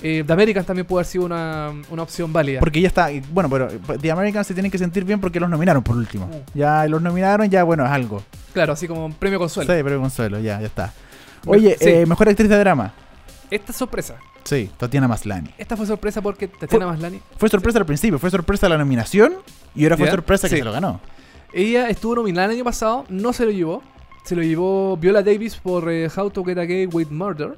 Eh, 0.03 0.23
The 0.25 0.33
Americans 0.33 0.65
también 0.65 0.85
puede 0.87 1.01
haber 1.01 1.05
sido 1.11 1.25
una, 1.25 1.71
una 1.89 2.03
opción 2.03 2.33
válida. 2.33 2.59
Porque 2.59 2.81
ya 2.81 2.87
está, 2.87 3.09
bueno, 3.31 3.49
pero 3.49 3.67
The 3.99 4.11
Americans 4.11 4.47
se 4.47 4.53
tienen 4.53 4.71
que 4.71 4.77
sentir 4.77 5.03
bien 5.05 5.19
porque 5.21 5.39
los 5.39 5.49
nominaron 5.49 5.83
por 5.83 5.95
último. 5.95 6.25
Mm. 6.27 6.57
Ya 6.57 6.87
los 6.87 7.01
nominaron, 7.01 7.49
ya 7.49 7.63
bueno, 7.63 7.85
es 7.85 7.91
algo. 7.91 8.23
Claro, 8.53 8.73
así 8.73 8.87
como 8.87 9.05
un 9.05 9.13
premio 9.13 9.37
consuelo. 9.39 9.71
Sí, 9.73 9.81
pero 9.83 9.99
consuelo, 10.01 10.39
ya, 10.39 10.59
ya 10.59 10.67
está. 10.67 10.93
Oye, 11.45 11.77
Sí. 11.79 11.89
eh, 11.89 12.05
mejor 12.05 12.29
actriz 12.29 12.49
de 12.49 12.57
drama. 12.57 12.93
Esta 13.49 13.71
es 13.71 13.77
sorpresa. 13.77 14.15
Sí, 14.43 14.69
Tatiana 14.77 15.07
Maslany. 15.07 15.49
Esta 15.57 15.77
fue 15.77 15.85
sorpresa 15.85 16.21
porque 16.21 16.47
Tatiana 16.47 16.87
Maslany, 16.87 17.19
Fue 17.37 17.47
sorpresa 17.49 17.77
al 17.79 17.85
principio, 17.85 18.17
fue 18.17 18.31
sorpresa 18.31 18.67
la 18.67 18.77
nominación 18.77 19.33
y 19.75 19.83
ahora 19.83 19.97
fue 19.97 20.09
sorpresa 20.09 20.47
que 20.49 20.55
Sí. 20.55 20.59
se 20.59 20.65
lo 20.65 20.71
ganó. 20.71 20.99
ella 21.53 21.89
estuvo 21.89 22.15
nominada 22.15 22.45
el 22.47 22.53
año 22.53 22.63
pasado, 22.63 23.05
no 23.09 23.33
se 23.33 23.45
lo 23.45 23.51
llevó. 23.51 23.83
Se 24.23 24.35
lo 24.35 24.41
llevó 24.43 24.97
Viola 24.97 25.21
Davis 25.23 25.55
por 25.57 25.91
eh, 25.91 26.07
How 26.15 26.29
to 26.29 26.43
Get 26.43 26.57
a 26.59 26.63
Gay 26.65 26.85
with 26.87 27.07
Murder. 27.09 27.57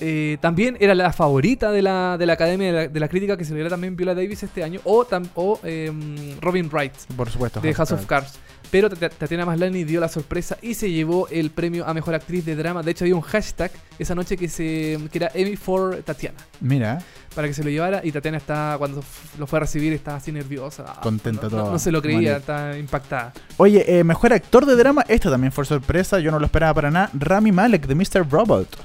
Eh, 0.00 0.38
también 0.40 0.76
era 0.80 0.94
la 0.94 1.12
favorita 1.12 1.70
de 1.70 1.80
la, 1.82 2.16
de 2.18 2.26
la 2.26 2.32
Academia 2.32 2.66
de 2.66 2.72
la, 2.72 2.88
de 2.88 3.00
la 3.00 3.08
Crítica 3.08 3.36
que 3.36 3.44
diera 3.44 3.68
también 3.70 3.94
Viola 3.96 4.14
Davis 4.14 4.42
este 4.42 4.64
año. 4.64 4.80
O, 4.84 5.04
tam- 5.06 5.28
o 5.34 5.60
em, 5.62 6.38
Robin 6.40 6.68
Wright. 6.72 6.92
Por 7.16 7.30
supuesto. 7.30 7.60
de 7.60 7.72
House 7.74 7.92
of 7.92 8.04
Cards. 8.06 8.38
Pero 8.70 8.90
Tat- 8.90 9.12
Tatiana 9.16 9.46
Maslany 9.46 9.84
dio 9.84 10.00
la 10.00 10.08
sorpresa 10.08 10.56
y 10.60 10.74
se 10.74 10.90
llevó 10.90 11.28
el 11.28 11.50
premio 11.50 11.86
a 11.86 11.94
mejor 11.94 12.14
actriz 12.14 12.44
de 12.44 12.56
drama. 12.56 12.82
De 12.82 12.90
hecho, 12.90 13.04
había 13.04 13.14
un 13.14 13.20
hashtag 13.20 13.70
esa 14.00 14.16
noche 14.16 14.36
que 14.36 14.48
se 14.48 14.98
que 15.12 15.18
era 15.18 15.30
Emmy 15.32 15.54
for 15.54 16.02
Tatiana 16.02 16.38
Mira, 16.60 17.00
para 17.36 17.46
que 17.46 17.54
se 17.54 17.62
lo 17.62 17.70
llevara. 17.70 18.00
Y 18.02 18.10
Tatiana 18.10 18.38
está 18.38 18.74
cuando 18.78 19.04
lo 19.38 19.46
fue 19.46 19.58
a 19.58 19.60
recibir 19.60 19.92
estaba 19.92 20.16
así 20.16 20.32
nerviosa, 20.32 20.84
Contenta 21.02 21.42
no, 21.42 21.50
no- 21.50 21.56
toda, 21.62 21.72
no 21.72 21.78
se 21.78 21.92
lo 21.92 22.02
creía, 22.02 22.38
está 22.38 22.76
impactada. 22.76 23.32
Oye, 23.58 23.98
eh, 24.00 24.02
mejor 24.02 24.32
actor 24.32 24.66
de 24.66 24.74
drama, 24.74 25.04
esta 25.06 25.30
también 25.30 25.52
fue 25.52 25.64
sorpresa, 25.64 26.18
yo 26.18 26.32
no 26.32 26.40
lo 26.40 26.46
esperaba 26.46 26.74
para 26.74 26.90
nada. 26.90 27.10
Rami 27.14 27.52
Malek 27.52 27.86
de 27.86 27.94
Mr. 27.94 28.28
Robot. 28.28 28.76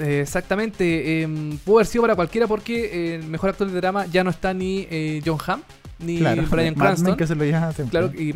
Eh, 0.00 0.20
exactamente, 0.22 1.22
eh, 1.22 1.28
pudo 1.64 1.76
haber 1.78 1.86
sido 1.86 2.02
para 2.02 2.14
cualquiera 2.16 2.46
porque 2.46 2.84
eh, 2.84 3.14
el 3.16 3.24
mejor 3.24 3.50
actor 3.50 3.70
de 3.70 3.74
drama 3.78 4.06
ya 4.06 4.24
no 4.24 4.30
está 4.30 4.54
ni 4.54 4.86
eh, 4.90 5.20
John 5.24 5.38
Hamm 5.46 5.60
ni 5.98 6.18
Claro, 6.18 6.42
Brian 6.50 6.74
Cranston. 6.74 7.16
que 7.16 7.26
se 7.26 7.34
lo 7.36 7.44
lleva 7.44 7.72
siempre. 7.72 7.90
Claro, 8.00 8.12
y 8.18 8.30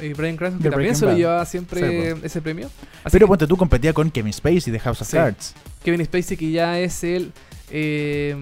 eh, 0.00 0.14
Brian 0.16 0.36
Cranston 0.36 0.60
que 0.62 0.70
también 0.70 0.96
se 0.96 1.04
lo 1.06 1.14
llevaba 1.16 1.44
siempre 1.46 2.14
Sí, 2.14 2.20
ese 2.24 2.40
premio. 2.42 2.66
Así 3.04 3.12
Pero 3.12 3.26
que- 3.26 3.28
ponte 3.28 3.46
tú 3.46 3.56
competía 3.56 3.92
con 3.92 4.10
Kevin 4.10 4.32
Spacey 4.32 4.72
de 4.72 4.80
House 4.80 5.02
of 5.02 5.08
Sí. 5.08 5.16
Cards. 5.16 5.54
Kevin 5.84 6.04
Spacey 6.04 6.36
que 6.36 6.50
ya 6.50 6.78
es 6.80 7.04
el 7.04 7.30
eh, 7.70 8.34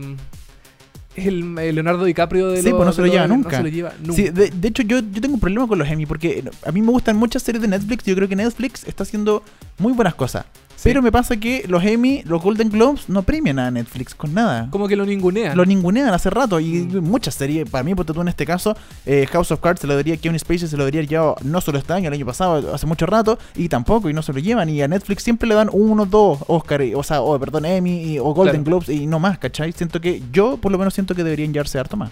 el, 1.17 1.59
el 1.59 1.75
Leonardo 1.75 2.05
DiCaprio 2.05 2.49
de 2.49 2.63
Sí, 2.63 2.71
los- 2.71 2.77
pues 2.77 2.87
no 2.87 2.93
se 2.93 3.01
lo 3.03 3.07
lleva 3.09 3.27
los- 3.27 3.37
nunca. 3.37 3.51
No 3.51 3.57
se 3.59 3.63
lo 3.65 3.69
lleva 3.69 3.93
nunca. 4.01 4.13
Sí, 4.15 4.29
de, 4.31 4.51
de 4.51 4.69
hecho 4.69 4.83
yo, 4.83 5.01
yo 5.01 5.21
tengo 5.21 5.35
un 5.35 5.41
problema 5.41 5.67
con 5.67 5.79
los 5.79 5.89
Emmy 5.89 6.07
porque 6.07 6.43
a 6.65 6.73
mí 6.73 6.81
me 6.81 6.91
gustan 6.91 7.17
muchas 7.17 7.43
series 7.43 7.61
de 7.61 7.69
Netflix. 7.69 8.05
Yo 8.05 8.15
creo 8.15 8.29
que 8.29 8.37
Netflix 8.37 8.85
está 8.87 9.03
haciendo 9.03 9.43
muy 9.79 9.93
buenas 9.93 10.15
cosas. 10.15 10.47
Sí. 10.81 10.89
Pero 10.89 11.03
me 11.03 11.13
pasa 11.13 11.37
que 11.37 11.67
los 11.69 11.85
Emmy, 11.85 12.23
los 12.25 12.41
Golden 12.43 12.71
Globes, 12.71 13.11
no 13.11 13.21
premian 13.23 13.59
a 13.59 13.71
Netflix 13.71 14.15
con 14.15 14.33
nada. 14.33 14.69
Como 14.71 14.89
que 14.89 14.97
lo 14.97 15.05
ningunean. 15.05 15.55
Lo 15.55 15.67
ningunean 15.67 16.09
hace 16.15 16.31
rato 16.31 16.59
y 16.59 16.89
Mm. 16.91 17.01
muchas 17.05 17.35
series, 17.35 17.69
para 17.69 17.85
mí, 17.85 17.95
porque 17.95 18.15
tú 18.15 18.23
en 18.23 18.29
este 18.29 18.47
caso, 18.47 18.75
eh, 19.05 19.27
House 19.31 19.51
of 19.51 19.61
Cards 19.61 19.83
se 19.83 19.87
lo 19.87 19.95
daría 19.95 20.17
Kevin 20.17 20.39
Spacey, 20.39 20.69
se 20.69 20.79
lo 20.79 20.85
daría 20.85 21.03
ya 21.03 21.35
no 21.45 21.61
solo 21.61 21.77
este 21.77 21.93
año, 21.93 22.09
el 22.09 22.15
año 22.15 22.25
pasado, 22.25 22.75
hace 22.75 22.87
mucho 22.87 23.05
rato, 23.05 23.39
y 23.57 23.69
tampoco, 23.69 24.09
y 24.09 24.15
no 24.15 24.23
se 24.23 24.33
lo 24.33 24.39
llevan, 24.39 24.71
y 24.71 24.81
a 24.81 24.89
Netflix 24.89 25.23
siempre 25.23 25.47
le 25.51 25.55
dan 25.55 25.69
uno, 25.71 26.07
dos 26.07 26.39
Oscar, 26.47 26.81
y- 26.81 26.95
o 26.95 27.03
sea, 27.03 27.21
o 27.21 27.39
perdón, 27.39 27.67
Emmy 27.67 28.15
y- 28.15 28.19
o 28.19 28.33
Golden 28.33 28.65
Claro. 28.65 28.79
Globes, 28.81 28.89
y 28.89 29.07
no 29.07 29.19
más, 29.21 29.37
¿cachai? 29.39 29.73
Siento 29.73 30.01
que, 30.01 30.23
yo 30.33 30.57
por 30.57 30.73
lo 30.73 30.79
menos 30.79 30.95
siento 30.95 31.15
que 31.15 31.23
deberían 31.25 31.53
llevarse 31.53 31.79
harto 31.79 31.99
más. 31.99 32.11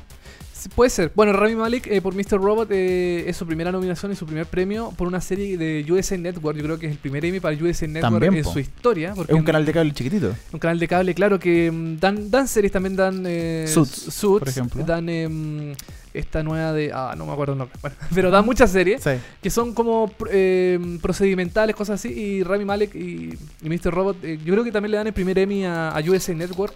Puede 0.75 0.91
ser. 0.91 1.13
Bueno, 1.15 1.33
Rami 1.33 1.55
Malek 1.55 1.87
eh, 1.87 2.01
por 2.01 2.15
Mr. 2.15 2.41
Robot 2.41 2.69
eh, 2.73 3.25
es 3.27 3.37
su 3.37 3.47
primera 3.47 3.71
nominación 3.71 4.11
y 4.13 4.17
su 4.17 4.27
primer 4.27 4.47
premio 4.47 4.93
por 4.97 5.07
una 5.07 5.21
serie 5.21 5.57
de 5.57 5.85
USA 5.91 6.17
Network. 6.17 6.57
Yo 6.57 6.65
creo 6.65 6.79
que 6.79 6.87
es 6.87 6.93
el 6.93 6.99
primer 6.99 7.25
Emmy 7.25 7.39
para 7.41 7.55
USA 7.57 7.87
Network 7.87 8.13
También, 8.15 8.35
en 8.35 8.43
po. 8.45 8.53
su 8.53 8.59
historia. 8.59 9.13
Porque 9.15 9.33
Es 9.33 9.39
un 9.39 9.45
canal 9.45 9.65
de 9.65 9.73
cable 9.73 9.93
chiquitito. 9.93 10.35
un 10.53 10.59
canal 10.59 10.79
de 10.79 10.89
cable, 10.89 11.15
claro, 11.15 11.39
que 11.39 11.71
mm, 11.71 11.99
dan, 11.99 12.31
dan 12.31 12.49
series, 12.49 12.73
también 12.73 12.97
dan 12.97 13.23
eh, 13.27 13.67
Suits, 13.69 14.15
Suits, 14.15 14.39
por 14.41 14.49
ejemplo. 14.49 14.85
Dan 14.85 15.09
em, 15.09 15.75
esta 16.15 16.43
nueva 16.43 16.73
de... 16.73 16.91
Ah, 16.93 17.15
no 17.17 17.27
me 17.27 17.33
acuerdo 17.33 17.53
el 17.53 17.59
nombre. 17.59 17.79
Bueno, 17.81 17.97
pero 18.15 18.31
dan 18.31 18.45
muchas 18.45 18.71
series. 18.71 19.03
Sí. 19.03 19.11
que 19.43 19.51
son 19.51 19.75
como 19.75 20.11
eh, 20.31 20.99
procedimentales, 21.01 21.77
cosas 21.77 22.01
así. 22.01 22.09
Y 22.09 22.43
Rami 22.43 22.65
Malek 22.65 22.95
y, 22.95 23.39
y 23.63 23.69
Mr. 23.69 23.93
Robot, 23.93 24.25
eh, 24.25 24.39
yo 24.45 24.55
creo 24.55 24.65
que 24.65 24.73
también 24.73 24.91
le 24.93 24.97
dan 24.97 25.07
el 25.07 25.13
primer 25.13 25.39
Emmy 25.39 25.65
a, 25.65 25.91
a 25.91 26.01
USA 26.01 26.35
Network. 26.35 26.75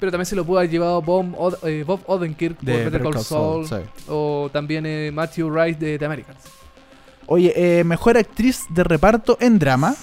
Pero 0.00 0.10
también 0.10 0.26
se 0.26 0.34
lo 0.34 0.44
pudo 0.46 0.58
haber 0.58 0.70
llevado 0.70 1.00
Bob, 1.02 1.34
Od- 1.38 1.58
eh, 1.68 1.84
Bob 1.86 2.00
Odenkirk 2.06 2.56
por 2.56 2.64
De 2.64 2.84
Better 2.84 3.02
Call 3.02 3.18
Saul. 3.22 3.68
Sí. 3.68 3.74
O 4.08 4.48
también 4.52 4.84
eh, 4.86 5.10
Matthew 5.12 5.50
Rice 5.54 5.78
de 5.78 5.98
The 5.98 6.04
Americans. 6.06 6.38
Oye, 7.26 7.52
eh, 7.54 7.84
mejor 7.84 8.16
actriz 8.16 8.64
de 8.70 8.82
reparto 8.82 9.36
en 9.40 9.58
drama. 9.58 9.94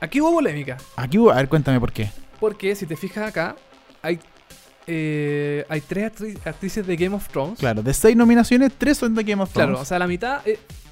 Aquí 0.00 0.20
hubo 0.20 0.32
polémica. 0.32 0.76
Aquí 0.96 1.18
hubo, 1.18 1.30
a 1.30 1.36
ver, 1.36 1.48
cuéntame 1.48 1.78
por 1.80 1.92
qué. 1.92 2.10
Porque 2.40 2.74
si 2.74 2.84
te 2.84 2.96
fijas 2.96 3.28
acá, 3.28 3.56
hay, 4.02 4.18
eh, 4.86 5.64
hay 5.68 5.80
tres 5.80 6.12
actri- 6.12 6.38
actrices 6.44 6.86
de 6.86 6.96
Game 6.96 7.14
of 7.14 7.28
Thrones. 7.28 7.58
Claro, 7.58 7.82
de 7.82 7.94
seis 7.94 8.16
nominaciones, 8.16 8.72
tres 8.76 8.98
son 8.98 9.14
de 9.14 9.22
Game 9.24 9.42
of 9.42 9.50
Thrones. 9.52 9.68
Claro, 9.70 9.82
o 9.82 9.84
sea, 9.84 9.98
la 9.98 10.06
mitad. 10.06 10.40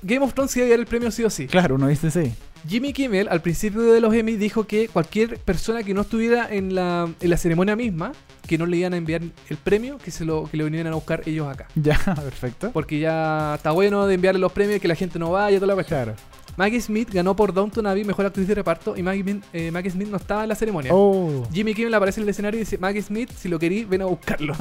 Game 0.02 0.24
of 0.24 0.32
Thrones 0.34 0.52
sí 0.52 0.60
iba 0.60 0.68
a 0.68 0.74
el 0.74 0.86
premio 0.86 1.10
sí 1.10 1.24
o 1.24 1.30
sí. 1.30 1.46
Claro, 1.46 1.74
uno 1.74 1.88
dice 1.88 2.10
sí. 2.10 2.32
Jimmy 2.68 2.92
Kimmel 2.92 3.28
al 3.28 3.42
principio 3.42 3.82
de 3.82 4.00
los 4.00 4.14
Emmy 4.14 4.36
dijo 4.36 4.64
que 4.66 4.88
cualquier 4.88 5.38
persona 5.38 5.82
que 5.82 5.94
no 5.94 6.02
estuviera 6.02 6.48
en 6.50 6.74
la, 6.74 7.08
en 7.20 7.30
la 7.30 7.36
ceremonia 7.36 7.76
misma, 7.76 8.12
que 8.46 8.58
no 8.58 8.66
le 8.66 8.78
iban 8.78 8.94
a 8.94 8.96
enviar 8.96 9.22
el 9.22 9.56
premio, 9.56 9.98
que 9.98 10.10
se 10.10 10.24
lo 10.24 10.48
que 10.50 10.56
le 10.56 10.64
vinieran 10.64 10.92
a 10.92 10.96
buscar 10.96 11.22
ellos 11.26 11.48
acá. 11.48 11.68
Ya, 11.74 11.98
perfecto. 12.16 12.70
Porque 12.72 12.98
ya 12.98 13.54
está 13.56 13.70
bueno 13.70 14.06
de 14.06 14.14
enviarle 14.14 14.40
los 14.40 14.52
premios, 14.52 14.80
que 14.80 14.88
la 14.88 14.94
gente 14.94 15.18
no 15.18 15.32
vaya, 15.32 15.56
toda 15.58 15.68
la 15.68 15.74
cuestión. 15.74 16.04
Claro. 16.04 16.16
Maggie 16.56 16.80
Smith 16.80 17.10
ganó 17.12 17.36
por 17.36 17.52
Downton 17.52 17.86
Abbey 17.86 18.04
mejor 18.04 18.24
actriz 18.24 18.48
de 18.48 18.54
reparto 18.54 18.96
y 18.96 19.02
Maggie, 19.02 19.40
eh, 19.52 19.70
Maggie 19.70 19.90
Smith 19.90 20.08
no 20.08 20.16
estaba 20.16 20.42
en 20.42 20.48
la 20.48 20.54
ceremonia. 20.54 20.90
Oh. 20.94 21.46
Jimmy 21.52 21.74
Kimmel 21.74 21.92
aparece 21.92 22.20
en 22.20 22.24
el 22.24 22.30
escenario 22.30 22.58
y 22.58 22.60
dice, 22.60 22.78
Maggie 22.78 23.02
Smith, 23.02 23.30
si 23.36 23.48
lo 23.48 23.58
querís, 23.58 23.86
ven 23.86 24.00
a 24.00 24.06
buscarlo. 24.06 24.54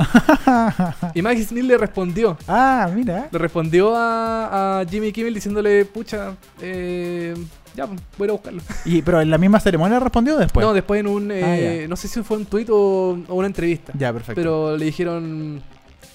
y 1.15 1.21
Maggie 1.21 1.45
Smith 1.45 1.63
le 1.63 1.77
respondió. 1.77 2.37
ah, 2.47 2.89
mira. 2.93 3.29
Le 3.31 3.39
respondió 3.39 3.95
a, 3.95 4.81
a 4.81 4.85
Jimmy 4.85 5.13
Kimmel 5.13 5.33
diciéndole, 5.33 5.85
pucha, 5.85 6.35
eh, 6.61 7.33
ya, 7.76 7.88
pues, 7.88 7.99
voy 8.17 8.30
a 8.30 8.32
buscarlo. 8.34 8.61
Y, 8.86 9.01
pero 9.01 9.21
en 9.21 9.30
la 9.30 9.38
misma 9.38 9.59
ceremonia 9.59 9.99
respondió 9.99 10.38
después. 10.38 10.65
no, 10.65 10.73
después 10.73 10.99
en 10.99 11.07
un, 11.07 11.32
eh, 11.32 11.43
Ah, 11.43 11.82
ya. 11.82 11.88
no 11.88 11.95
sé 11.95 12.07
si 12.07 12.21
fue 12.23 12.38
un 12.38 12.45
tweet 12.45 12.67
o, 12.69 13.17
o 13.28 13.36
una 13.36 13.47
entrevista. 13.47 13.91
ya, 13.97 14.11
perfecto. 14.13 14.36
Pero 14.39 14.78
le 14.78 14.86
dijeron, 14.86 15.61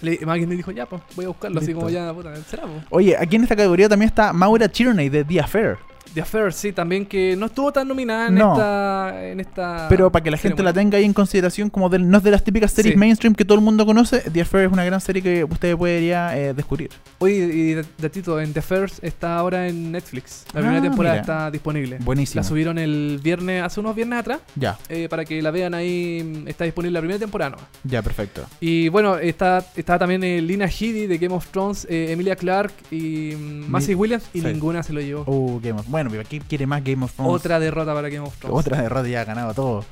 Le, 0.03 0.19
alguien 0.27 0.49
me 0.49 0.57
dijo, 0.57 0.71
ya, 0.71 0.87
pues, 0.87 1.03
voy 1.15 1.27
a 1.27 1.29
buscarlo. 1.29 1.61
Así 1.61 1.75
como 1.75 1.91
ya, 1.91 2.13
puta, 2.15 2.35
será, 2.49 2.63
pues. 2.63 2.85
Oye, 2.91 3.17
aquí 3.19 3.37
en 3.37 3.43
esta 3.43 3.55
categoría 3.57 3.89
también 3.89 4.09
está 4.09 4.33
Maura 4.33 4.67
Tierney 4.69 5.09
de 5.11 5.25
The 5.25 5.41
Affair. 5.41 5.77
The 6.15 6.23
Affair, 6.23 6.53
sí, 6.53 6.73
también 6.73 7.07
que 7.07 7.37
no 7.37 7.47
estuvo 7.47 7.73
tan 7.73 7.87
nominada 7.87 8.29
en 8.29 8.35
No. 8.35 8.53
esta. 8.53 9.29
En 9.31 9.41
esta 9.41 9.87
Pero 9.89 10.11
para 10.11 10.23
que 10.25 10.31
la 10.31 10.37
gente 10.37 10.63
la 10.63 10.73
tenga 10.73 10.99
ahí 10.99 11.05
en 11.05 11.13
consideración, 11.13 11.71
como 11.71 11.89
del- 11.89 12.09
no 12.11 12.19
es 12.19 12.25
de 12.25 12.31
las 12.31 12.43
típicas 12.43 12.73
series 12.73 12.95
Sí. 12.95 12.99
mainstream 12.99 13.35
que 13.35 13.45
todo 13.45 13.57
el 13.59 13.65
mundo 13.65 13.87
conoce, 13.87 14.21
The 14.31 14.41
Affair 14.41 14.67
es 14.67 14.73
una 14.73 14.85
gran 14.85 15.01
serie 15.01 15.23
que 15.23 15.45
usted 15.45 15.77
podría 15.77 16.37
eh, 16.37 16.53
descubrir. 16.55 16.91
Oye, 17.19 17.35
y 17.37 17.75
de- 17.75 17.85
datito, 17.99 18.41
en 18.41 18.53
The 18.53 18.59
Affair 18.61 18.91
está 19.03 19.37
ahora 19.37 19.69
en 19.69 19.93
Netflix. 19.93 20.45
La 20.53 20.61
Ah, 20.61 20.63
primera 20.63 20.83
temporada 20.83 21.15
mira. 21.17 21.21
está 21.23 21.51
disponible. 21.51 21.99
Buenísimo. 22.01 22.41
La 22.41 22.45
subieron 22.49 22.79
el 22.79 23.21
viernes, 23.23 23.63
hace 23.63 23.81
unos 23.81 23.95
viernes 23.95 24.19
atrás, 24.21 24.41
Ya, 24.57 24.79
eh, 24.89 25.07
para 25.09 25.25
que 25.25 25.41
la 25.43 25.51
vean 25.51 25.75
ahí. 25.75 26.45
Está 26.47 26.65
disponible 26.65 26.95
la 26.95 27.01
primera 27.01 27.19
temporada. 27.19 27.51
¿no? 27.51 27.57
ya, 27.85 28.03
perfecto. 28.03 28.45
Y 28.61 28.89
bueno, 28.89 29.17
está, 29.19 29.65
está 29.77 29.99
también 29.99 30.23
eh, 30.25 30.41
Lina 30.41 30.67
Headey 30.67 31.07
de 31.07 31.19
Game 31.19 31.35
of 31.35 31.47
Thrones, 31.51 31.87
eh, 31.91 32.09
Emilia 32.11 32.37
Clarke 32.37 32.73
y 32.91 33.35
mm, 33.37 33.71
Massey 33.71 33.95
Williams, 33.95 34.25
y 34.33 34.41
sí. 34.41 34.47
ninguna 34.47 34.83
se 34.83 34.93
lo 34.93 35.01
llevó. 35.01 35.25
Uh, 35.27 35.61
Game 35.61 35.79
of 35.81 35.87
Bueno, 35.89 36.00
pero 36.09 36.23
aquí 36.23 36.41
quiere 36.41 36.67
más 36.67 36.83
Game 36.83 37.05
of 37.05 37.13
Thrones. 37.13 37.35
Otra 37.35 37.59
derrota 37.61 37.93
para 37.93 38.09
Game 38.09 38.27
of 38.27 38.37
Thrones. 38.39 38.59
Otra 38.59 38.81
derrota 38.83 39.09
ya 39.09 39.21
ha 39.21 39.25
ganado 39.25 39.53
todo. 39.53 39.85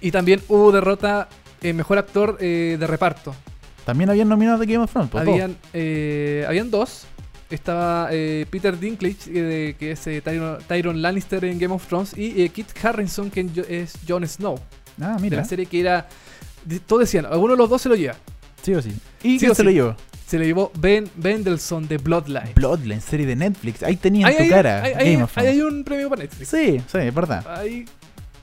Y 0.00 0.10
también 0.10 0.42
hubo 0.48 0.70
derrota 0.72 1.28
en 1.62 1.76
mejor 1.76 1.96
actor 1.98 2.36
eh, 2.40 2.76
de 2.78 2.86
reparto. 2.86 3.34
También 3.86 4.10
habían 4.10 4.28
nominados 4.28 4.60
de 4.60 4.66
Game 4.66 4.84
of 4.84 4.90
Thrones. 4.92 5.10
pues. 5.10 5.26
Habían, 5.26 5.56
eh, 5.72 6.44
habían 6.46 6.70
dos. 6.70 7.06
Estaba 7.50 8.08
eh, 8.10 8.46
Peter 8.50 8.78
Dinklage, 8.78 9.30
eh, 9.30 9.42
de- 9.42 9.76
que 9.78 9.92
es 9.92 10.06
eh, 10.06 10.20
Tyron, 10.22 10.58
Tyron 10.66 11.00
Lannister 11.02 11.44
en 11.44 11.58
Game 11.58 11.74
of 11.74 11.86
Thrones, 11.86 12.16
y 12.16 12.42
eh, 12.42 12.48
Kit 12.48 12.66
Harrison, 12.82 13.30
que 13.30 13.46
es 13.68 13.94
Jon 14.08 14.26
Snow. 14.26 14.58
Ah, 15.00 15.14
De 15.16 15.22
mira. 15.22 15.36
la 15.38 15.44
serie 15.44 15.66
que 15.66 15.80
era. 15.80 16.08
de- 16.64 16.80
Todos 16.80 17.00
decían, 17.00 17.26
alguno 17.26 17.52
de 17.52 17.58
los 17.58 17.68
dos 17.70 17.82
se 17.82 17.88
lo 17.88 17.94
lleva. 17.94 18.14
Sí 18.62 18.74
o 18.74 18.80
sí. 18.82 18.90
¿Y 19.22 19.32
Sí 19.34 19.38
quién 19.40 19.50
o 19.52 19.54
se 19.54 19.60
sí. 19.62 19.64
lo 19.66 19.70
llevó? 19.70 19.96
Se 20.34 20.38
lo 20.40 20.44
llevó 20.46 20.72
Ben 20.80 21.08
Bendelson 21.14 21.86
de 21.86 21.96
Bloodline. 21.96 22.54
Bloodline, 22.56 23.00
serie 23.00 23.24
de 23.24 23.36
Netflix. 23.36 23.84
Ahí 23.84 23.94
tenía 23.94 24.26
en 24.28 24.36
Ahí 24.36 24.48
tu 24.48 24.52
cara 24.52 24.82
ahí- 24.82 25.12
Game 25.12 25.22
of 25.22 25.38
hay 25.38 25.60
un 25.60 25.84
premio 25.84 26.08
para 26.10 26.22
Netflix. 26.22 26.48
Sí, 26.48 26.80
sí, 26.90 26.98
es 26.98 27.14
verdad. 27.14 27.46
Ahí, 27.56 27.84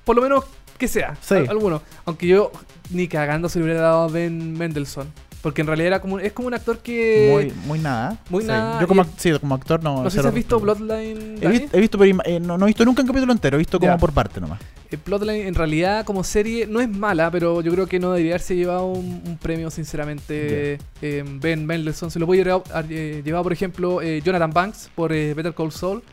por 0.05 0.15
lo 0.15 0.21
menos 0.21 0.45
que 0.77 0.87
sea. 0.87 1.17
Sí. 1.19 1.33
al- 1.35 1.49
Alguno. 1.49 1.81
Aunque 2.05 2.27
yo 2.27 2.49
ni 2.91 3.09
cagando 3.09 3.49
se 3.49 3.59
lo 3.59 3.65
hubiera 3.65 3.81
dado 3.81 4.03
a 4.03 4.07
Ben 4.07 4.53
Mendelssohn. 4.53 5.11
Porque 5.41 5.61
en 5.61 5.67
realidad 5.67 5.87
era 5.87 6.01
como, 6.01 6.19
es 6.19 6.33
como 6.33 6.47
un 6.47 6.53
actor 6.53 6.79
que. 6.79 7.29
muy, 7.31 7.53
muy 7.67 7.79
nada. 7.79 8.17
muy 8.29 8.43
Sí. 8.43 8.47
nada, 8.47 8.79
Yo 8.79 8.87
como, 8.87 9.03
sí, 9.17 9.31
actor 9.31 9.83
no. 9.83 10.03
no 10.03 10.09
sé 10.09 10.21
si 10.21 10.27
has 10.27 10.33
visto. 10.33 10.59
Bloodline. 10.59 11.37
He, 11.41 11.47
visto, 11.47 11.77
he 11.77 11.79
visto, 11.79 11.97
pero 11.97 12.21
eh, 12.25 12.39
no, 12.39 12.57
no 12.57 12.65
he 12.65 12.67
visto 12.67 12.85
nunca 12.85 13.01
un 13.01 13.07
capítulo 13.07 13.31
entero, 13.33 13.57
he 13.57 13.59
visto 13.59 13.79
como 13.79 13.97
por 13.97 14.13
parte 14.13 14.39
nomás. 14.39 14.59
Eh, 14.91 14.97
Bloodline 15.03 15.47
en 15.47 15.55
realidad 15.55 16.05
como 16.05 16.23
serie 16.23 16.67
no 16.67 16.79
es 16.79 16.89
mala, 16.89 17.31
pero 17.31 17.61
yo 17.61 17.71
creo 17.71 17.87
que 17.87 17.99
no 17.99 18.11
debería 18.11 18.33
haberse 18.33 18.55
llevado 18.55 18.85
un, 18.85 19.21
un 19.25 19.37
premio, 19.37 19.71
sinceramente. 19.71 20.77
eh, 21.01 21.23
ben 21.25 21.65
Mendelssohn 21.65 22.11
se 22.11 22.19
lo 22.19 22.25
puede 22.27 22.43
llevar, 22.43 22.87
llevar, 22.87 23.43
por 23.43 23.53
ejemplo, 23.53 24.01
Jonathan 24.01 24.51
Banks 24.51 24.89
por 24.93 25.11
Better 25.11 25.53
Call 25.53 25.71
Saul 25.71 26.03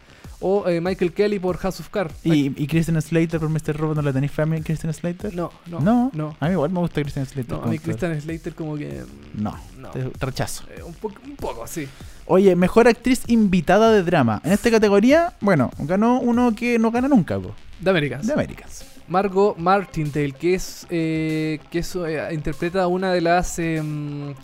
o 0.40 0.68
eh, 0.68 0.80
Michael 0.80 1.12
Kelly 1.12 1.38
por 1.38 1.56
House 1.58 1.80
of 1.80 1.88
Cards. 1.90 2.14
¿Y, 2.24 2.52
y 2.62 2.66
Kristen 2.66 3.00
Slater 3.00 3.40
por 3.40 3.48
Mr. 3.48 3.76
Robot 3.76 3.96
no 3.96 4.02
le 4.02 4.12
tenéis 4.12 4.32
fe 4.32 4.42
a 4.42 4.46
mí, 4.46 4.60
Kristen 4.62 4.92
Slater? 4.92 5.34
No, 5.34 5.50
no, 5.66 5.80
no. 5.80 6.10
no. 6.14 6.36
A 6.40 6.46
mí 6.46 6.52
igual 6.52 6.70
me 6.70 6.80
gusta 6.80 7.00
Kristen 7.02 7.26
Slater. 7.26 7.56
No, 7.58 7.64
a 7.64 7.66
mí. 7.66 7.78
Christian 7.78 8.20
Slater 8.20 8.54
como 8.54 8.76
que... 8.76 9.02
No, 9.34 9.56
No. 9.78 9.90
te 9.90 10.08
rechazo. 10.20 10.64
eh, 10.76 10.82
un, 10.82 10.94
poco, 10.94 11.16
un 11.24 11.36
poco, 11.36 11.66
sí. 11.66 11.88
Oye, 12.26 12.54
mejor 12.56 12.88
actriz 12.88 13.22
invitada 13.26 13.90
de 13.90 14.02
drama. 14.02 14.40
En 14.44 14.52
esta 14.52 14.70
categoría, 14.70 15.34
bueno, 15.40 15.70
ganó 15.78 16.20
uno 16.20 16.54
que 16.54 16.78
no 16.78 16.90
gana 16.90 17.08
nunca, 17.08 17.38
po, 17.38 17.54
De 17.80 17.90
Américas. 17.90 18.26
de 18.26 18.32
Américas. 18.34 18.84
Margot 19.08 19.56
Martindale, 19.56 20.32
que 20.32 20.54
es 20.54 20.86
eh, 20.90 21.58
que 21.70 21.78
es, 21.78 21.96
interpreta 22.30 22.86
una 22.88 23.10
de 23.12 23.22
las 23.22 23.58
em, 23.58 24.34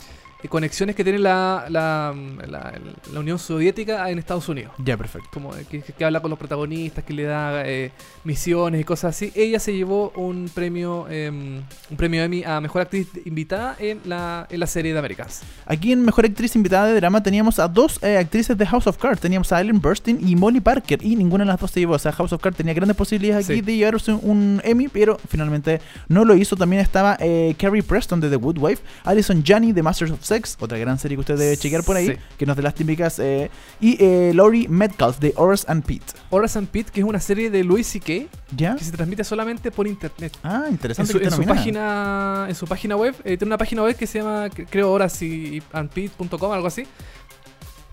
conexiones 0.48 0.94
que 0.96 1.04
tiene 1.04 1.18
la, 1.18 1.66
la, 1.68 2.14
la- 2.46 2.72
la 3.12 3.20
Unión 3.20 3.38
Soviética 3.38 4.10
en 4.10 4.18
Estados 4.18 4.48
Unidos. 4.48 4.72
Ya, 4.84 4.96
perfecto. 4.96 5.28
Como 5.32 5.54
de 5.54 5.64
que, 5.64 5.80
que 5.82 6.04
habla 6.04 6.20
con 6.20 6.30
los 6.30 6.38
protagonistas, 6.38 7.04
que 7.04 7.12
le 7.12 7.24
da 7.24 7.62
eh, 7.66 7.92
misiones 8.24 8.80
y 8.80 8.84
cosas 8.84 9.14
así. 9.16 9.32
Ella 9.34 9.58
se 9.58 9.74
llevó 9.74 10.10
un 10.16 10.50
premio 10.52 11.06
em, 11.08 11.62
un 11.90 11.96
premio 11.96 12.22
Emmy 12.22 12.42
a 12.44 12.60
mejor 12.60 12.82
actriz 12.82 13.08
invitada 13.24 13.76
en 13.78 14.00
la, 14.04 14.46
en 14.50 14.60
la 14.60 14.66
serie 14.66 14.92
de 14.92 14.98
Américas. 14.98 15.42
Aquí 15.66 15.92
en 15.92 16.04
Mejor 16.04 16.24
Actriz 16.24 16.54
Invitada 16.56 16.86
de 16.86 16.94
Drama 16.94 17.22
teníamos 17.22 17.58
a 17.58 17.68
dos 17.68 17.98
eh, 18.02 18.16
actrices 18.18 18.56
de 18.56 18.66
House 18.66 18.86
of 18.86 18.98
Cards. 18.98 19.20
Teníamos 19.20 19.52
a 19.52 19.60
Ellen 19.60 19.80
Burstyn 19.80 20.26
y 20.26 20.36
Molly 20.36 20.60
Parker. 20.60 21.04
Y 21.04 21.16
ninguna 21.16 21.44
de 21.44 21.48
las 21.48 21.60
dos 21.60 21.70
se 21.70 21.80
llevó. 21.80 21.94
O 21.94 21.98
sea, 21.98 22.12
House 22.12 22.32
of 22.32 22.40
Cards 22.42 22.56
tenía 22.56 22.74
grandes 22.74 22.96
posibilidades 22.96 23.46
aquí 23.46 23.54
Sí. 23.56 23.60
de 23.60 23.76
llevarse 23.76 24.12
un, 24.12 24.20
un 24.24 24.60
Emmy, 24.64 24.88
pero 24.88 25.18
finalmente 25.28 25.80
no 26.08 26.24
lo 26.24 26.34
hizo. 26.34 26.56
También 26.56 26.82
estaba 26.82 27.16
eh, 27.20 27.54
Carrie 27.58 27.82
Preston 27.82 28.20
de 28.20 28.28
The 28.30 28.36
Good 28.36 28.58
Wife, 28.58 28.82
Alison 29.04 29.42
Janney 29.44 29.72
de 29.72 29.82
Masters 29.82 30.10
of 30.10 30.24
Sex, 30.24 30.33
otra 30.60 30.78
gran 30.78 30.98
serie 30.98 31.16
que 31.16 31.20
usted 31.20 31.36
debe 31.38 31.56
chequear 31.56 31.82
por 31.84 31.96
ahí, 31.96 32.08
Sí. 32.08 32.12
que 32.38 32.46
no 32.46 32.52
es 32.52 32.56
de 32.56 32.62
las 32.62 32.74
típicas. 32.74 33.18
eh, 33.18 33.50
y 33.80 33.96
eh, 34.02 34.32
Laurie 34.34 34.68
Metcalf 34.68 35.18
de 35.18 35.32
Horace 35.36 35.64
and 35.68 35.84
Pete. 35.84 36.04
Horace 36.30 36.58
and 36.58 36.68
Pete, 36.68 36.90
que 36.92 37.00
es 37.00 37.06
una 37.06 37.20
serie 37.20 37.50
de 37.50 37.64
Louis 37.64 37.86
C.K. 37.86 38.26
¿Ya? 38.56 38.76
que 38.76 38.84
se 38.84 38.92
transmite 38.92 39.24
solamente 39.24 39.70
por 39.70 39.86
internet. 39.86 40.36
Ah, 40.44 40.64
En 40.66 40.72
interesante. 40.74 41.12
su, 41.12 41.18
que 41.18 41.24
en 41.24 41.30
su 41.32 41.42
página 41.44 42.46
en 42.48 42.54
su 42.54 42.66
página 42.66 42.94
web 42.96 43.14
eh, 43.24 43.36
tiene 43.36 43.46
una 43.46 43.58
página 43.58 43.82
web 43.82 43.96
que 43.96 44.06
se 44.06 44.18
llama 44.20 44.46
cre- 44.48 44.66
creo 44.70 44.92
horaceandpete.com 44.92 46.52
algo 46.52 46.66
así 46.68 46.84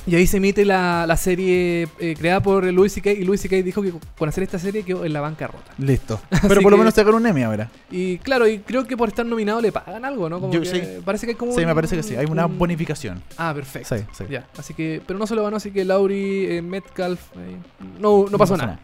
y 0.08 0.16
ahí 0.16 0.26
se 0.26 0.38
emite 0.38 0.66
la, 0.66 1.06
la 1.08 1.16
serie 1.18 1.88
eh, 2.00 2.16
creada 2.18 2.40
por 2.42 2.64
Louis 2.66 2.92
C.K. 2.92 3.12
y 3.12 3.24
Louis 3.24 3.40
C.K. 3.40 3.58
dijo 3.58 3.82
que 3.82 3.94
con 4.18 4.28
hacer 4.30 4.44
esta 4.44 4.58
serie 4.58 4.84
quedó 4.84 5.06
en 5.06 5.14
la 5.14 5.22
bancarrota 5.22 5.72
Listo. 5.78 6.20
Pero 6.48 6.62
por 6.62 6.72
lo 6.72 6.78
menos 6.78 6.96
ganó 6.96 7.18
un 7.18 7.26
Emmy 7.28 7.44
ahora. 7.44 7.70
y 7.92 8.18
claro 8.18 8.48
y 8.48 8.60
creo 8.60 8.86
que 8.88 8.98
por 8.98 9.10
estar 9.10 9.26
nominado 9.26 9.62
le 9.62 9.72
pagan 9.72 10.04
algo 10.06 10.28
¿no? 10.30 10.40
Como 10.40 10.52
Yo 10.54 10.62
que 10.62 10.66
sí. 10.68 10.82
parece 11.06 11.26
que 11.28 11.32
hay 11.34 11.38
como 11.38 11.52
Sí, 11.54 11.62
me 11.62 11.68
un- 11.68 11.76
parece 11.76 11.96
que 11.96 12.04
sí. 12.04 12.16
Hay 12.16 12.26
una 12.26 12.46
un- 12.48 12.58
bonificación. 12.58 13.22
ah 13.38 13.54
perfecto 13.54 13.96
Sí, 13.96 14.04
sí. 14.18 14.24
ya 14.30 14.48
así 14.58 14.74
que 14.74 15.02
pero 15.06 15.20
no 15.20 15.28
se 15.28 15.36
lo 15.36 15.44
ganó 15.44 15.58
así 15.58 15.72
que 15.72 15.86
Laurie 15.86 16.58
eh, 16.58 16.62
Metcalf 16.62 17.20
eh, 17.38 17.58
no, 18.00 18.26
no 18.30 18.38
pasó 18.38 18.58
nada 18.58 18.80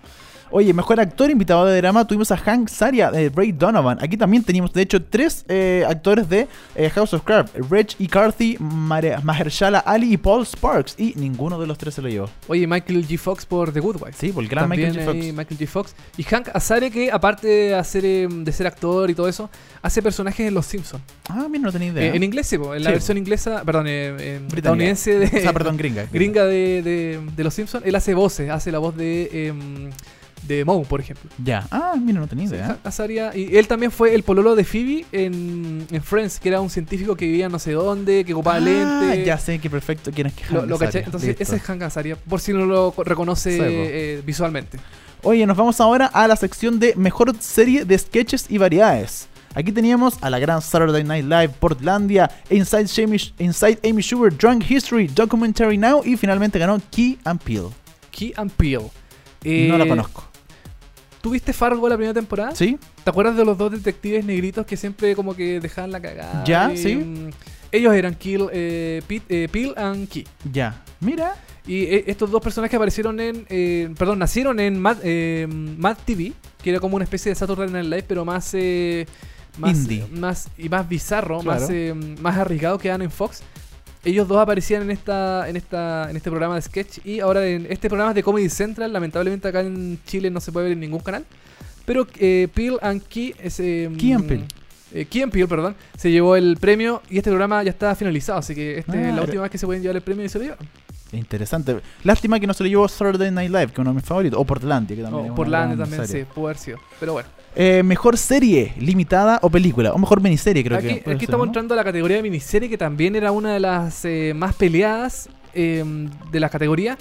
Oye, 0.50 0.74
mejor 0.74 1.00
actor 1.00 1.30
invitado 1.30 1.66
de 1.66 1.76
drama 1.78 2.06
tuvimos 2.08 2.32
a 2.32 2.38
Hank 2.38 2.70
Saria 2.70 3.12
de 3.12 3.30
Ray 3.30 3.52
Donovan. 3.52 3.98
Aquí 4.02 4.16
también 4.16 4.44
teníamos, 4.44 4.72
de 4.72 4.82
hecho, 4.82 5.04
tres 5.04 5.44
eh, 5.50 5.84
actores 5.88 6.30
de 6.30 6.48
eh, 6.76 6.90
House 6.92 7.14
of 7.14 7.24
Cards: 7.24 7.52
Reg 7.70 7.88
E. 8.00 8.08
Carthy, 8.08 8.56
Mare- 8.60 9.18
Mahershala 9.24 9.80
Ali 9.80 10.14
y 10.14 10.18
Paul 10.18 10.46
Sparks. 10.46 10.96
Y 10.98 11.14
ninguno 11.18 11.60
de 11.60 11.68
los 11.68 11.78
tres 11.78 11.96
se 11.96 12.02
lo 12.02 12.08
llevó. 12.10 12.30
oye 12.48 12.66
Michael 12.66 13.06
G. 13.08 13.18
Fox 13.18 13.46
por 13.46 13.72
The 13.74 13.80
Good 13.82 13.98
Wife 14.02 14.14
Sí, 14.18 14.32
por 14.32 14.44
el 14.44 14.50
gran 14.50 14.70
También 14.70 14.90
Michael 14.92 15.10
ahí 15.10 15.22
Fox. 15.32 15.38
Michael 15.38 15.60
J. 15.60 15.72
Fox. 15.72 15.96
Y 16.18 16.24
Hank 16.24 16.50
Azaria, 16.54 16.90
que 16.90 17.12
aparte 17.12 17.48
de, 17.48 17.76
hacer, 17.76 18.06
eh, 18.06 18.28
de 18.30 18.52
ser 18.52 18.68
actor 18.68 19.10
y 19.10 19.16
todo 19.16 19.28
eso, 19.28 19.50
hace 19.82 20.02
personajes 20.02 20.48
en 20.48 20.54
Los 20.54 20.66
Simpsons. 20.66 21.04
Ah, 21.30 21.48
mira, 21.50 21.64
no 21.66 21.72
tenía 21.72 21.90
idea. 21.90 22.04
Eh, 22.14 22.16
en 22.16 22.24
inglés, 22.24 22.48
sí, 22.48 22.58
po, 22.58 22.74
en 22.74 22.84
la 22.84 22.90
Sí, 22.92 22.94
versión 22.94 23.18
inglesa, 23.18 23.64
perdón, 23.66 23.86
eh, 23.90 24.40
estadounidense 24.56 25.20
de, 25.20 25.26
o 25.26 25.42
sea, 25.42 25.52
perdón, 25.54 25.76
gringa. 25.78 26.06
gringa 26.12 26.46
de, 26.46 26.82
de- 26.82 27.20
de 27.36 27.44
Los 27.44 27.54
Simpsons, 27.54 27.86
él 27.86 27.96
hace 27.96 28.14
voces, 28.14 28.50
hace 28.50 28.72
la 28.72 28.80
voz 28.80 28.96
de, 28.96 29.48
em, 29.50 29.90
de 30.48 30.64
Moe, 30.66 30.86
por 30.86 31.00
ejemplo. 31.00 31.30
Ya. 31.44 31.68
Ah, 31.72 31.96
mira, 32.02 32.20
no 32.20 32.28
tenía 32.28 32.46
idea. 32.46 32.78
Azaria, 32.84 33.36
y 33.36 33.56
él 33.58 33.68
también 33.68 33.92
fue 33.92 34.16
el 34.16 34.24
pololo 34.24 34.56
de 34.56 34.64
Phoebe 34.64 35.06
en, 35.12 35.86
en 35.92 36.04
Friends, 36.04 36.40
que 36.40 36.50
era 36.50 36.62
un 36.62 36.70
científico 36.70 37.16
que 37.16 37.26
vivía 37.26 37.50
no 37.50 37.60
sé 37.60 37.72
dónde, 37.74 38.24
que 38.26 38.34
ocupaba 38.34 38.58
Ah, 38.58 38.60
lentes. 38.60 39.26
ya 39.26 39.38
sé 39.38 39.60
que 39.60 39.70
perfecto. 39.70 40.12
¿Quién 40.14 40.28
es 40.28 40.34
que 40.34 40.44
Lo, 40.54 40.62
Hank 40.62 40.70
lo 40.70 40.76
Azaria. 40.76 40.92
caché. 40.92 41.06
Entonces, 41.06 41.28
Listo. 41.30 41.44
ese 41.44 41.56
es 41.58 41.62
Hank 41.64 41.82
Azaria, 41.84 42.16
por 42.16 42.40
si 42.40 42.54
no 42.54 42.66
lo 42.66 42.92
co- 42.92 43.04
reconoce 43.04 43.58
eh, 43.62 44.22
visualmente. 44.26 44.80
Oye, 45.24 45.46
nos 45.46 45.58
vamos 45.58 45.82
ahora 45.82 46.06
a 46.08 46.28
la 46.28 46.36
sección 46.36 46.80
de 46.80 46.94
mejor 46.96 47.36
serie 47.40 47.86
de 47.86 47.98
sketches 47.98 48.46
y 48.50 48.58
variedades. 48.58 49.28
Aquí 49.56 49.72
teníamos 49.72 50.18
a 50.22 50.30
la 50.30 50.38
gran 50.38 50.62
Saturday 50.62 51.04
Night 51.04 51.26
Live, 51.26 51.50
Portlandia, 51.60 52.30
Inside, 52.52 53.04
Amy- 53.04 53.34
Inside 53.40 53.80
Amy 53.90 54.04
Schumer, 54.04 54.32
Drunk 54.38 54.70
History, 54.70 55.08
Documentary 55.08 55.80
Now 55.80 56.04
y 56.06 56.16
finalmente 56.16 56.60
ganó 56.60 56.80
Key 56.92 57.18
and 57.24 57.42
Peele. 57.42 57.70
Key 58.12 58.34
and 58.36 58.52
Peele. 58.52 58.86
no 59.44 59.78
la 59.80 59.86
Eh, 59.86 59.88
conozco. 59.88 60.27
¿Tuviste 61.22 61.52
Fargo 61.54 61.88
la 61.90 61.96
primera 61.96 62.14
temporada? 62.14 62.56
¿Sí? 62.56 62.78
¿Te 63.04 63.10
acuerdas 63.10 63.36
de 63.36 63.44
los 63.46 63.58
dos 63.58 63.72
detectives 63.72 64.24
negritos 64.24 64.66
que 64.66 64.78
siempre 64.78 65.16
como 65.16 65.36
que 65.36 65.60
dejaban 65.60 65.92
la 65.92 66.00
cagada? 66.02 66.44
Ya, 66.46 66.72
Y, 66.74 66.78
sí. 66.78 66.96
mm, 66.96 67.30
ellos 67.72 67.94
eran 67.94 68.16
Kill, 68.16 68.48
eh, 68.52 69.02
Pete- 69.08 69.44
eh, 69.44 69.50
Peel 69.50 69.74
and 69.78 70.08
Key. 70.08 70.26
Ya. 70.52 70.84
Mira. 71.00 71.36
Y 71.66 71.84
eh, 71.84 72.04
estos 72.08 72.32
dos 72.32 72.42
personajes 72.42 72.76
aparecieron 72.76 73.20
en. 73.20 73.46
eh, 73.50 73.90
perdón, 73.98 74.20
nacieron 74.20 74.58
en 74.62 74.80
Mad, 74.80 74.98
Mad 75.78 75.98
TV, 76.06 76.32
que 76.64 76.70
era 76.70 76.80
como 76.80 76.96
una 76.96 77.04
especie 77.04 77.30
de 77.30 77.36
Saturday 77.36 77.70
Night 77.70 77.86
Live, 77.86 78.06
pero 78.08 78.24
más. 78.24 78.50
eh, 78.54 79.06
más 79.58 79.76
Indie. 79.76 80.06
más 80.12 80.50
y 80.58 80.70
más 80.70 80.88
bizarro, 80.88 81.40
Claro. 81.40 81.62
más, 81.62 81.70
eh, 81.72 81.94
más 82.22 82.38
arriesgado 82.38 82.78
que 82.78 82.90
dan 82.90 83.02
en 83.02 83.10
Fox. 83.12 83.42
Ellos 84.08 84.28
dos 84.28 84.38
aparecían 84.38 84.84
en 84.84 84.92
esta, 84.92 85.50
en 85.50 85.58
esta, 85.58 86.10
en 86.10 86.16
este 86.16 86.30
programa 86.30 86.56
de 86.56 86.62
sketch 86.62 87.00
y 87.06 87.20
ahora 87.20 87.46
en 87.46 87.68
este 87.70 87.90
programa 87.90 88.12
es 88.12 88.16
de 88.16 88.24
Comedy 88.24 88.48
Central. 88.50 88.94
Lamentablemente 88.94 89.48
acá 89.50 89.60
en 89.62 90.00
Chile 90.06 90.30
no 90.30 90.40
se 90.40 90.52
puede 90.52 90.66
ver 90.68 90.74
en 90.74 90.80
ningún 90.80 91.02
canal. 91.02 91.26
Pero 91.86 92.08
eh, 92.20 92.48
Peel 92.54 92.78
and 92.82 93.02
Key, 93.04 93.34
ese, 93.42 93.90
Key 93.98 94.14
and 94.14 94.28
Peele. 94.28 94.44
eh, 94.94 95.06
Key 95.06 95.22
and 95.24 95.32
Peele, 95.32 95.48
perdón, 95.48 95.76
se 95.98 96.10
llevó 96.12 96.36
el 96.38 96.56
premio 96.58 97.02
y 97.10 97.18
este 97.18 97.30
programa 97.30 97.64
ya 97.64 97.72
está 97.72 97.96
finalizado, 97.96 98.40
así 98.40 98.56
que 98.56 98.80
esta 98.80 98.94
Ah, 98.94 98.96
es 98.96 99.02
la 99.08 99.14
era- 99.14 99.22
última 99.24 99.42
vez 99.44 99.52
que 99.52 99.58
se 99.58 99.66
pueden 99.66 99.82
llevar 99.82 99.98
el 99.98 100.02
premio 100.02 100.24
y 100.26 100.30
se 100.30 100.38
lo 100.38 100.44
llevan. 100.46 100.60
Interesante. 101.12 101.80
Lástima 102.04 102.40
que 102.40 102.48
no 102.48 102.54
se 102.54 102.64
lo 102.64 102.70
llevó 102.70 102.88
Saturday 102.88 103.32
Night 103.32 103.50
Live, 103.50 103.68
que 103.68 103.74
es 103.74 103.80
uno 103.80 103.92
de 103.92 103.96
mis 103.96 104.06
favoritos. 104.06 104.40
O 104.40 104.44
Portlandia, 104.46 104.96
que 104.96 105.02
también 105.04 105.24
es 105.26 105.30
una 105.30 105.36
Portlandia 105.36 105.78
también, 105.78 106.06
serie. 106.06 106.24
sí, 106.26 106.32
pudo 106.34 106.48
haber 106.48 106.58
sido. 106.58 106.78
Pero 107.00 107.14
bueno, 107.14 107.30
Eh, 107.56 107.82
mejor 107.84 108.18
serie 108.18 108.74
limitada 108.78 109.40
o 109.42 109.50
película. 109.50 109.94
O 109.94 109.98
mejor 109.98 110.22
miniserie, 110.22 110.64
creo 110.64 110.78
aquí, 110.78 110.88
que. 110.88 110.94
aquí 110.96 111.04
ser, 111.04 111.24
estamos 111.24 111.46
¿no? 111.46 111.50
entrando 111.50 111.74
a 111.74 111.78
la 111.78 111.84
categoría 111.84 112.18
de 112.18 112.24
miniserie, 112.24 112.70
que 112.70 112.78
también 112.78 113.16
era 113.16 113.32
una 113.32 113.54
de 113.54 113.60
las 113.60 114.04
eh, 114.06 114.34
más 114.36 114.54
peleadas 114.56 115.30
eh, 115.54 115.84
de 116.32 116.40
las 116.40 116.52
categorías. 116.52 116.98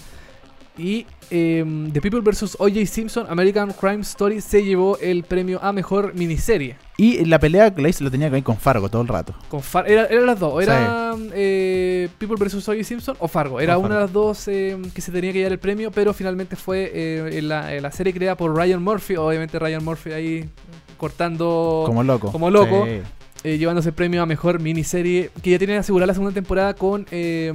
Y 0.79 1.07
eh, 1.31 1.65
The 1.93 2.01
People 2.01 2.21
vs. 2.21 2.57
O.J. 2.59 2.87
Simpson, 2.87 3.27
American 3.29 3.73
Crime 3.73 4.03
Story, 4.03 4.41
se 4.41 4.63
llevó 4.63 4.99
el 4.99 5.25
premio 5.25 5.59
a 5.63 5.73
mejor 5.73 6.15
miniserie. 6.15 6.77
Y 6.99 7.25
la 7.25 7.39
pelea 7.39 7.75
hice 7.89 8.05
lo 8.05 8.11
tenía 8.11 8.31
que 8.31 8.39
ir 8.39 8.45
con 8.45 8.57
Fargo 8.57 8.89
todo 8.89 9.03
el 9.03 9.09
rato. 9.09 9.35
Con 9.49 9.63
Far- 9.63 9.89
era, 9.89 10.07
eran 10.07 10.27
las 10.27 10.39
dos, 10.39 10.53
o 10.55 10.61
era 10.61 11.15
eh, 11.33 12.09
People 12.19 12.37
vs. 12.39 12.69
O.J. 12.69 12.85
Simpson 12.85 13.17
o 13.19 13.29
Fargo. 13.29 13.61
Era 13.61 13.79
O 13.79 13.81
una 13.81 13.97
de 13.97 14.01
las 14.03 14.13
dos 14.13 14.49
eh, 14.49 14.77
que 14.95 15.01
se 15.01 15.13
tenía 15.13 15.33
que 15.33 15.39
llevar 15.39 15.53
el 15.53 15.59
premio, 15.59 15.91
pero 15.91 16.13
finalmente 16.13 16.57
fue 16.57 16.91
eh, 16.95 17.43
la, 17.43 17.91
serie 17.91 18.13
creada 18.13 18.37
por 18.37 18.55
Ryan 18.55 18.83
Murphy. 18.83 19.17
Obviamente 19.17 19.59
Ryan 19.59 19.85
Murphy 19.85 20.13
ahí 20.13 20.49
cortando, 20.97 21.85
Como 21.87 22.03
loco. 22.03 22.33
como 22.33 22.51
loco. 22.51 22.87
Sí. 22.87 23.01
Eh, 23.45 23.59
llevándose 23.59 23.91
el 23.91 23.95
premio 23.95 24.23
a 24.23 24.27
mejor 24.27 24.61
miniserie, 24.61 25.31
que 25.43 25.51
ya 25.51 25.59
tiene 25.59 25.77
asegurada 25.77 26.09
la 26.09 26.15
segunda 26.15 26.35
temporada 26.35 26.75
con 26.75 27.07
eh, 27.11 27.53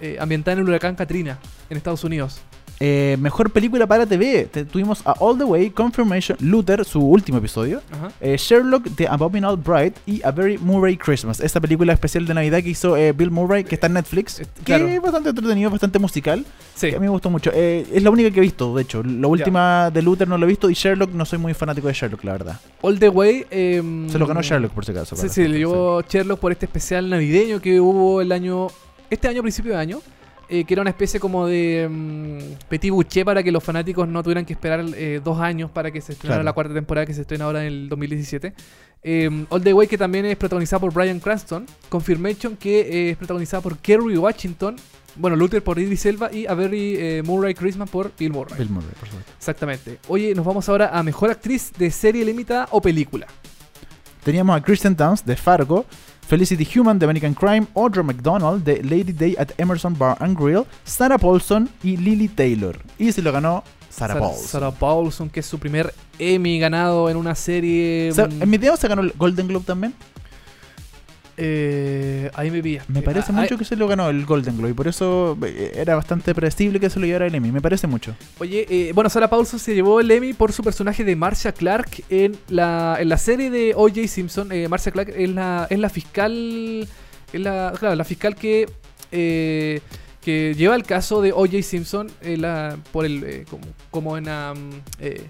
eh, 0.00 0.16
ambientada 0.20 0.54
en 0.54 0.58
el 0.60 0.68
huracán 0.68 0.94
Katrina 0.94 1.38
en 1.68 1.76
Estados 1.76 2.04
Unidos. 2.04 2.40
Eh, 2.82 3.18
mejor 3.20 3.50
película 3.50 3.86
para 3.86 4.06
TV. 4.06 4.48
Te- 4.50 4.64
tuvimos 4.64 5.02
a 5.06 5.12
All 5.20 5.36
the 5.36 5.44
Way, 5.44 5.68
Confirmation, 5.70 6.38
Luther, 6.40 6.82
su 6.86 6.98
último 7.00 7.36
episodio. 7.36 7.82
Eh, 8.22 8.36
Sherlock, 8.38 8.86
The 8.96 9.06
Abominable 9.06 9.62
Bride 9.62 9.92
y 10.06 10.22
A 10.24 10.30
Very 10.30 10.56
Murray 10.56 10.96
Christmas. 10.96 11.40
Esta 11.40 11.60
película 11.60 11.92
especial 11.92 12.24
de 12.24 12.32
Navidad 12.32 12.62
que 12.62 12.70
hizo 12.70 12.96
eh, 12.96 13.12
Bill 13.12 13.30
Murray, 13.30 13.64
que 13.64 13.74
está 13.74 13.86
en 13.86 13.92
Netflix. 13.92 14.38
Que 14.38 14.46
claro. 14.64 14.88
es 14.88 15.02
bastante 15.02 15.28
entretenido, 15.28 15.68
bastante 15.70 15.98
musical. 15.98 16.46
Sí. 16.74 16.88
que 16.88 16.96
a 16.96 16.98
mí 17.00 17.04
me 17.04 17.10
gustó 17.10 17.28
mucho. 17.28 17.50
Es 17.52 18.02
la 18.02 18.08
única 18.08 18.30
que 18.30 18.38
he 18.38 18.42
visto, 18.42 18.74
de 18.74 18.82
hecho. 18.82 19.02
La 19.02 19.28
última 19.28 19.90
de 19.90 20.00
Luther 20.00 20.26
no 20.26 20.38
la 20.38 20.46
he 20.46 20.48
visto 20.48 20.70
y 20.70 20.74
Sherlock 20.74 21.10
no 21.12 21.26
soy 21.26 21.38
muy 21.38 21.52
fanático 21.52 21.86
de 21.88 21.92
Sherlock, 21.92 22.24
la 22.24 22.32
verdad. 22.32 22.60
All 22.80 22.98
the 22.98 23.10
Way. 23.10 23.46
eh, 23.50 24.06
Se 24.10 24.18
lo 24.18 24.26
ganó 24.26 24.40
Sherlock, 24.40 24.72
por 24.72 24.86
si 24.86 24.92
acaso. 24.92 25.16
Sí, 25.16 25.28
sí, 25.28 25.46
le 25.46 25.58
llevó 25.58 26.00
Sherlock 26.00 26.40
por 26.40 26.50
este 26.52 26.64
especial 26.64 27.10
navideño 27.10 27.60
que 27.60 27.78
hubo 27.78 28.22
el 28.22 28.32
año. 28.32 28.68
Este 29.10 29.28
año, 29.28 29.42
principio 29.42 29.72
de 29.72 29.78
año. 29.78 29.98
Eh, 30.50 30.64
que 30.64 30.74
era 30.74 30.82
una 30.82 30.90
especie 30.90 31.20
como 31.20 31.46
de 31.46 31.88
mm, 31.90 32.68
petit 32.68 32.90
bouché 32.90 33.24
para 33.24 33.42
que 33.42 33.52
los 33.52 33.62
fanáticos 33.62 34.08
no 34.08 34.22
tuvieran 34.22 34.44
que 34.44 34.52
esperar 34.52 34.84
eh, 34.94 35.20
dos 35.22 35.38
años 35.38 35.70
para 35.70 35.90
que 35.90 36.00
se 36.00 36.12
estrenara 36.12 36.38
Claro. 36.40 36.44
la 36.44 36.52
cuarta 36.52 36.74
temporada 36.74 37.06
que 37.06 37.14
se 37.14 37.22
estrena 37.22 37.44
ahora 37.46 37.60
en 37.62 37.66
el 37.68 37.88
2017. 37.88 38.52
Eh, 39.02 39.46
All 39.48 39.62
the 39.62 39.72
Way, 39.72 39.88
que 39.88 39.96
también 39.96 40.26
es 40.26 40.36
protagonizada 40.36 40.80
por 40.80 40.92
Brian 40.92 41.20
Cranston. 41.20 41.66
Confirmation, 41.88 42.56
que 42.56 42.80
eh, 42.80 43.10
es 43.10 43.16
protagonizada 43.16 43.62
por 43.62 43.78
Kerry 43.78 44.16
Washington. 44.16 44.76
Bueno, 45.16 45.36
Luther 45.36 45.62
por 45.62 45.78
Idris 45.78 46.06
Elba 46.06 46.30
y 46.32 46.46
A 46.46 46.56
eh, 46.58 47.22
Murray 47.24 47.54
Christmas 47.54 47.90
por 47.90 48.12
Bill 48.16 48.32
Murray. 48.32 48.58
Bill 48.58 48.70
Murray, 48.70 48.90
por 48.98 49.08
supuesto. 49.08 49.32
Exactamente. 49.36 49.98
Oye, 50.08 50.34
nos 50.34 50.44
vamos 50.44 50.68
ahora 50.68 50.90
a 50.96 51.02
mejor 51.02 51.30
actriz 51.30 51.72
de 51.76 51.90
serie 51.90 52.24
limitada 52.24 52.68
o 52.70 52.80
película. 52.80 53.26
Teníamos 54.24 54.56
a 54.56 54.62
Kristen 54.62 54.94
Dunst 54.94 55.26
de 55.26 55.36
Fargo, 55.36 55.86
Felicity 56.30 56.64
Human 56.78 56.96
de 56.96 57.06
American 57.06 57.34
Crime, 57.34 57.66
Audra 57.74 58.04
McDonald 58.04 58.62
de 58.62 58.84
Lady 58.84 59.12
Day 59.12 59.34
at 59.36 59.48
Emerson 59.58 59.98
Bar 59.98 60.16
and 60.20 60.38
Grill, 60.38 60.64
Sarah 60.84 61.18
Paulson 61.18 61.68
y 61.82 61.96
Lily 61.96 62.28
Taylor. 62.28 62.78
Y 63.00 63.10
se 63.10 63.20
lo 63.20 63.32
ganó 63.32 63.64
Sarah, 63.88 64.16
Paulson. 64.16 64.46
Sarah 64.46 64.70
Paulson, 64.70 65.28
que 65.28 65.40
es 65.40 65.46
su 65.46 65.58
primer 65.58 65.92
Emmy 66.20 66.60
ganado 66.60 67.10
en 67.10 67.16
una 67.16 67.34
serie. 67.34 68.12
Sa- 68.14 68.28
mm, 68.28 68.42
¿En 68.42 68.48
mi 68.48 68.58
video 68.58 68.76
se 68.76 68.86
ganó 68.86 69.02
el 69.02 69.12
Golden 69.18 69.48
Globe 69.48 69.64
también? 69.66 69.92
Eh, 71.42 72.30
ahí 72.34 72.50
me 72.50 72.62
pilla. 72.62 72.84
Me 72.88 73.00
parece 73.00 73.32
mucho 73.32 73.56
que 73.56 73.64
se 73.64 73.74
lo 73.74 73.88
ganó 73.88 74.10
el 74.10 74.26
Golden 74.26 74.56
Globe 74.58 74.70
y 74.72 74.74
por 74.74 74.86
eso 74.88 75.38
eh, 75.42 75.72
era 75.74 75.94
bastante 75.96 76.34
predecible 76.34 76.78
que 76.78 76.90
se 76.90 77.00
lo 77.00 77.06
llevara 77.06 77.26
el 77.26 77.34
Emmy. 77.34 77.50
Me 77.50 77.62
parece 77.62 77.86
mucho. 77.86 78.14
Oye, 78.38 78.66
eh, 78.68 78.92
bueno, 78.94 79.08
Sarah 79.08 79.30
Paulson 79.30 79.58
se 79.58 79.74
llevó 79.74 80.00
el 80.00 80.10
Emmy 80.10 80.34
por 80.34 80.52
su 80.52 80.62
personaje 80.62 81.02
de 81.02 81.16
Marcia 81.16 81.52
Clark 81.52 82.04
en 82.10 82.36
la, 82.48 82.98
en 83.00 83.08
la 83.08 83.16
serie 83.16 83.48
de 83.50 83.72
O.J. 83.74 84.06
Simpson. 84.06 84.52
Eh, 84.52 84.68
Marcia 84.68 84.92
Clark 84.92 85.08
es 85.16 85.30
la, 85.30 85.66
es 85.70 85.78
la 85.78 85.88
fiscal. 85.88 86.86
Es 87.32 87.40
la, 87.40 87.72
claro, 87.78 87.94
la 87.96 88.04
fiscal 88.04 88.34
que. 88.36 88.68
eh, 89.10 89.80
que 90.20 90.54
lleva 90.54 90.76
el 90.76 90.82
caso 90.82 91.22
de 91.22 91.32
O.J. 91.32 91.62
Simpson 91.62 92.08
eh, 92.20 92.36
la- 92.36 92.76
por 92.92 93.06
el 93.06 93.46
como, 93.50 93.64
como 93.90 94.18
en 94.18 94.26
eh, 94.98 95.24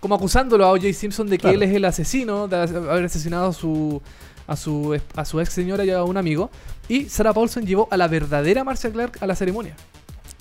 como 0.00 0.14
acusándolo 0.14 0.66
a 0.66 0.72
O.J. 0.72 0.92
Simpson 0.92 1.28
de 1.30 1.38
que 1.38 1.42
Claro. 1.42 1.56
él 1.56 1.62
es 1.62 1.74
el 1.74 1.84
asesino 1.86 2.46
de 2.46 2.56
haber 2.56 3.06
asesinado 3.06 3.48
a 3.48 3.52
su 3.54 4.02
a 4.48 4.56
su 4.56 4.98
a 5.14 5.24
su 5.24 5.40
ex 5.40 5.52
señora 5.52 5.84
y 5.84 5.90
a 5.90 6.02
un 6.02 6.16
amigo 6.16 6.50
y 6.88 7.04
Sarah 7.08 7.32
Paulson 7.32 7.64
llevó 7.64 7.86
a 7.90 7.96
la 7.96 8.08
verdadera 8.08 8.64
Marcia 8.64 8.90
Clark 8.90 9.18
a 9.20 9.26
la 9.26 9.36
ceremonia 9.36 9.74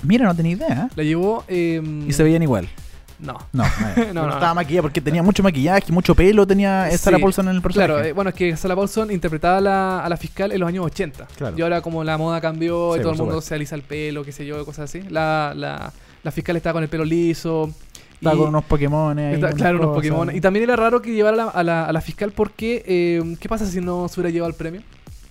Mira, 0.04 0.26
no 0.26 0.36
tenía 0.36 0.54
idea. 0.54 0.88
¿eh? 0.90 0.94
la 0.96 1.04
llevó 1.04 1.44
em, 1.48 2.08
Y 2.10 2.14
se 2.14 2.24
veían 2.24 2.42
igual. 2.44 2.70
no 3.20 3.34
No, 3.52 3.64
no, 3.64 4.06
No, 4.14 4.28
no. 4.28 4.34
estaba 4.34 4.54
maquillada 4.54 4.84
porque 4.84 5.02
tenía 5.02 5.24
mucho 5.24 5.42
maquillaje, 5.42 5.92
mucho 5.92 6.14
pelo, 6.14 6.46
tenía 6.46 6.88
eh, 6.90 6.98
Sarah 7.00 7.18
Paulson 7.18 7.48
en 7.50 7.56
el 7.56 7.62
personaje. 7.64 7.92
Claro, 7.94 8.08
eh, 8.08 8.14
bueno, 8.14 8.30
es 8.30 8.36
que 8.36 8.56
Sarah 8.56 8.76
Paulson 8.76 9.10
interpretaba 9.12 9.58
a 9.58 9.62
la, 9.62 10.00
a 10.06 10.10
la 10.10 10.18
fiscal 10.18 10.52
en 10.52 10.60
los 10.60 10.68
años 10.70 10.86
80. 10.86 11.26
Claro. 11.36 11.58
Y 11.58 11.62
ahora 11.64 11.82
como 11.82 12.04
la 12.04 12.16
moda 12.18 12.40
cambió 12.40 12.94
Sí, 12.94 13.00
y 13.00 13.02
todo 13.02 13.14
el 13.14 13.18
mundo 13.18 13.34
supuesto. 13.34 13.50
se 13.50 13.56
alisa 13.56 13.74
el 13.76 13.82
pelo, 13.82 14.24
qué 14.24 14.32
sé 14.32 14.46
yo, 14.46 14.64
cosas 14.66 14.86
así. 14.90 15.02
La, 15.10 15.54
la, 15.56 15.92
la 16.24 16.32
fiscal 16.32 16.56
estaba 16.58 16.74
con 16.74 16.84
el 16.84 16.90
pelo 16.90 17.04
liso. 17.06 17.72
Estaba 18.18 18.36
y- 18.36 18.40
con 18.40 18.48
unos 18.50 18.64
Pokémon 18.66 19.18
ahí. 19.18 19.34
está- 19.36 19.54
claro, 19.54 19.80
unos. 19.80 19.96
Pokémon. 19.96 20.36
Y 20.36 20.42
también 20.42 20.64
era 20.64 20.76
raro 20.76 21.02
que 21.02 21.14
llevara 21.14 21.36
a 21.44 21.46
la, 21.46 21.52
a 21.52 21.64
la, 21.64 21.86
a 21.86 21.92
la 21.94 22.02
fiscal 22.02 22.32
porque... 22.32 22.84
eh, 22.86 23.36
¿Qué 23.40 23.48
pasa 23.50 23.66
si 23.66 23.80
no 23.82 24.08
se 24.08 24.20
hubiera 24.20 24.32
llevado 24.34 24.50
el 24.50 24.56
premio? 24.56 24.82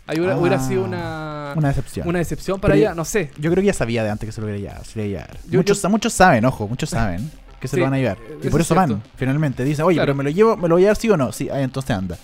Ahí 0.08 0.18
hubiera, 0.18 0.34
Ah, 0.34 0.38
hubiera 0.38 0.58
sido 0.60 0.84
una, 0.84 1.52
Una 1.56 1.68
decepción. 1.68 2.06
una 2.08 2.18
decepción 2.20 2.60
para 2.60 2.74
Pero 2.74 2.86
ella, 2.86 2.94
no 2.94 3.04
sé. 3.04 3.30
Yo 3.38 3.50
creo 3.50 3.60
que 3.62 3.66
ya 3.66 3.72
sabía 3.72 4.04
de 4.04 4.10
antes 4.10 4.26
que 4.28 4.32
se 4.32 4.40
lo 4.40 4.46
iba 4.48 4.56
a 4.56 4.60
llevar. 4.60 5.36
muchos, 5.50 5.82
yo- 5.82 5.88
muchos 5.90 6.12
saben, 6.12 6.44
ojo, 6.44 6.68
muchos 6.68 6.90
saben 6.90 7.28
que 7.60 7.66
se 7.66 7.74
Sí, 7.74 7.80
lo 7.80 7.86
van 7.86 7.94
a 7.94 7.98
llevar. 7.98 8.18
eh, 8.18 8.36
Y 8.36 8.40
eso 8.42 8.50
por 8.50 8.60
es 8.60 8.66
eso 8.66 8.74
van, 8.76 9.02
finalmente. 9.16 9.64
Dicen, 9.64 9.84
oye, 9.84 9.96
Claro. 9.96 10.06
pero 10.12 10.16
me 10.18 10.24
lo 10.24 10.30
llevo, 10.30 10.56
me 10.56 10.68
lo 10.68 10.76
voy 10.76 10.82
a 10.82 10.84
llevar 10.84 10.96
sí 10.96 11.10
o 11.10 11.16
no. 11.16 11.32
Sí, 11.32 11.48
ahí 11.50 11.64
entonces 11.64 11.90
anda. 11.90 12.16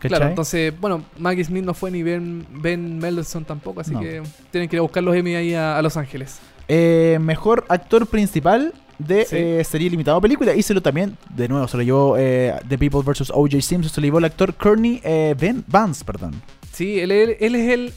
¿Cachai? 0.00 0.08
Claro, 0.18 0.26
entonces, 0.30 0.74
bueno, 0.80 1.04
Maggie 1.18 1.44
Smith 1.44 1.64
no 1.64 1.74
fue 1.74 1.92
ni 1.92 2.02
Ben, 2.02 2.44
ben 2.50 2.98
Mendelssohn 2.98 3.44
tampoco, 3.44 3.82
así 3.82 3.92
No. 3.92 4.00
que 4.00 4.20
tienen 4.50 4.68
que 4.68 4.74
ir 4.74 4.80
a 4.80 4.82
buscar 4.82 5.00
los 5.04 5.14
Emmy 5.14 5.36
ahí 5.36 5.54
a, 5.54 5.78
a 5.78 5.82
Los 5.82 5.96
Ángeles. 5.96 6.40
Eh, 6.66 7.18
mejor 7.20 7.64
actor 7.68 8.08
principal 8.08 8.74
de 9.06 9.24
Sí. 9.24 9.36
eh, 9.36 9.64
serie 9.64 9.88
limitada 9.90 10.16
o 10.16 10.20
película. 10.20 10.54
Y 10.54 10.62
se 10.62 10.74
lo 10.74 10.80
también, 10.82 11.16
de 11.34 11.48
nuevo, 11.48 11.66
se 11.68 11.76
lo 11.76 11.82
llevó 11.82 12.16
eh, 12.18 12.54
The 12.68 12.78
People 12.78 13.00
vs. 13.04 13.30
O.J. 13.34 13.60
Simpson. 13.60 13.92
Se 13.92 14.00
lo 14.00 14.04
llevó 14.06 14.18
el 14.18 14.24
actor 14.24 14.54
Courtney 14.54 15.00
eh, 15.04 15.34
Ben 15.38 15.64
Vance, 15.66 16.04
perdón. 16.04 16.40
Sí, 16.72 16.98
él, 17.00 17.10
él- 17.10 17.36
él 17.40 17.54
es 17.54 17.70
el 17.70 17.92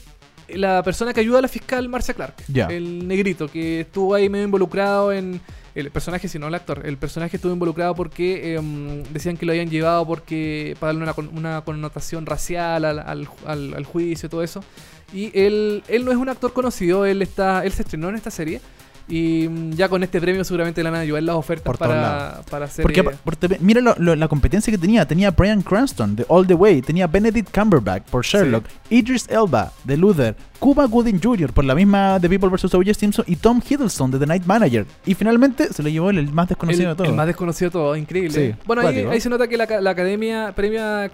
la 0.48 0.80
persona 0.84 1.12
que 1.12 1.18
ayuda 1.18 1.40
a 1.40 1.42
la 1.42 1.48
fiscal 1.48 1.88
Marcia 1.88 2.14
Clark. 2.14 2.34
Ya. 2.46 2.66
El 2.66 3.08
negrito 3.08 3.48
que 3.48 3.80
estuvo 3.80 4.14
ahí 4.14 4.28
medio 4.28 4.44
involucrado 4.44 5.12
en. 5.12 5.40
El 5.74 5.90
personaje, 5.90 6.26
si 6.28 6.38
no 6.38 6.46
el 6.48 6.54
actor. 6.54 6.86
El 6.86 6.96
personaje 6.96 7.36
estuvo 7.36 7.52
involucrado 7.52 7.94
porque 7.94 8.54
em, 8.54 9.02
decían 9.12 9.36
que 9.36 9.44
lo 9.44 9.52
habían 9.52 9.68
llevado 9.68 10.06
porque 10.06 10.74
para 10.80 10.94
darle 10.94 11.02
una, 11.02 11.28
una 11.38 11.60
connotación 11.66 12.24
racial 12.24 12.86
al, 12.86 12.98
al, 13.00 13.28
al- 13.44 13.74
al 13.74 13.84
juicio 13.84 14.26
y 14.26 14.30
todo 14.30 14.42
eso. 14.42 14.64
Y 15.12 15.38
él, 15.38 15.82
él 15.88 16.04
no 16.06 16.12
es 16.12 16.16
un 16.16 16.30
actor 16.30 16.52
conocido, 16.54 17.04
él 17.04 17.20
está 17.20 17.62
él 17.66 17.72
se 17.72 17.82
estrenó 17.82 18.08
en 18.08 18.14
esta 18.14 18.30
serie. 18.30 18.62
Y 19.08 19.46
mm, 19.48 19.70
ya 19.74 19.88
con 19.88 20.02
este 20.02 20.20
premio 20.20 20.42
seguramente 20.42 20.82
le 20.82 20.90
van 20.90 20.98
a 20.98 21.02
ayudar 21.02 21.22
las 21.22 21.36
ofertas 21.36 21.64
Por 21.64 21.78
todos 21.78 21.90
para, 21.92 22.40
para 22.50 22.64
hacer. 22.64 22.82
Porque, 22.82 23.00
eh, 23.00 23.10
porque 23.24 23.56
mira 23.60 23.80
lo- 23.80 23.94
lo- 23.98 24.16
la 24.16 24.26
competencia 24.26 24.70
que 24.70 24.78
tenía. 24.78 25.06
Tenía 25.06 25.30
Brian 25.30 25.62
Cranston 25.62 26.16
de 26.16 26.24
All 26.28 26.44
the 26.46 26.54
Way. 26.54 26.82
Tenía 26.82 27.06
Benedict 27.06 27.54
Cumberbatch 27.56 28.02
por 28.10 28.24
Sherlock. 28.24 28.64
Idris 28.90 29.28
Elba 29.28 29.70
de 29.84 29.96
Luther. 29.96 30.34
Cuba 30.58 30.86
Gooding 30.86 31.20
Jr. 31.22 31.52
por 31.52 31.64
la 31.64 31.74
misma 31.76 32.18
The 32.20 32.28
People 32.28 32.48
vs. 32.48 32.74
O.J. 32.74 32.94
Simpson. 32.94 33.24
Y 33.28 33.36
Tom 33.36 33.60
Hiddleston 33.68 34.10
de 34.10 34.18
The 34.18 34.26
Night 34.26 34.44
Manager. 34.44 34.86
Y 35.04 35.14
finalmente 35.14 35.72
se 35.72 35.82
lo 35.84 35.88
llevó 35.88 36.10
el, 36.10 36.18
el 36.18 36.32
más 36.32 36.48
desconocido 36.48 36.90
el, 36.90 36.94
de 36.94 36.96
todos. 36.96 37.10
el 37.10 37.14
más 37.16 37.26
desconocido 37.28 37.68
de 37.68 37.72
todo, 37.72 37.94
increíble. 37.96 38.30
Sí, 38.54 38.54
bueno, 38.66 38.82
ahí, 38.88 39.20
se 39.20 39.28
nota 39.28 39.46
que 39.46 39.56
la, 39.56 39.66
ca- 39.68 39.80
la 39.80 39.90
academia 39.90 40.52
premia. 40.56 41.10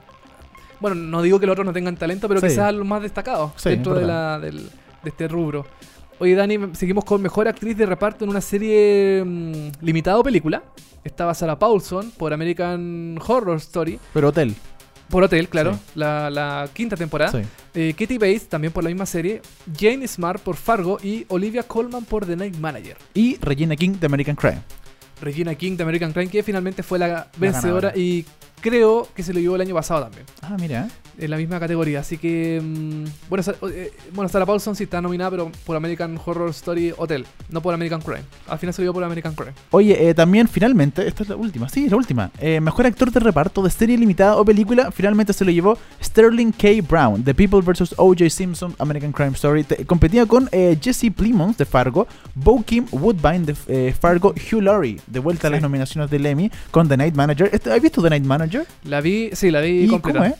Bueno, 0.80 0.96
no 0.96 1.20
digo 1.22 1.38
que 1.38 1.46
los 1.46 1.52
otros 1.52 1.66
no 1.66 1.72
tengan 1.72 1.96
talento, 1.96 2.26
pero 2.26 2.40
Sí. 2.40 2.46
quizás 2.48 2.72
los 2.74 2.86
más 2.86 3.02
destacados 3.02 3.52
dentro 3.62 3.94
de, 3.94 4.06
la, 4.06 4.38
del- 4.40 4.68
de 5.02 5.08
este 5.10 5.28
rubro. 5.28 5.66
Oye, 6.18 6.34
Dani, 6.34 6.58
seguimos 6.74 7.04
con 7.04 7.20
mejor 7.20 7.48
actriz 7.48 7.76
de 7.76 7.86
reparto 7.86 8.24
en 8.24 8.30
una 8.30 8.40
serie 8.40 9.22
mm, 9.24 9.52
limitada 9.84 10.18
o 10.18 10.22
película. 10.22 10.62
Estaba 11.04 11.34
Sarah 11.34 11.58
Paulson 11.58 12.12
por 12.16 12.32
American 12.32 13.18
Horror 13.26 13.56
Story. 13.56 13.98
Pero 14.14 14.28
Hotel. 14.28 14.54
Por 15.08 15.24
Hotel, 15.24 15.48
claro, 15.48 15.74
Sí. 15.74 15.80
la, 15.96 16.30
la 16.30 16.68
quinta 16.72 16.96
temporada. 16.96 17.32
Sí. 17.42 17.46
Eh, 17.74 17.94
Katie 17.98 18.18
Bates, 18.18 18.48
también 18.48 18.72
por 18.72 18.84
la 18.84 18.90
misma 18.90 19.04
serie. 19.04 19.42
Jane 19.76 20.06
Smart 20.06 20.40
por 20.40 20.56
Fargo. 20.56 20.98
Y 21.02 21.26
Olivia 21.28 21.64
Colman 21.64 22.04
por 22.04 22.24
The 22.24 22.36
Night 22.36 22.56
Manager. 22.56 22.96
Y 23.14 23.36
Regina 23.40 23.74
King 23.74 23.94
de 23.98 24.06
American 24.06 24.36
Crime. 24.36 24.62
Regina 25.20 25.54
King 25.54 25.76
de 25.76 25.82
American 25.82 26.12
Crime, 26.12 26.28
que 26.30 26.42
finalmente 26.42 26.82
fue 26.82 26.98
la 26.98 27.28
vencedora 27.36 27.92
y 27.96 28.24
creo 28.60 29.06
que 29.14 29.22
se 29.22 29.32
lo 29.32 29.38
llevó 29.40 29.54
el 29.56 29.60
año 29.62 29.74
pasado 29.74 30.02
también. 30.02 30.24
Ah, 30.40 30.56
mira. 30.58 30.88
En 31.18 31.30
la 31.30 31.36
misma 31.36 31.60
categoría. 31.60 32.00
Así 32.00 32.16
que. 32.18 32.60
mm, 32.62 33.04
bueno, 33.28 33.44
eh, 33.70 33.92
bueno, 34.14 34.28
Sarah 34.28 34.46
Paulson 34.46 34.74
sí 34.74 34.84
está 34.84 35.00
nominada, 35.00 35.30
pero 35.30 35.52
por 35.66 35.76
American 35.76 36.18
Horror 36.24 36.50
Story 36.50 36.92
Hotel. 36.96 37.26
No 37.50 37.60
por 37.60 37.74
American 37.74 38.00
Crime. 38.00 38.22
Al 38.48 38.58
final 38.58 38.72
se 38.74 38.82
lo 38.82 38.92
por 38.92 39.04
American 39.04 39.34
Crime. 39.34 39.52
Oye, 39.70 40.08
eh, 40.08 40.14
también 40.14 40.48
finalmente, 40.48 41.06
esta 41.06 41.22
es 41.22 41.28
la 41.28 41.36
última, 41.36 41.68
sí, 41.68 41.84
es 41.84 41.90
la 41.90 41.96
última. 41.96 42.30
Eh, 42.40 42.60
mejor 42.60 42.86
actor 42.86 43.10
de 43.10 43.20
reparto 43.20 43.62
de 43.62 43.70
serie 43.70 43.96
limitada 43.98 44.36
o 44.36 44.44
película, 44.44 44.90
finalmente 44.90 45.32
se 45.32 45.44
lo 45.44 45.50
llevó 45.50 45.76
Sterling 46.02 46.52
K. 46.52 46.68
Brown, 46.88 47.22
The 47.22 47.34
People 47.34 47.60
vs. 47.60 47.94
O.J. 47.98 48.30
Simpson, 48.30 48.74
American 48.78 49.12
Crime 49.12 49.32
Story. 49.32 49.64
Te- 49.64 49.84
competía 49.86 50.26
con 50.26 50.48
eh, 50.52 50.76
Jesse 50.80 51.10
Plimons 51.14 51.56
de 51.58 51.64
Fargo, 51.64 52.06
Bo 52.34 52.62
Kim 52.64 52.86
Woodbine 52.90 53.44
de 53.46 53.92
Fargo, 53.98 54.30
Hugh 54.50 54.62
Laurie, 54.62 55.00
de 55.06 55.18
vuelta 55.20 55.48
a 55.48 55.50
las 55.50 55.60
nominaciones 55.62 56.10
del 56.10 56.24
Emmy, 56.26 56.50
con 56.70 56.88
The 56.88 56.96
Night 56.96 57.14
Manager. 57.14 57.50
Este- 57.52 57.70
¿Has 57.72 57.80
visto 57.82 58.02
The 58.02 58.10
Night 58.10 58.24
Manager? 58.24 58.66
La 58.84 59.00
vi, 59.00 59.30
sí, 59.32 59.50
la 59.50 59.60
vi 59.60 59.84
¿Y 59.84 59.88
completa. 59.88 60.18
cómo 60.20 60.36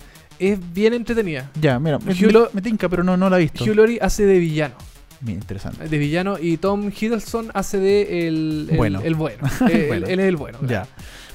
es? 0.51 0.59
Bien 0.75 0.93
entretenida. 0.95 1.51
Ya, 1.61 1.79
mira, 1.79 1.99
me, 1.99 2.13
Hugh 2.13 2.31
Lau- 2.33 2.49
me 2.53 2.63
tinca, 2.63 2.89
pero 2.89 3.03
no, 3.05 3.17
no 3.17 3.29
la 3.31 3.37
he 3.39 3.41
visto. 3.43 3.65
Hugh 3.65 3.75
Laurie 3.77 3.99
hace 4.01 4.25
de 4.27 4.39
villano. 4.39 4.75
Bien, 5.21 5.39
interesante. 5.39 5.89
De 5.89 5.99
villano 5.99 6.37
y 6.41 6.57
Tom 6.57 6.91
Hiddleston 6.91 7.51
hace 7.55 7.79
de 7.79 8.27
el, 8.27 8.67
el 8.71 8.77
Bueno. 8.77 9.01
el 9.05 9.15
bueno. 9.15 9.39
Eh, 9.71 9.85
Bueno. 9.89 10.07
Él, 10.09 10.19
es 10.19 10.27
el 10.27 10.37
bueno. 10.37 10.59
Ya. 10.67 10.87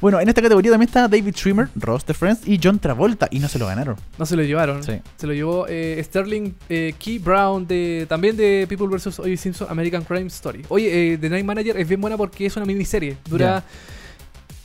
Bueno, 0.02 0.20
en 0.20 0.28
esta 0.30 0.42
categoría 0.44 0.70
también 0.72 0.90
está 0.90 1.08
David 1.08 1.34
Schwimmer, 1.34 1.70
Ross 1.76 2.06
de 2.06 2.14
Friends 2.14 2.48
y 2.48 2.60
John 2.62 2.78
Travolta, 2.80 3.28
y 3.32 3.40
no 3.40 3.48
se 3.48 3.58
lo 3.58 3.66
ganaron. 3.66 3.96
No 4.20 4.26
se 4.28 4.36
lo 4.36 4.44
llevaron. 4.44 4.84
Sí. 4.84 5.00
Se 5.16 5.26
lo 5.26 5.34
llevó 5.34 5.66
eh, 5.70 6.00
Sterling 6.04 6.52
eh, 6.70 6.94
Key 7.00 7.18
Brown 7.18 7.66
de 7.66 8.06
también 8.08 8.36
de 8.38 8.68
People 8.70 8.88
vs. 8.88 9.20
O.J. 9.20 9.38
Simpson 9.38 9.68
American 9.72 10.04
Crime 10.04 10.28
Story. 10.28 10.64
Oye, 10.68 11.14
eh, 11.14 11.18
The 11.18 11.30
Night 11.30 11.46
Manager 11.46 11.78
es 11.78 11.88
bien 11.88 12.00
buena 12.02 12.16
porque 12.18 12.46
es 12.46 12.56
una 12.58 12.66
miniserie. 12.66 13.18
Dura 13.28 13.64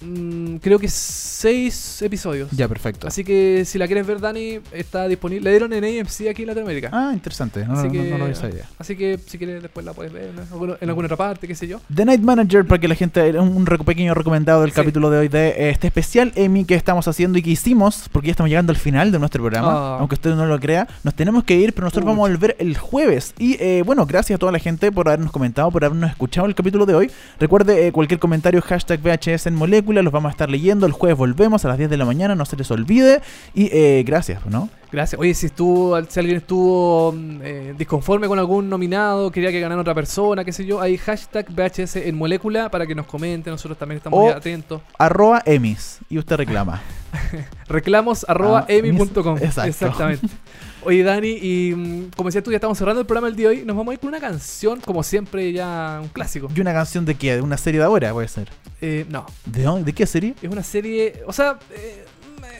mm, 0.05 0.57
creo 0.57 0.79
que 0.79 0.89
seis 0.89 2.01
episodios. 2.03 2.51
Ya, 2.53 2.69
perfecto. 2.69 3.07
Así 3.09 3.25
que 3.25 3.65
si 3.65 3.79
la 3.79 3.87
quieres 3.87 4.07
ver, 4.07 4.21
Dani, 4.21 4.59
está 4.73 5.09
disponible. 5.09 5.45
La 5.45 5.51
dieron 5.51 5.73
en 5.73 5.85
AMC 5.85 6.29
aquí 6.31 6.43
en 6.43 6.49
Latinoamérica. 6.49 6.91
Ah, 6.93 7.11
interesante. 7.13 7.65
No, 7.67 7.75
así, 7.75 7.87
no, 7.87 7.93
que, 7.93 8.11
no, 8.11 8.19
no 8.19 8.29
lo 8.29 8.35
sabía. 8.35 8.65
así 8.79 8.97
que 8.97 9.19
si 9.27 9.39
quieres 9.39 9.63
después 9.63 9.85
la 9.85 9.93
puedes 9.93 10.13
ver 10.13 10.31
en 10.31 10.39
alguna, 10.53 10.77
en 10.81 10.89
alguna 10.89 11.07
otra 11.07 11.17
parte, 11.17 11.47
qué 11.49 11.55
sé 11.55 11.67
yo. 11.67 11.81
The 11.95 12.05
Night 12.05 12.21
Manager, 12.21 12.65
para 12.67 12.81
que 12.81 12.89
la 12.89 12.95
gente, 12.95 13.39
un 13.39 13.65
pequeño 13.65 14.15
recomendado 14.15 14.63
del 14.63 14.71
Sí. 14.71 14.77
capítulo 14.77 15.11
de 15.11 15.19
hoy 15.19 15.29
de 15.29 15.71
este 15.71 15.87
especial 15.89 16.33
Emmy 16.37 16.65
que 16.65 16.75
estamos 16.75 17.07
haciendo 17.09 17.39
y 17.39 17.43
que 17.43 17.51
hicimos, 17.51 18.09
porque 18.13 18.29
ya 18.29 18.33
estamos 18.33 18.51
llegando 18.51 18.71
al 18.73 18.77
final 18.79 19.11
de 19.13 19.19
nuestro 19.19 19.43
programa, 19.43 19.69
Ah. 19.73 19.97
aunque 20.01 20.15
usted 20.15 20.35
no 20.35 20.47
lo 20.47 20.59
crea, 20.61 20.87
nos 21.05 21.15
tenemos 21.15 21.45
que 21.45 21.57
ir, 21.57 21.73
pero 21.73 21.85
nosotros 21.87 22.07
vamos 22.07 22.29
a 22.29 22.31
volver 22.33 22.57
el 22.59 22.77
jueves. 22.77 23.35
Y 23.39 23.57
eh, 23.61 23.83
bueno, 23.85 24.07
gracias 24.07 24.37
a 24.37 24.39
toda 24.39 24.53
la 24.53 24.59
gente 24.59 24.91
por 24.93 25.09
habernos 25.09 25.33
comentado, 25.33 25.71
por 25.71 25.85
habernos 25.85 26.11
escuchado 26.11 26.47
el 26.47 26.55
capítulo 26.55 26.87
de 26.87 26.95
hoy. 26.95 27.11
Recuerde 27.39 27.87
eh, 27.87 27.93
cualquier 27.93 28.21
comentario, 28.21 28.61
hashtag 28.63 29.01
VHS 29.03 29.47
en 29.49 29.55
molécula, 29.55 29.92
los 30.01 30.13
vamos 30.13 30.31
a 30.31 30.33
estar 30.33 30.49
leyendo. 30.49 30.87
El 30.87 30.93
jueves 30.93 31.19
volvemos 31.19 31.65
a 31.65 31.69
las 31.69 31.77
10 31.79 31.91
de 31.91 31.97
la 31.97 32.05
mañana, 32.07 32.35
no 32.35 32.45
se 32.47 32.57
les 32.57 32.71
olvide. 32.71 33.21
Y 33.55 33.69
eh, 33.77 34.03
gracias, 34.07 34.47
¿no? 34.47 34.71
Gracias. 34.91 35.21
Oye, 35.21 35.35
si 35.35 35.47
estuvo, 35.47 36.01
si 36.05 36.21
alguien 36.21 36.37
estuvo 36.39 37.13
mm, 37.13 37.41
eh, 37.43 37.75
disconforme 37.77 38.29
con 38.29 38.39
algún 38.39 38.69
nominado, 38.69 39.31
quería 39.31 39.51
que 39.51 39.61
ganara 39.61 39.81
otra 39.81 39.95
persona, 39.95 40.45
qué 40.45 40.53
sé 40.53 40.65
yo, 40.65 40.81
hay 40.81 40.97
hashtag 40.99 41.47
VHS 41.51 41.97
en 41.97 42.17
molécula 42.17 42.71
para 42.71 42.87
que 42.87 42.95
nos 42.95 43.07
comente, 43.07 43.51
nosotros 43.51 43.79
también 43.79 43.97
estamos 43.99 44.19
O- 44.19 44.31
atentos. 44.37 44.81
Arroba 44.99 45.43
Emmys. 45.45 45.99
Y 46.09 46.19
usted 46.19 46.37
reclama. 46.37 46.81
Reclamos 47.69 48.25
arroba 48.29 48.67
Ah, 48.69 48.73
exacto. 48.73 49.65
Exactamente. 49.65 50.27
Oye, 50.85 51.03
Dani, 51.03 51.39
y 51.41 51.75
mm, 51.75 52.11
como 52.17 52.29
decías 52.29 52.43
tú, 52.43 52.51
ya 52.51 52.57
estamos 52.57 52.77
cerrando 52.77 53.01
el 53.01 53.07
programa 53.07 53.29
el 53.29 53.37
día 53.37 53.49
de 53.51 53.57
hoy. 53.57 53.65
Nos 53.65 53.77
vamos 53.77 53.93
a 53.93 53.95
ir 53.95 54.01
con 54.01 54.09
una 54.09 54.21
canción, 54.21 54.81
como 54.81 55.03
siempre, 55.03 55.53
ya 55.53 56.01
un 56.03 56.09
clásico. 56.09 56.49
¿Y 56.55 56.61
una 56.61 56.73
canción 56.73 57.05
de 57.05 57.15
qué? 57.15 57.37
¿De 57.37 57.41
una 57.41 57.57
serie 57.57 57.79
de 57.81 57.87
ahora 57.87 58.13
puede 58.13 58.29
ser? 58.29 58.49
Eh, 58.81 59.07
no, 59.09 59.27
¿De, 59.47 59.63
dónde? 59.63 59.85
¿De 59.85 59.93
qué 59.93 60.07
serie? 60.07 60.35
es 60.43 60.51
una 60.51 60.63
serie, 60.63 61.23
o 61.27 61.33
sea, 61.33 61.59
eh, 61.71 62.05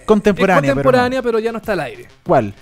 Contemporánea, 0.05 0.71
es 0.71 0.75
contemporánea, 0.75 1.23
pero, 1.23 1.39
ya 1.39 1.53
no 1.53 1.59
está 1.59 1.73
al 1.73 1.81
aire. 1.81 2.09
¿Cuál? 2.25 2.55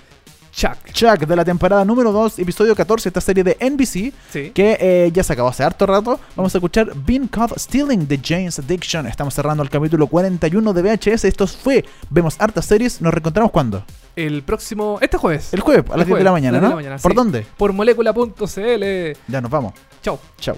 Chuck. 0.51 0.77
Chuck 0.91 1.19
de 1.25 1.35
la 1.35 1.45
temporada 1.45 1.85
número 1.85 2.11
2, 2.11 2.39
episodio 2.39 2.75
14, 2.75 3.07
esta 3.09 3.21
serie 3.21 3.43
de 3.43 3.55
NBC, 3.59 4.13
Sí. 4.31 4.51
que 4.51 4.77
eh, 4.79 5.09
ya 5.13 5.23
se 5.23 5.33
acabó 5.33 5.49
hace 5.49 5.63
harto 5.63 5.85
rato. 5.85 6.19
Vamos 6.35 6.53
a 6.53 6.57
escuchar 6.57 6.91
Being 6.93 7.27
Caught 7.27 7.57
Stealing 7.57 8.07
de 8.07 8.19
James 8.23 8.59
Addiction. 8.59 9.07
Estamos 9.07 9.33
cerrando 9.33 9.63
el 9.63 9.69
capítulo 9.69 10.07
41 10.07 10.73
de 10.73 10.81
VHS. 10.81 11.25
Esto 11.25 11.47
fue 11.47 11.85
Vemos 12.09 12.35
hartas 12.39 12.65
series. 12.65 13.01
¿Nos 13.01 13.13
reencontramos 13.13 13.51
cuándo? 13.51 13.83
El 14.15 14.43
próximo, 14.43 14.97
este 15.01 15.17
jueves. 15.17 15.53
El 15.53 15.61
jueves, 15.61 15.85
a 15.89 15.95
las 15.95 16.01
El 16.01 16.07
10 16.07 16.17
de 16.17 16.23
la 16.25 16.31
mañana, 16.33 16.57
a 16.57 16.61
las 16.61 16.69
10 16.69 16.71
¿no? 16.71 16.77
de 16.77 16.83
la 16.83 16.89
mañana, 16.89 17.01
¿Por 17.01 17.11
sí. 17.11 17.15
dónde? 17.15 17.45
Por 17.57 17.71
molécula.cl. 17.73 19.17
Ya 19.31 19.41
nos 19.41 19.49
vamos. 19.51 19.73
Chau. 20.01 20.19
Chao. 20.39 20.57